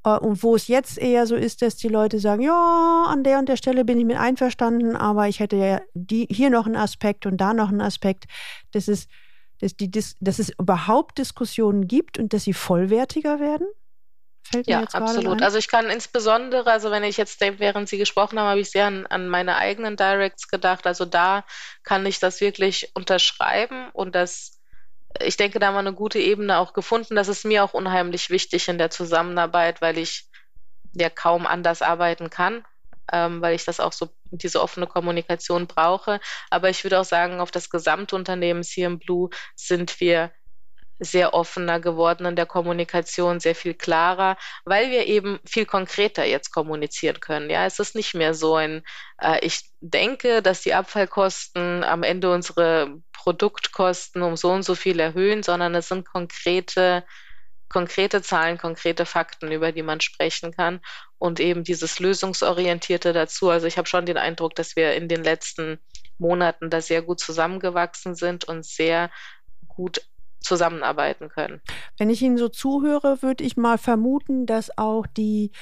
Äh, 0.04 0.18
und 0.18 0.42
wo 0.42 0.56
es 0.56 0.68
jetzt 0.68 0.98
eher 0.98 1.26
so 1.26 1.34
ist, 1.34 1.62
dass 1.62 1.76
die 1.76 1.88
Leute 1.88 2.18
sagen, 2.18 2.42
ja, 2.42 3.04
an 3.08 3.24
der 3.24 3.38
und 3.38 3.48
der 3.48 3.56
Stelle 3.56 3.84
bin 3.84 3.98
ich 3.98 4.04
mit 4.04 4.16
einverstanden, 4.16 4.96
aber 4.96 5.28
ich 5.28 5.40
hätte 5.40 5.56
ja 5.56 5.80
die, 5.94 6.26
hier 6.30 6.50
noch 6.50 6.66
einen 6.66 6.76
Aspekt 6.76 7.26
und 7.26 7.38
da 7.38 7.54
noch 7.54 7.68
einen 7.68 7.80
Aspekt. 7.80 8.24
Das 8.72 8.88
ist, 8.88 9.08
dass, 9.60 9.76
die, 9.76 9.90
dass 9.90 10.38
es 10.38 10.50
überhaupt 10.58 11.18
Diskussionen 11.18 11.86
gibt 11.86 12.18
und 12.18 12.32
dass 12.32 12.44
sie 12.44 12.52
vollwertiger 12.52 13.40
werden? 13.40 13.66
Fällt 14.42 14.66
ja, 14.66 14.82
absolut. 14.82 15.42
Also 15.42 15.58
ich 15.58 15.68
kann 15.68 15.90
insbesondere, 15.90 16.70
also 16.70 16.90
wenn 16.90 17.04
ich 17.04 17.16
jetzt, 17.16 17.40
während 17.40 17.88
Sie 17.88 17.98
gesprochen 17.98 18.38
haben, 18.38 18.48
habe 18.48 18.60
ich 18.60 18.70
sehr 18.70 18.86
an, 18.86 19.06
an 19.06 19.28
meine 19.28 19.56
eigenen 19.56 19.96
Directs 19.96 20.48
gedacht. 20.48 20.86
Also 20.86 21.04
da 21.04 21.44
kann 21.84 22.04
ich 22.06 22.18
das 22.18 22.40
wirklich 22.40 22.90
unterschreiben 22.94 23.90
und 23.92 24.14
das 24.14 24.56
ich 25.20 25.36
denke, 25.36 25.58
da 25.58 25.66
haben 25.66 25.74
wir 25.74 25.80
eine 25.80 25.92
gute 25.92 26.20
Ebene 26.20 26.58
auch 26.58 26.72
gefunden. 26.72 27.16
Das 27.16 27.26
ist 27.26 27.44
mir 27.44 27.64
auch 27.64 27.74
unheimlich 27.74 28.30
wichtig 28.30 28.68
in 28.68 28.78
der 28.78 28.90
Zusammenarbeit, 28.90 29.82
weil 29.82 29.98
ich 29.98 30.28
ja 30.92 31.10
kaum 31.10 31.48
anders 31.48 31.82
arbeiten 31.82 32.30
kann 32.30 32.64
ähm, 33.12 33.40
weil 33.40 33.54
ich 33.54 33.64
das 33.64 33.80
auch 33.80 33.92
so, 33.92 34.08
diese 34.30 34.60
offene 34.60 34.86
Kommunikation 34.86 35.66
brauche. 35.66 36.20
Aber 36.50 36.70
ich 36.70 36.84
würde 36.84 37.00
auch 37.00 37.04
sagen, 37.04 37.40
auf 37.40 37.50
das 37.50 37.70
Gesamtunternehmen 37.70 38.62
CM 38.62 39.00
sind 39.56 40.00
wir 40.00 40.32
sehr 41.00 41.32
offener 41.32 41.80
geworden 41.80 42.26
in 42.26 42.36
der 42.36 42.46
Kommunikation, 42.46 43.40
sehr 43.40 43.54
viel 43.54 43.74
klarer, 43.74 44.36
weil 44.64 44.90
wir 44.90 45.06
eben 45.06 45.40
viel 45.46 45.64
konkreter 45.64 46.24
jetzt 46.26 46.52
kommunizieren 46.52 47.20
können. 47.20 47.48
Ja, 47.48 47.64
es 47.64 47.78
ist 47.78 47.94
nicht 47.94 48.14
mehr 48.14 48.34
so 48.34 48.54
ein, 48.56 48.82
äh, 49.20 49.44
ich 49.44 49.62
denke, 49.80 50.42
dass 50.42 50.60
die 50.60 50.74
Abfallkosten 50.74 51.84
am 51.84 52.02
Ende 52.02 52.30
unsere 52.30 53.00
Produktkosten 53.12 54.22
um 54.22 54.36
so 54.36 54.50
und 54.52 54.62
so 54.62 54.74
viel 54.74 55.00
erhöhen, 55.00 55.42
sondern 55.42 55.74
es 55.74 55.88
sind 55.88 56.06
konkrete 56.06 57.04
konkrete 57.70 58.20
Zahlen, 58.20 58.58
konkrete 58.58 59.06
Fakten, 59.06 59.50
über 59.50 59.72
die 59.72 59.82
man 59.82 60.00
sprechen 60.00 60.52
kann 60.52 60.80
und 61.18 61.40
eben 61.40 61.64
dieses 61.64 62.00
Lösungsorientierte 62.00 63.12
dazu. 63.14 63.48
Also 63.48 63.66
ich 63.66 63.78
habe 63.78 63.88
schon 63.88 64.04
den 64.04 64.18
Eindruck, 64.18 64.54
dass 64.56 64.76
wir 64.76 64.94
in 64.94 65.08
den 65.08 65.24
letzten 65.24 65.78
Monaten 66.18 66.68
da 66.68 66.82
sehr 66.82 67.00
gut 67.00 67.20
zusammengewachsen 67.20 68.14
sind 68.14 68.44
und 68.44 68.66
sehr 68.66 69.10
gut 69.68 70.02
zusammenarbeiten 70.40 71.28
können. 71.28 71.62
Wenn 71.96 72.10
ich 72.10 72.20
Ihnen 72.22 72.38
so 72.38 72.48
zuhöre, 72.48 73.22
würde 73.22 73.44
ich 73.44 73.56
mal 73.56 73.78
vermuten, 73.78 74.46
dass 74.46 74.76
auch 74.76 75.06
die 75.06 75.52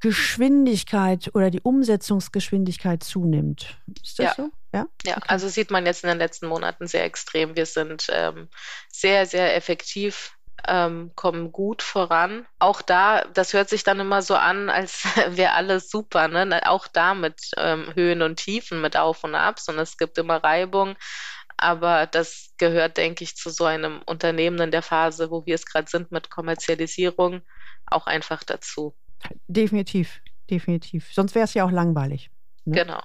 Geschwindigkeit 0.00 1.30
oder 1.34 1.50
die 1.50 1.60
Umsetzungsgeschwindigkeit 1.60 3.02
zunimmt. 3.02 3.78
Ist 4.02 4.18
das 4.18 4.26
ja. 4.26 4.34
so? 4.36 4.50
Ja, 4.72 4.86
ja 5.04 5.16
okay. 5.16 5.26
also 5.28 5.48
sieht 5.48 5.70
man 5.70 5.86
jetzt 5.86 6.04
in 6.04 6.08
den 6.08 6.18
letzten 6.18 6.48
Monaten 6.48 6.86
sehr 6.86 7.04
extrem. 7.04 7.56
Wir 7.56 7.66
sind 7.66 8.08
ähm, 8.10 8.48
sehr, 8.88 9.26
sehr 9.26 9.56
effektiv 9.56 10.32
ähm, 10.68 11.12
kommen 11.14 11.52
gut 11.52 11.82
voran. 11.82 12.46
Auch 12.58 12.82
da, 12.82 13.24
das 13.34 13.52
hört 13.52 13.68
sich 13.68 13.84
dann 13.84 14.00
immer 14.00 14.22
so 14.22 14.34
an, 14.34 14.70
als 14.70 15.04
wäre 15.28 15.52
alles 15.52 15.90
super. 15.90 16.28
Ne? 16.28 16.60
Auch 16.66 16.88
da 16.88 17.14
mit 17.14 17.50
ähm, 17.56 17.92
Höhen 17.94 18.22
und 18.22 18.36
Tiefen, 18.36 18.80
mit 18.80 18.96
Auf 18.96 19.24
und 19.24 19.34
Abs 19.34 19.68
und 19.68 19.78
es 19.78 19.96
gibt 19.96 20.18
immer 20.18 20.42
Reibung. 20.42 20.96
Aber 21.56 22.06
das 22.06 22.54
gehört, 22.56 22.96
denke 22.96 23.22
ich, 23.24 23.36
zu 23.36 23.50
so 23.50 23.64
einem 23.64 24.00
Unternehmen 24.06 24.58
in 24.60 24.70
der 24.70 24.82
Phase, 24.82 25.30
wo 25.30 25.44
wir 25.44 25.54
es 25.54 25.66
gerade 25.66 25.90
sind 25.90 26.10
mit 26.10 26.30
Kommerzialisierung, 26.30 27.42
auch 27.86 28.06
einfach 28.06 28.42
dazu. 28.44 28.94
Definitiv, 29.46 30.22
definitiv. 30.48 31.12
Sonst 31.12 31.34
wäre 31.34 31.44
es 31.44 31.52
ja 31.52 31.64
auch 31.64 31.70
langweilig. 31.70 32.30
Ne? 32.64 32.76
Genau. 32.76 33.02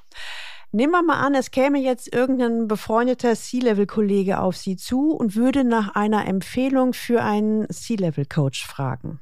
Nehmen 0.72 0.91
wir 0.91 1.03
mal 1.03 1.26
an, 1.26 1.36
es 1.36 1.51
käme 1.51 1.80
jetzt 1.80 2.13
irgendein 2.13 2.68
befreundeter 2.68 3.36
C-Level-Kollege 3.36 4.39
auf 4.39 4.57
Sie 4.57 4.76
zu 4.76 5.11
und 5.11 5.36
würde 5.36 5.63
nach 5.63 5.95
einer 5.95 6.28
Empfehlung 6.28 6.93
für 6.93 7.22
einen 7.22 7.70
C-Level-Coach 7.70 8.66
fragen. 8.66 9.20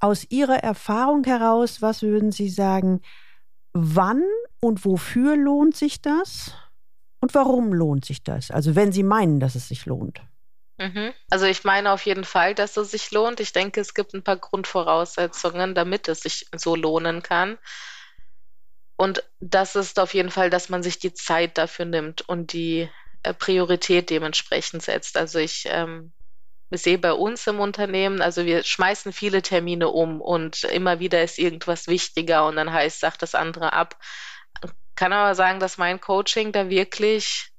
Aus 0.00 0.26
Ihrer 0.30 0.58
Erfahrung 0.58 1.24
heraus, 1.24 1.82
was 1.82 2.02
würden 2.02 2.32
Sie 2.32 2.48
sagen, 2.48 3.00
wann 3.72 4.22
und 4.60 4.84
wofür 4.84 5.36
lohnt 5.36 5.76
sich 5.76 6.00
das? 6.00 6.54
Und 7.20 7.34
warum 7.34 7.72
lohnt 7.72 8.04
sich 8.04 8.22
das? 8.22 8.50
Also 8.50 8.76
wenn 8.76 8.92
Sie 8.92 9.02
meinen, 9.02 9.40
dass 9.40 9.54
es 9.54 9.68
sich 9.68 9.86
lohnt. 9.86 10.20
Mhm. 10.78 11.12
Also 11.30 11.46
ich 11.46 11.64
meine 11.64 11.90
auf 11.90 12.06
jeden 12.06 12.24
Fall, 12.24 12.54
dass 12.54 12.76
es 12.76 12.92
sich 12.92 13.10
lohnt. 13.10 13.40
Ich 13.40 13.52
denke, 13.52 13.80
es 13.80 13.94
gibt 13.94 14.14
ein 14.14 14.22
paar 14.22 14.36
Grundvoraussetzungen, 14.36 15.74
damit 15.74 16.08
es 16.08 16.20
sich 16.20 16.46
so 16.54 16.76
lohnen 16.76 17.22
kann. 17.22 17.58
Und 18.98 19.22
das 19.40 19.76
ist 19.76 20.00
auf 20.00 20.12
jeden 20.12 20.30
Fall, 20.30 20.50
dass 20.50 20.68
man 20.68 20.82
sich 20.82 20.98
die 20.98 21.14
Zeit 21.14 21.56
dafür 21.56 21.84
nimmt 21.84 22.28
und 22.28 22.52
die 22.52 22.90
äh, 23.22 23.32
Priorität 23.32 24.10
dementsprechend 24.10 24.82
setzt. 24.82 25.16
Also 25.16 25.38
ich 25.38 25.66
ähm, 25.70 26.12
sehe 26.70 26.98
bei 26.98 27.12
uns 27.12 27.46
im 27.46 27.60
Unternehmen, 27.60 28.20
also 28.20 28.44
wir 28.44 28.64
schmeißen 28.64 29.12
viele 29.12 29.40
Termine 29.42 29.88
um 29.88 30.20
und 30.20 30.64
immer 30.64 30.98
wieder 30.98 31.22
ist 31.22 31.38
irgendwas 31.38 31.86
wichtiger 31.86 32.46
und 32.46 32.56
dann 32.56 32.72
heißt, 32.72 33.00
sagt 33.00 33.22
das 33.22 33.36
andere 33.36 33.72
ab. 33.72 33.96
kann 34.96 35.12
aber 35.12 35.34
sagen, 35.36 35.60
dass 35.60 35.78
mein 35.78 36.00
Coaching 36.00 36.52
da 36.52 36.68
wirklich 36.68 37.50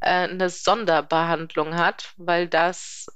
äh, 0.00 0.28
eine 0.28 0.50
Sonderbehandlung 0.50 1.76
hat, 1.76 2.12
weil 2.16 2.48
das 2.48 3.06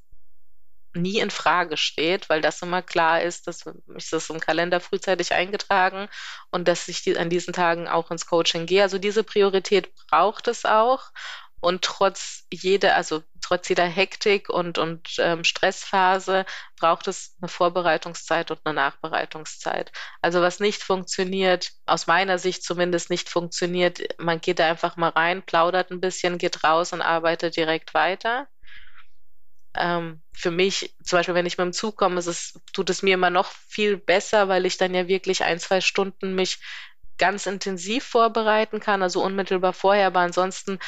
nie 0.95 1.19
in 1.19 1.31
Frage 1.31 1.77
steht, 1.77 2.29
weil 2.29 2.41
das 2.41 2.63
immer 2.63 2.83
klar 2.83 3.23
ist, 3.23 3.47
dass 3.47 3.65
ich 3.97 4.11
das 4.11 4.31
im 4.31 4.41
Kalender 4.41 4.81
frühzeitig 4.81 5.33
eingetragen 5.33 6.09
und 6.51 6.69
dass 6.69 6.89
ich 6.89 7.03
die, 7.03 7.17
an 7.19 7.31
diesen 7.31 7.53
Tagen 7.53 7.89
auch 7.89 8.11
ins 8.11 8.27
Coaching 8.27 8.67
gehe. 8.67 8.83
Also 8.83 8.99
diese 8.99 9.25
Priorität 9.25 9.95
braucht 10.09 10.49
es 10.49 10.65
auch. 10.65 11.11
Und 11.61 11.83
trotz 11.83 12.45
jeder, 12.53 12.95
also 12.95 13.23
trotz 13.41 13.69
jeder 13.69 13.85
Hektik 13.85 14.49
und, 14.49 14.79
und 14.79 15.17
ähm, 15.19 15.43
Stressphase 15.43 16.47
braucht 16.79 17.09
es 17.09 17.35
eine 17.41 17.49
Vorbereitungszeit 17.49 18.51
und 18.53 18.61
eine 18.65 18.75
Nachbereitungszeit. 18.75 19.91
Also 20.23 20.41
was 20.41 20.61
nicht 20.61 20.83
funktioniert, 20.85 21.73
aus 21.87 22.07
meiner 22.07 22.39
Sicht 22.39 22.63
zumindest 22.63 23.11
nicht 23.11 23.29
funktioniert, 23.29 24.01
man 24.19 24.41
geht 24.41 24.61
da 24.61 24.69
einfach 24.69 24.97
mal 24.97 25.09
rein, 25.11 25.43
plaudert 25.43 25.91
ein 25.91 26.01
bisschen, 26.01 26.39
geht 26.39 26.63
raus 26.63 26.93
und 26.93 27.03
arbeitet 27.03 27.57
direkt 27.57 27.93
weiter. 27.93 28.47
Ähm, 29.79 30.23
für 30.33 30.51
mich, 30.51 30.95
zum 31.03 31.19
Beispiel, 31.19 31.35
wenn 31.35 31.47
ich 31.47 31.59
mit 31.59 31.67
dem 31.67 31.73
Zug 31.73 31.97
komme, 31.97 32.19
es, 32.19 32.59
tut 32.73 32.91
es 32.91 33.03
mir 33.03 33.15
immer 33.15 33.31
noch 33.31 33.47
viel 33.47 33.97
besser, 33.97 34.49
weil 34.49 34.67
ich 34.67 34.77
dann 34.77 34.95
ja 34.95 35.09
wirklich 35.09 35.45
ein, 35.45 35.59
zwei 35.59 35.81
Stunden 35.81 36.35
mich 36.35 36.59
ganz 37.19 37.47
intensiv 37.47 38.05
vorbereiten 38.05 38.81
kann, 38.81 39.03
also 39.03 39.23
unmittelbar 39.23 39.73
vorher, 39.73 40.07
aber 40.09 40.21
ansonsten 40.21 40.79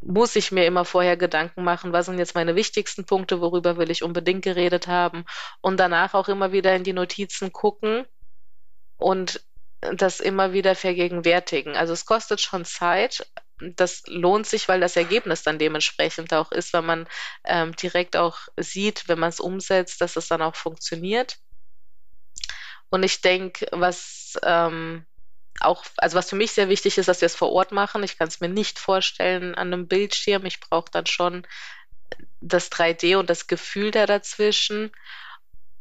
muss 0.00 0.36
ich 0.36 0.52
mir 0.52 0.66
immer 0.66 0.84
vorher 0.84 1.16
Gedanken 1.16 1.64
machen, 1.64 1.92
was 1.92 2.06
sind 2.06 2.18
jetzt 2.18 2.34
meine 2.34 2.54
wichtigsten 2.54 3.04
Punkte, 3.04 3.40
worüber 3.40 3.76
will 3.76 3.90
ich 3.90 4.02
unbedingt 4.02 4.42
geredet 4.42 4.86
haben 4.86 5.24
und 5.60 5.78
danach 5.78 6.14
auch 6.14 6.28
immer 6.28 6.52
wieder 6.52 6.74
in 6.76 6.84
die 6.84 6.92
Notizen 6.92 7.52
gucken 7.52 8.04
und 8.96 9.42
das 9.80 10.20
immer 10.20 10.52
wieder 10.52 10.74
vergegenwärtigen. 10.74 11.76
Also 11.76 11.92
es 11.92 12.06
kostet 12.06 12.40
schon 12.40 12.64
Zeit. 12.64 13.30
Das 13.60 14.02
lohnt 14.06 14.46
sich, 14.46 14.68
weil 14.68 14.80
das 14.80 14.96
Ergebnis 14.96 15.42
dann 15.42 15.58
dementsprechend 15.58 16.32
auch 16.34 16.52
ist, 16.52 16.72
wenn 16.72 16.84
man 16.84 17.08
ähm, 17.44 17.74
direkt 17.74 18.16
auch 18.16 18.38
sieht, 18.58 19.08
wenn 19.08 19.18
man 19.18 19.30
es 19.30 19.40
umsetzt, 19.40 20.00
dass 20.00 20.16
es 20.16 20.28
dann 20.28 20.42
auch 20.42 20.56
funktioniert. 20.56 21.38
Und 22.90 23.02
ich 23.02 23.20
denke, 23.20 23.66
was 23.72 24.38
ähm, 24.42 25.06
auch, 25.60 25.84
also 25.96 26.16
was 26.16 26.30
für 26.30 26.36
mich 26.36 26.52
sehr 26.52 26.68
wichtig 26.68 26.98
ist, 26.98 27.08
dass 27.08 27.20
wir 27.20 27.26
es 27.26 27.34
vor 27.36 27.50
Ort 27.52 27.72
machen. 27.72 28.02
Ich 28.02 28.18
kann 28.18 28.28
es 28.28 28.40
mir 28.40 28.48
nicht 28.48 28.78
vorstellen 28.78 29.54
an 29.54 29.72
einem 29.72 29.88
Bildschirm. 29.88 30.44
Ich 30.44 30.60
brauche 30.60 30.90
dann 30.90 31.06
schon 31.06 31.46
das 32.40 32.70
3D 32.70 33.16
und 33.16 33.30
das 33.30 33.46
Gefühl 33.46 33.90
da 33.90 34.06
dazwischen. 34.06 34.92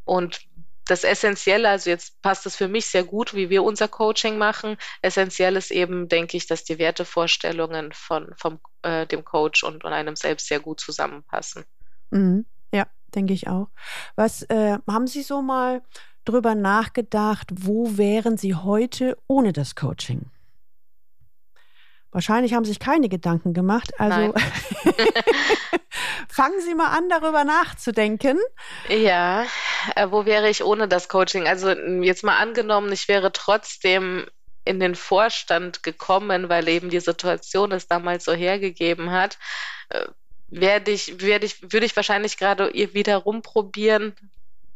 Und 0.06 0.42
das 0.86 1.04
Essentielle, 1.04 1.70
also 1.70 1.90
jetzt 1.90 2.22
passt 2.22 2.46
es 2.46 2.56
für 2.56 2.68
mich 2.68 2.86
sehr 2.86 3.04
gut, 3.04 3.34
wie 3.34 3.50
wir 3.50 3.64
unser 3.64 3.88
Coaching 3.88 4.38
machen. 4.38 4.78
Essentiell 5.02 5.56
ist 5.56 5.72
eben, 5.72 6.08
denke 6.08 6.38
ich, 6.38 6.46
dass 6.46 6.64
die 6.64 6.78
Wertevorstellungen 6.78 7.92
von 7.92 8.34
vom, 8.38 8.60
äh, 8.84 9.08
dem 9.08 9.26
Coach 9.26 9.64
und, 9.64 9.84
und 9.84 9.94
einem 9.94 10.16
selbst 10.16 10.48
sehr 10.48 10.60
gut 10.60 10.80
zusammenpassen. 10.80 11.66
Mhm. 12.12 12.46
Ja, 12.72 12.88
denke 13.16 13.34
ich 13.34 13.48
auch. 13.48 13.70
Was 14.16 14.44
äh, 14.44 14.78
haben 14.88 15.08
Sie 15.08 15.24
so 15.24 15.42
mal 15.42 15.82
drüber 16.24 16.56
nachgedacht, 16.56 17.50
wo 17.52 17.98
wären 17.98 18.38
Sie 18.38 18.56
heute 18.56 19.18
ohne 19.28 19.54
das 19.54 19.76
Coaching? 19.76 20.30
Wahrscheinlich 22.16 22.54
haben 22.54 22.64
sich 22.64 22.80
keine 22.80 23.10
Gedanken 23.10 23.54
gemacht. 23.54 23.92
Also 24.00 24.34
fangen 26.30 26.62
Sie 26.62 26.74
mal 26.74 26.98
an, 26.98 27.10
darüber 27.10 27.44
nachzudenken. 27.44 28.40
Ja, 28.88 29.46
äh, 29.98 30.08
wo 30.10 30.26
wäre 30.26 30.50
ich 30.50 30.64
ohne 30.64 30.88
das 30.88 31.10
Coaching? 31.10 31.46
Also 31.46 31.72
jetzt 31.72 32.24
mal 32.24 32.38
angenommen, 32.38 32.90
ich 32.94 33.10
wäre 33.10 33.34
trotzdem 33.34 34.28
in 34.64 34.80
den 34.80 34.96
Vorstand 34.96 35.84
gekommen, 35.84 36.48
weil 36.48 36.70
eben 36.70 36.90
die 36.90 37.02
Situation 37.02 37.74
es 37.74 37.90
damals 37.90 38.24
so 38.24 38.32
hergegeben 38.32 39.12
hat. 39.12 39.38
Äh, 39.90 40.06
werde 40.48 40.92
ich, 40.92 41.20
werde 41.22 41.46
ich, 41.46 41.64
würde 41.64 41.86
ich 41.86 41.98
wahrscheinlich 41.98 42.38
gerade 42.38 42.74
wieder 42.74 43.18
rumprobieren 43.18 44.16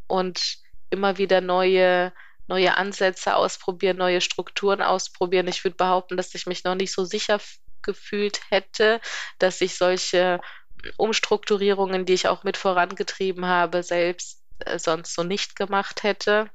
und 0.07 0.57
immer 0.89 1.17
wieder 1.17 1.39
neue, 1.39 2.11
neue 2.49 2.75
Ansätze 2.75 3.35
ausprobieren, 3.35 3.97
neue 3.97 4.21
Strukturen 4.21 4.81
ausprobieren. 4.81 5.47
Ich 5.47 5.63
würde 5.63 5.77
behaupten, 5.77 6.17
dass 6.17 6.35
ich 6.35 6.47
mich 6.47 6.63
noch 6.63 6.75
nicht 6.75 6.91
so 6.91 7.05
sicher 7.05 7.39
gefühlt 7.81 8.41
hätte, 8.49 8.99
dass 9.37 9.61
ich 9.61 9.77
solche 9.77 10.41
Umstrukturierungen, 10.97 12.05
die 12.05 12.13
ich 12.13 12.27
auch 12.27 12.43
mit 12.43 12.57
vorangetrieben 12.57 13.45
habe, 13.45 13.83
selbst 13.83 14.43
äh, 14.59 14.79
sonst 14.79 15.13
so 15.13 15.23
nicht 15.23 15.55
gemacht 15.55 16.03
hätte. 16.03 16.49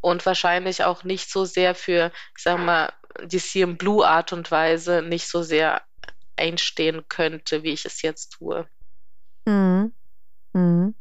Und 0.00 0.24
wahrscheinlich 0.24 0.84
auch 0.84 1.04
nicht 1.04 1.30
so 1.30 1.44
sehr 1.44 1.74
für, 1.74 2.10
ich 2.36 2.42
sag 2.42 2.58
mal, 2.58 2.92
die 3.22 3.38
CM 3.38 3.76
Blue 3.76 4.06
Art 4.06 4.32
und 4.32 4.50
Weise 4.50 5.02
nicht 5.02 5.28
so 5.28 5.42
sehr 5.42 5.84
einstehen 6.36 7.04
könnte, 7.08 7.62
wie 7.62 7.72
ich 7.72 7.84
es 7.84 8.00
jetzt 8.00 8.30
tue. 8.30 8.66
Mhm. 9.46 9.94
Mhm 10.54 10.94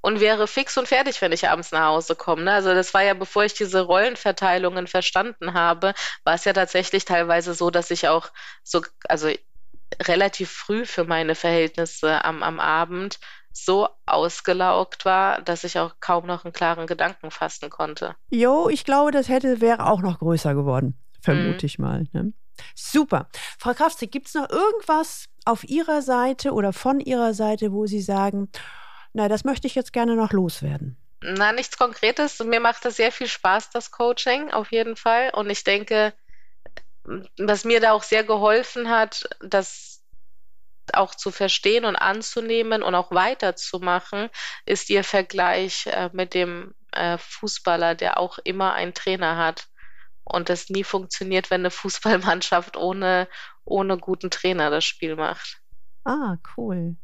und 0.00 0.20
wäre 0.20 0.46
fix 0.46 0.76
und 0.78 0.88
fertig, 0.88 1.20
wenn 1.20 1.32
ich 1.32 1.48
abends 1.48 1.72
nach 1.72 1.86
Hause 1.86 2.14
komme. 2.14 2.42
Ne? 2.42 2.52
Also 2.52 2.74
das 2.74 2.94
war 2.94 3.02
ja, 3.02 3.14
bevor 3.14 3.44
ich 3.44 3.54
diese 3.54 3.82
Rollenverteilungen 3.82 4.86
verstanden 4.86 5.54
habe, 5.54 5.94
war 6.24 6.34
es 6.34 6.44
ja 6.44 6.52
tatsächlich 6.52 7.04
teilweise 7.04 7.54
so, 7.54 7.70
dass 7.70 7.90
ich 7.90 8.08
auch 8.08 8.30
so, 8.62 8.82
also 9.08 9.28
relativ 10.02 10.50
früh 10.50 10.86
für 10.86 11.04
meine 11.04 11.34
Verhältnisse 11.34 12.24
am, 12.24 12.42
am 12.42 12.60
Abend 12.60 13.18
so 13.52 13.88
ausgelaugt 14.06 15.04
war, 15.04 15.42
dass 15.42 15.64
ich 15.64 15.78
auch 15.78 15.94
kaum 16.00 16.26
noch 16.26 16.44
einen 16.44 16.52
klaren 16.52 16.86
Gedanken 16.86 17.30
fassen 17.30 17.68
konnte. 17.68 18.14
Jo, 18.30 18.68
ich 18.68 18.84
glaube, 18.84 19.10
das 19.10 19.28
hätte 19.28 19.60
wäre 19.60 19.86
auch 19.86 20.02
noch 20.02 20.20
größer 20.20 20.54
geworden, 20.54 20.96
vermute 21.20 21.64
mm. 21.64 21.66
ich 21.66 21.78
mal. 21.78 22.04
Ne? 22.12 22.32
Super. 22.74 23.28
Frau 23.58 23.74
Kraftzig, 23.74 24.12
gibt 24.12 24.28
es 24.28 24.34
noch 24.34 24.48
irgendwas 24.48 25.26
auf 25.44 25.64
Ihrer 25.64 26.02
Seite 26.02 26.52
oder 26.52 26.72
von 26.72 27.00
Ihrer 27.00 27.34
Seite, 27.34 27.72
wo 27.72 27.86
Sie 27.86 28.00
sagen, 28.00 28.48
na, 29.12 29.28
das 29.28 29.44
möchte 29.44 29.66
ich 29.66 29.74
jetzt 29.74 29.92
gerne 29.92 30.16
noch 30.16 30.32
loswerden. 30.32 30.96
Na, 31.22 31.52
nichts 31.52 31.76
Konkretes. 31.76 32.38
Mir 32.40 32.60
macht 32.60 32.84
das 32.84 32.96
sehr 32.96 33.12
viel 33.12 33.26
Spaß, 33.26 33.70
das 33.70 33.90
Coaching, 33.90 34.50
auf 34.50 34.72
jeden 34.72 34.96
Fall. 34.96 35.30
Und 35.34 35.50
ich 35.50 35.64
denke, 35.64 36.14
was 37.38 37.64
mir 37.64 37.80
da 37.80 37.92
auch 37.92 38.02
sehr 38.02 38.24
geholfen 38.24 38.88
hat, 38.88 39.28
das 39.40 40.02
auch 40.92 41.14
zu 41.14 41.30
verstehen 41.30 41.84
und 41.84 41.96
anzunehmen 41.96 42.82
und 42.82 42.94
auch 42.94 43.10
weiterzumachen, 43.10 44.28
ist 44.64 44.90
Ihr 44.90 45.04
Vergleich 45.04 45.86
äh, 45.86 46.10
mit 46.12 46.34
dem 46.34 46.74
äh, 46.92 47.18
Fußballer, 47.18 47.94
der 47.94 48.18
auch 48.18 48.38
immer 48.38 48.72
einen 48.72 48.94
Trainer 48.94 49.36
hat. 49.36 49.68
Und 50.24 50.48
das 50.48 50.68
nie 50.68 50.84
funktioniert, 50.84 51.50
wenn 51.50 51.62
eine 51.62 51.70
Fußballmannschaft 51.70 52.76
ohne, 52.76 53.28
ohne 53.64 53.98
guten 53.98 54.30
Trainer 54.30 54.70
das 54.70 54.84
Spiel 54.84 55.16
macht. 55.16 55.60
Ah, 56.04 56.36
cool. 56.56 56.96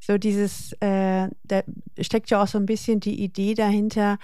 So 0.00 0.18
dieses, 0.18 0.72
äh, 0.80 1.28
da 1.44 1.62
steckt 2.00 2.30
ja 2.30 2.42
auch 2.42 2.48
so 2.48 2.58
ein 2.58 2.66
bisschen 2.66 3.00
die 3.00 3.22
Idee 3.22 3.54
dahinter, 3.54 4.18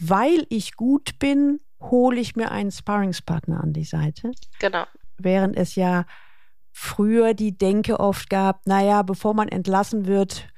weil 0.00 0.46
ich 0.50 0.76
gut 0.76 1.18
bin, 1.18 1.60
hole 1.80 2.20
ich 2.20 2.36
mir 2.36 2.50
einen 2.50 2.70
Sparringspartner 2.70 3.62
an 3.62 3.72
die 3.72 3.84
Seite. 3.84 4.32
Genau. 4.58 4.84
Während 5.16 5.56
es 5.56 5.74
ja 5.74 6.04
früher 6.72 7.34
die 7.34 7.56
Denke 7.56 7.98
oft 7.98 8.30
gab, 8.30 8.66
naja, 8.66 9.02
bevor 9.02 9.34
man 9.34 9.48
entlassen 9.48 10.06
wird, 10.06 10.48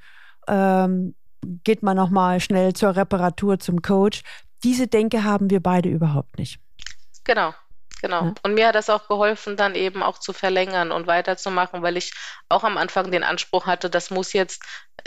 ähm, 0.47 1.15
geht 1.63 1.81
man 1.81 1.97
nochmal 1.97 2.39
schnell 2.39 2.73
zur 2.73 2.95
Reparatur 2.95 3.59
zum 3.59 3.81
Coach. 3.81 4.21
Diese 4.63 4.87
Denke 4.87 5.23
haben 5.23 5.49
wir 5.49 5.61
beide 5.61 5.89
überhaupt 5.89 6.37
nicht. 6.37 6.59
Genau. 7.23 7.53
Genau. 8.01 8.25
Ja. 8.25 8.33
Und 8.43 8.55
mir 8.55 8.67
hat 8.67 8.75
das 8.75 8.89
auch 8.89 9.07
geholfen, 9.07 9.55
dann 9.55 9.75
eben 9.75 10.01
auch 10.01 10.17
zu 10.17 10.33
verlängern 10.33 10.91
und 10.91 11.05
weiterzumachen, 11.05 11.83
weil 11.83 11.97
ich 11.97 12.13
auch 12.49 12.63
am 12.63 12.77
Anfang 12.77 13.11
den 13.11 13.23
Anspruch 13.23 13.67
hatte, 13.67 13.89
das 13.89 14.09
muss 14.09 14.33
jetzt, 14.33 14.63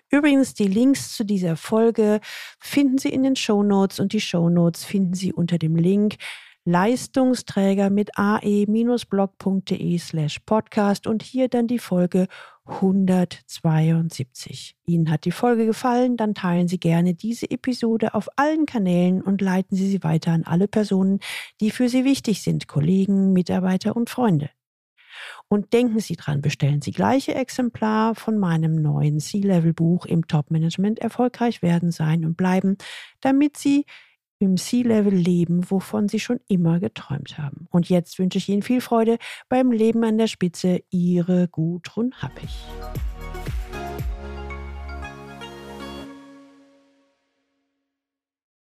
Übrigens, 0.10 0.54
die 0.54 0.68
Links 0.68 1.16
zu 1.16 1.26
dieser 1.26 1.58
Folge 1.58 2.22
finden 2.60 2.98
Sie 2.98 3.10
in 3.10 3.24
den 3.24 3.36
Show 3.36 3.62
Notes 3.62 4.00
und 4.00 4.14
die 4.14 4.22
Show 4.22 4.50
Notes 4.50 4.86
finden 4.86 5.14
Sie 5.14 5.34
unter 5.34 5.58
dem 5.58 5.76
Link 5.76 6.16
Leistungsträger 6.68 7.90
mit 7.90 8.10
ae-blog.de 8.18 9.98
slash 10.00 10.40
podcast 10.40 11.08
und 11.08 11.24
hier 11.24 11.48
dann 11.48 11.68
die 11.68 11.80
Folge 11.80 12.28
172. 12.68 14.76
Ihnen 14.86 15.10
hat 15.10 15.26
die 15.26 15.32
Folge 15.32 15.66
gefallen, 15.66 16.18
dann 16.18 16.36
teilen 16.36 16.68
Sie 16.68 16.80
gerne 16.80 17.14
diese 17.14 17.50
Episode 17.50 18.14
auf 18.14 18.28
allen 18.36 18.66
Kanälen 18.66 19.22
und 19.22 19.42
leiten 19.42 19.78
Sie 19.78 19.90
sie 19.90 20.04
weiter 20.04 20.32
an 20.32 20.44
alle 20.44 20.68
Personen, 20.68 21.20
die 21.62 21.72
für 21.72 21.90
Sie 21.90 22.06
wichtig 22.06 22.42
sind, 22.42 22.68
Kollegen, 22.68 23.34
Mitarbeiter 23.34 23.96
und 23.96 24.10
Freunde. 24.10 24.50
Und 25.50 25.74
denken 25.74 26.00
Sie 26.00 26.16
dran, 26.16 26.42
bestellen 26.42 26.82
Sie 26.82 26.92
gleiche 26.92 27.36
Exemplar 27.36 28.16
von 28.16 28.38
meinem 28.38 28.76
neuen 28.76 29.20
C-Level-Buch 29.20 30.06
im 30.06 30.28
Top-Management 30.28 31.00
erfolgreich 31.00 31.62
werden, 31.62 31.92
sein 31.92 32.26
und 32.26 32.36
bleiben, 32.36 32.78
damit 33.22 33.58
Sie 33.58 33.86
im 34.40 34.58
Sea-Level 34.58 35.14
leben, 35.14 35.70
wovon 35.70 36.08
Sie 36.08 36.20
schon 36.20 36.40
immer 36.48 36.80
geträumt 36.80 37.38
haben. 37.38 37.68
Und 37.72 37.90
jetzt 37.90 38.20
wünsche 38.20 38.38
ich 38.38 38.50
Ihnen 38.50 38.62
viel 38.62 38.82
Freude 38.82 39.18
beim 39.50 39.72
Leben 39.72 40.04
an 40.04 40.18
der 40.18 40.28
Spitze. 40.28 40.82
Ihre 40.90 41.48
Gudrun 41.48 42.14
Happig. 42.22 42.50